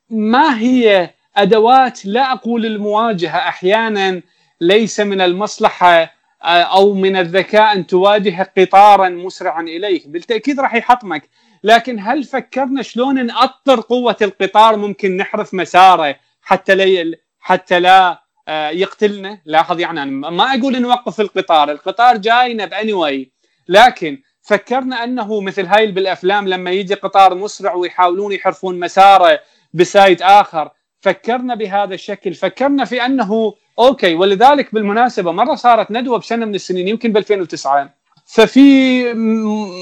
ما 0.10 0.60
هي 0.60 1.10
أدوات؟ 1.36 2.06
لا 2.06 2.32
أقول 2.32 2.66
المواجهة. 2.66 3.38
أحيانا 3.38 4.22
ليس 4.62 5.00
من 5.00 5.22
المصلحة 5.22 6.14
أو 6.44 6.94
من 6.94 7.16
الذكاء 7.16 7.74
أن 7.74 7.88
تواجه 7.88 8.52
قطارا 8.58 9.10
مسرعا 9.10 9.62
إليك. 9.62 10.08
بالتأكيد 10.08 10.60
راح 10.60 10.76
يحطمك. 10.76 11.30
لكن 11.64 12.00
هل 12.00 12.24
فكرنا 12.24 12.82
شلون 12.82 13.26
نأطر 13.26 13.80
قوة 13.80 14.18
القطار؟ 14.22 14.76
ممكن 14.78 15.18
نحرف 15.18 15.54
مساره 15.54 16.16
حتى 16.42 16.76
لا 16.76 17.18
حتى 17.40 17.80
لا 17.80 18.10
آه، 18.12 18.23
يقتلنا. 18.50 19.38
لاحظ 19.46 19.80
يعني 19.80 20.04
أنا 20.04 20.30
ما 20.30 20.44
أقول 20.44 20.82
نوقف 20.82 21.22
القطار 21.22 21.72
القطار 21.72 22.18
جاينا 22.18 22.66
باني 22.66 22.94
واي 22.94 23.32
لكن 23.68 24.22
فكرنا 24.42 25.04
أنه 25.04 25.42
مثل 25.42 25.66
هاي 25.66 25.92
بالأفلام 25.92 26.48
لما 26.48 26.72
يجي 26.72 26.94
قطار 26.94 27.36
مسرع 27.36 27.74
ويحاولون 27.74 28.32
يحرفون 28.32 28.80
مساره 28.80 29.40
ب 29.74 29.83
side 29.83 30.22
آخر 30.22 30.72
فكرنا 31.02 31.56
بهذا 31.56 31.94
الشكل. 31.94 32.34
فكرنا 32.34 32.86
في 32.86 33.06
أنه 33.06 33.54
okay 33.80 34.16
ولذلك 34.16 34.74
بالمناسبة 34.74 35.32
مرة 35.32 35.56
صارت 35.56 35.92
ندوة 35.92 36.20
بسنة 36.20 36.46
من 36.46 36.56
السنين 36.56 36.88
يمكن 36.88 37.12
ب 37.14 37.18
2009 37.18 37.94
ففي 38.26 39.14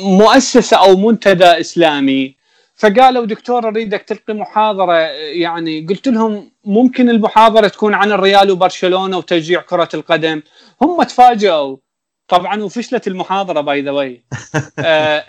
مؤسسة 0.04 0.78
أو 0.78 0.98
منتدى 0.98 1.46
إسلامي 1.46 2.36
فقالوا 2.82 3.26
دكتور 3.26 3.68
أريدك 3.68 4.02
تلقي 4.02 4.34
محاضرة 4.34 4.94
يعني 5.44 5.86
قلت 5.90 6.08
لهم 6.08 6.52
ممكن 6.66 7.10
المحاضرة 7.10 7.68
تكون 7.68 7.94
عن 7.94 8.12
الريال 8.12 8.52
وبرشلونة 8.52 9.18
وتشجيع 9.18 9.62
كرة 9.62 9.90
القدم. 9.94 10.42
هم 10.82 11.04
تفاجئوا. 11.04 11.78
طبعا 12.28 12.64
وفشلت 12.64 13.08
المحاضرة 13.08 13.62
by 13.62 13.82
the 13.82 13.92
way 13.92 14.24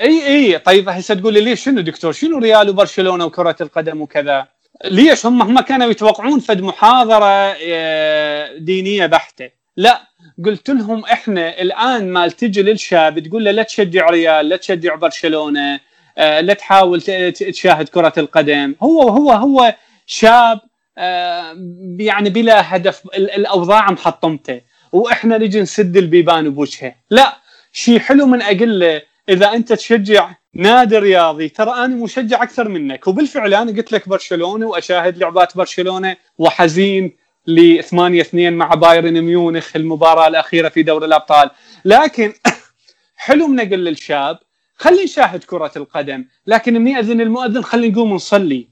إي 0.00 0.26
إي 0.26 0.58
طيب 0.58 0.88
هسه 0.88 1.14
تقول 1.14 1.34
لي 1.34 1.40
ليش 1.40 1.64
شنو 1.64 1.80
دكتور؟ 1.80 2.12
شنو 2.12 2.38
ريال 2.38 2.68
وبرشلونة 2.68 3.24
وكرة 3.24 3.56
القدم 3.60 4.00
وكذا؟ 4.00 4.46
ليش 4.84 5.26
هم 5.26 5.42
هم 5.42 5.60
كانوا 5.60 5.90
يتوقعون 5.90 6.40
فد 6.40 6.60
محاضرة 6.60 7.56
آه، 7.62 8.56
دينية 8.58 9.06
بحتة؟ 9.06 9.50
لا 9.76 10.02
قلت 10.44 10.70
لهم 10.70 11.04
إحنا 11.04 11.60
الآن 11.62 12.12
مال 12.12 12.30
تجي 12.30 12.62
للشاب 12.62 13.18
تقول 13.18 13.44
له 13.44 13.50
لا 13.50 13.62
تشجع 13.62 14.06
ريال 14.06 14.48
لا 14.48 14.56
تشجع 14.56 14.94
برشلونة 14.94 15.80
لا 16.16 16.54
تحاول 16.54 17.02
تشاهد 17.32 17.88
كرة 17.88 18.12
القدم. 18.18 18.74
هو 18.82 19.02
هو 19.02 19.32
هو 19.32 19.74
شاب 20.06 20.60
آه، 20.98 21.56
يعني 21.98 22.30
بلا 22.30 22.76
هدف 22.76 23.02
الأوضاع 23.14 23.90
محطمته. 23.90 24.60
وإحنا 24.92 25.38
نجي 25.38 25.60
نسد 25.60 25.96
البيبان 25.96 26.50
بوجهه. 26.50 26.94
لا 27.10 27.36
شيء 27.72 27.98
حلو 27.98 28.26
من 28.26 28.42
أقول 28.42 28.80
له 28.80 29.02
إذا 29.28 29.52
أنت 29.52 29.72
تشجع 29.72 30.34
نادي 30.54 30.98
رياضي 30.98 31.48
ترى 31.48 31.70
أنا 31.70 31.96
مشجع 31.96 32.42
أكثر 32.42 32.68
منك. 32.68 33.08
وبالفعل 33.08 33.54
أنا 33.54 33.72
قلت 33.72 33.92
لك 33.92 34.08
برشلونة 34.08 34.66
وأشاهد 34.66 35.18
لعبات 35.18 35.56
برشلونة 35.56 36.16
وحزين 36.38 37.16
ل 37.46 37.82
8 37.82 38.20
2 38.20 38.52
مع 38.52 38.74
بايرن 38.74 39.20
ميونخ 39.20 39.76
المباراة 39.76 40.28
الأخيرة 40.28 40.68
في 40.68 40.82
دوري 40.82 41.06
الأبطال. 41.06 41.50
لكن 41.84 42.32
حلو 43.16 43.46
من 43.46 43.60
أقول 43.60 43.84
للشاب 43.84 44.38
خلي 44.82 45.04
نشاهد 45.04 45.44
كرة 45.44 45.72
القدم 45.76 46.24
لكن 46.46 46.74
مني 46.74 46.98
أذن 46.98 47.20
المؤذن 47.20 47.62
خلي 47.62 47.88
نقوم 47.88 48.12
نصلي 48.14 48.68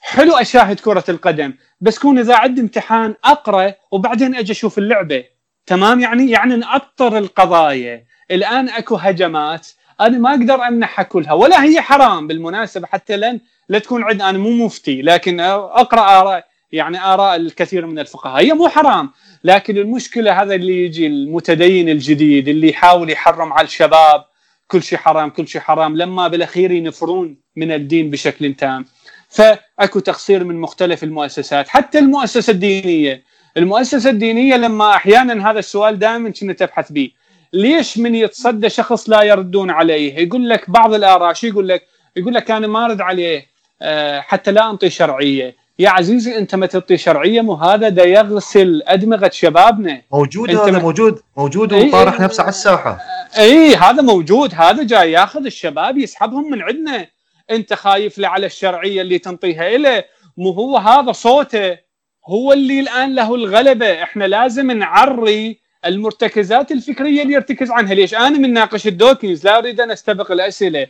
حلو 0.00 0.36
أشاهد 0.36 0.80
كرة 0.80 1.04
القدم 1.08 1.54
بس 1.80 1.98
كون 1.98 2.18
إذا 2.18 2.36
عندي 2.36 2.60
امتحان 2.60 3.14
أقرأ 3.24 3.74
وبعدين 3.90 4.34
أجي 4.34 4.52
أشوف 4.52 4.78
اللعبة. 4.78 5.24
تمام؟ 5.66 6.00
يعني 6.00 6.30
يعني 6.30 6.56
نأطر 6.56 7.18
القضايا. 7.18 8.04
الآن 8.30 8.68
أكو 8.68 8.94
هجمات 8.96 9.68
أنا 10.00 10.18
ما 10.18 10.30
أقدر 10.30 10.54
امنحها 10.68 11.02
كلها. 11.02 11.32
ولا 11.32 11.64
هي 11.64 11.80
حرام 11.80 12.26
بالمناسبة 12.26 12.86
حتى 12.86 13.16
لن 13.16 13.40
لا 13.68 13.78
تكون 13.78 14.04
عندنا 14.04 14.30
أنا 14.30 14.38
مو 14.38 14.50
مفتي 14.50 15.02
لكن 15.02 15.40
أقرأ 15.40 16.20
آراء 16.20 16.46
يعني 16.72 17.04
آراء 17.04 17.36
الكثير 17.36 17.86
من 17.86 17.98
الفقهاء. 17.98 18.42
هي 18.42 18.52
مو 18.52 18.68
حرام 18.68 19.10
لكن 19.44 19.76
المشكلة 19.76 20.42
هذا 20.42 20.54
اللي 20.54 20.84
يجي 20.84 21.06
المتدين 21.06 21.88
الجديد 21.88 22.48
اللي 22.48 22.68
يحاول 22.68 23.10
يحرم 23.10 23.52
على 23.52 23.66
الشباب. 23.66 24.24
كل 24.66 24.82
شيء 24.82 24.98
حرام 24.98 25.30
كل 25.30 25.48
شيء 25.48 25.60
حرام 25.60 25.96
لما 25.96 26.28
بالأخير 26.28 26.70
ينفرون 26.70 27.36
من 27.56 27.72
الدين 27.72 28.10
بشكل 28.10 28.54
تام. 28.54 28.84
فأكو 29.28 29.98
تقصير 30.00 30.44
من 30.44 30.60
مختلف 30.60 31.04
المؤسسات 31.04 31.68
حتى 31.68 31.98
المؤسسة 31.98 32.50
الدينية. 32.50 33.24
المؤسسة 33.56 34.10
الدينية 34.10 34.56
لما 34.56 34.90
أحيانا 34.90 35.50
هذا 35.50 35.58
السؤال 35.58 35.98
دائما 35.98 36.30
كنت 36.30 36.62
ابحث 36.62 36.92
به. 36.92 37.10
ليش 37.52 37.98
من 37.98 38.14
يتصدى 38.14 38.68
شخص 38.68 39.08
لا 39.10 39.22
يردون 39.22 39.70
عليه؟ 39.70 40.18
يقول 40.18 40.48
لك 40.48 40.70
بعض 40.70 40.94
الآراء 40.94 41.32
شو 41.32 41.46
يقول 41.46 41.68
لك؟ 41.68 41.82
يقول 42.16 42.34
لك 42.34 42.50
أنا 42.50 42.66
ما 42.66 42.84
أرد 42.84 43.00
عليه 43.00 43.46
آه، 43.82 44.20
حتى 44.20 44.52
لا 44.52 44.70
أنطي 44.70 44.90
شرعية. 44.90 45.56
يا 45.78 45.90
عزيزي 45.90 46.38
أنت 46.38 46.54
ما 46.54 46.66
تعطي 46.66 46.96
شرعية 46.96 47.40
مو 47.40 47.54
هذا 47.54 47.88
دا 47.88 48.04
يغسل 48.04 48.82
أدمغة 48.86 49.30
شبابنا. 49.32 50.02
موجود 50.12 50.50
هذا 50.50 50.78
موجود. 50.78 51.20
موجود 51.36 51.72
وطارح 51.72 52.20
نفسه 52.20 52.42
على 52.42 52.48
الساحة. 52.48 52.98
اي 53.38 53.74
هذا 53.74 54.02
موجود. 54.02 54.54
هذا 54.54 54.82
جاي 54.82 55.12
ياخذ 55.12 55.44
الشباب 55.46 55.98
يسحبهم 55.98 56.50
من 56.50 56.62
عندنا. 56.62 57.06
أنت 57.50 57.74
خايف 57.74 58.18
له 58.18 58.28
على 58.28 58.46
الشرعية 58.46 59.02
اللي 59.02 59.18
تنطيها 59.18 59.78
له 59.78 60.04
مو 60.36 60.50
هو 60.50 60.76
هذا 60.76 61.12
صوته. 61.12 61.78
هو 62.26 62.52
اللي 62.52 62.80
الآن 62.80 63.14
له 63.14 63.34
الغلبة. 63.34 64.02
إحنا 64.02 64.24
لازم 64.24 64.70
نعري 64.70 65.60
المرتكزات 65.86 66.72
الفكرية 66.72 67.22
اللي 67.22 67.34
يرتكز 67.34 67.70
عنها. 67.70 67.94
ليش؟ 67.94 68.14
أنا 68.14 68.38
من 68.38 68.52
ناقشت 68.52 68.86
دوكنز 68.86 69.44
لا 69.44 69.58
أريد 69.58 69.80
أن 69.80 69.90
أستبق 69.90 70.32
الأسئلة. 70.32 70.86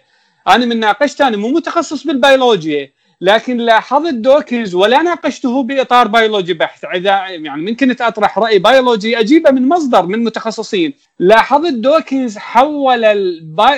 أنا 0.48 0.66
من 0.66 0.80
ناقشت 0.80 1.20
أنا 1.20 1.36
مو 1.36 1.48
متخصص 1.48 2.06
بالبيولوجيا. 2.06 2.92
لكن 3.24 3.56
لاحظت 3.56 4.14
دوكنز 4.14 4.74
ولا 4.74 5.02
ناقشته 5.02 5.62
بإطار 5.62 6.08
بيولوجي 6.08 6.54
بحت. 6.54 6.84
إذا 6.84 7.10
يعني 7.28 7.62
من 7.62 7.74
كنت 7.74 8.00
أطرح 8.00 8.38
رأي 8.38 8.58
بيولوجي 8.58 9.20
أجيبه 9.20 9.50
من 9.50 9.68
مصدر 9.68 10.06
من 10.06 10.24
متخصصين. 10.24 10.92
لاحظت 11.18 11.72
دوكنز 11.72 12.38
حول 12.38 13.04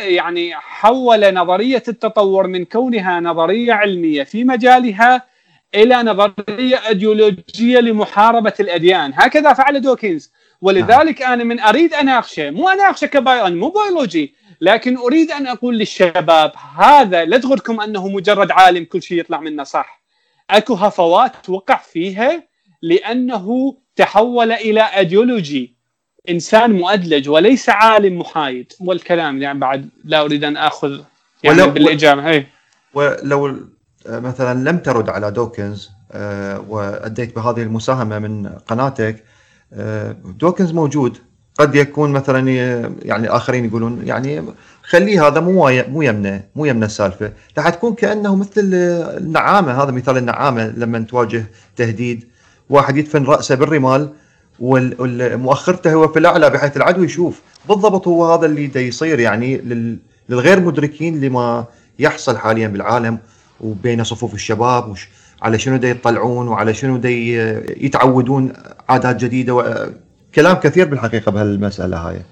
يعني 0.07 0.55
حول 0.55 1.35
نظرية 1.35 1.83
التطور 1.89 2.47
من 2.47 2.65
كونها 2.65 3.21
نظرية 3.21 3.73
علمية 3.73 4.23
في 4.23 4.45
مجالها 4.45 5.23
إلى 5.75 5.97
نظرية 6.03 6.89
ايديولوجيه 6.89 7.79
لمحاربة 7.81 8.55
الأديان. 8.61 9.13
هكذا 9.15 9.53
فعل 9.53 9.81
دوكنز 9.81 10.33
ولذلك 10.61 11.23
أنا 11.23 11.45
من 11.45 11.61
أريد 11.61 11.95
أناقشه. 11.95 12.51
مو 12.51 12.69
أناقشه 12.69 13.07
كبايولوجي 13.07 13.57
مو 13.57 13.69
بيولوجي. 13.69 14.35
لكن 14.61 14.97
أريد 14.97 15.31
أن 15.31 15.47
أقول 15.47 15.79
للشباب 15.79 16.53
هذا 16.77 17.25
لا 17.25 17.39
تغركم 17.39 17.81
أنه 17.81 18.09
مجرد 18.09 18.51
عالم 18.51 18.85
كل 18.85 19.03
شيء 19.03 19.19
يطلع 19.21 19.41
منه 19.41 19.65
صح. 19.65 20.03
أكو 20.51 20.75
هفوات 20.75 21.49
وقع 21.49 21.77
فيها 21.77 22.43
لأنه 22.83 23.77
تحول 23.97 24.53
إلى 24.53 24.81
ايديولوجي 24.81 25.77
إنسان 26.29 26.73
مؤدلج 26.73 27.29
وليس 27.29 27.69
عالم 27.69 28.19
محايد. 28.19 28.73
والكلام 28.81 29.43
يعني 29.43 29.59
بعد 29.59 29.89
لا 30.05 30.21
أريد 30.21 30.45
أن 30.45 30.57
آخذ 30.57 31.01
يعني 31.43 31.63
ولو 31.63 31.71
بالإجابة. 31.71 32.29
هي. 32.29 32.47
ولو 32.95 33.57
مثلا 34.09 34.71
لم 34.71 34.79
ترد 34.79 35.09
على 35.09 35.31
دوكنز 35.31 35.91
آه، 36.13 36.65
وأديت 36.69 37.37
بهذه 37.37 37.63
المساهمة 37.63 38.19
من 38.19 38.49
قناتك 38.49 39.25
آه، 39.73 40.17
دوكنز 40.25 40.73
موجود. 40.73 41.19
قد 41.59 41.75
يكون 41.75 42.13
مثلا 42.13 42.51
يعني 43.03 43.29
آخرين 43.29 43.65
يقولون 43.65 44.03
يعني 44.05 44.43
خليه 44.83 45.27
هذا 45.27 45.41
مو 45.41 45.71
مو 45.89 46.03
يمنا 46.03 46.43
مو 46.57 46.65
يمنا 46.65 46.87
السالفة. 46.87 47.33
راح 47.59 47.69
تكون 47.69 47.95
كأنه 47.95 48.37
مثل 48.37 48.51
النعامة 48.57 49.83
هذا 49.83 49.91
مثال 49.91 50.17
النعامة 50.17 50.67
لما 50.77 50.99
تواجه 50.99 51.45
تهديد. 51.77 52.25
واحد 52.71 52.97
يدفن 52.97 53.25
رأسه 53.25 53.55
بالرمال 53.55 54.11
ومؤخرته 54.61 55.93
هو 55.93 56.09
في 56.09 56.19
الأعلى 56.19 56.51
بحيث 56.51 56.77
العدو 56.77 57.03
يشوف. 57.03 57.43
بالضبط 57.69 58.09
هو 58.09 58.35
هذا 58.35 58.47
اللي 58.47 58.67
دا 58.67 58.81
يصير 58.81 59.21
يعني 59.21 59.57
للغير 60.29 60.61
مدركين 60.61 61.21
لما 61.21 61.65
يحصل 61.99 62.37
حاليا 62.39 62.69
بالعالم 62.69 63.19
وبين 63.61 64.05
صفوف 64.05 64.35
الشباب 64.35 64.89
وش 64.89 65.09
على 65.43 65.59
شنو 65.59 65.77
دا 65.77 65.89
يطلعون 65.89 66.49
وعلى 66.49 66.75
شنو 66.75 66.97
دا 66.97 67.09
يتعودون 67.09 68.53
عادات 68.89 69.17
جديدة 69.17 69.55
كلام 70.37 70.57
كثير 70.57 70.89
بالحقيقة 70.89 71.33
بهالمسألة 71.33 72.09
هاي. 72.09 72.23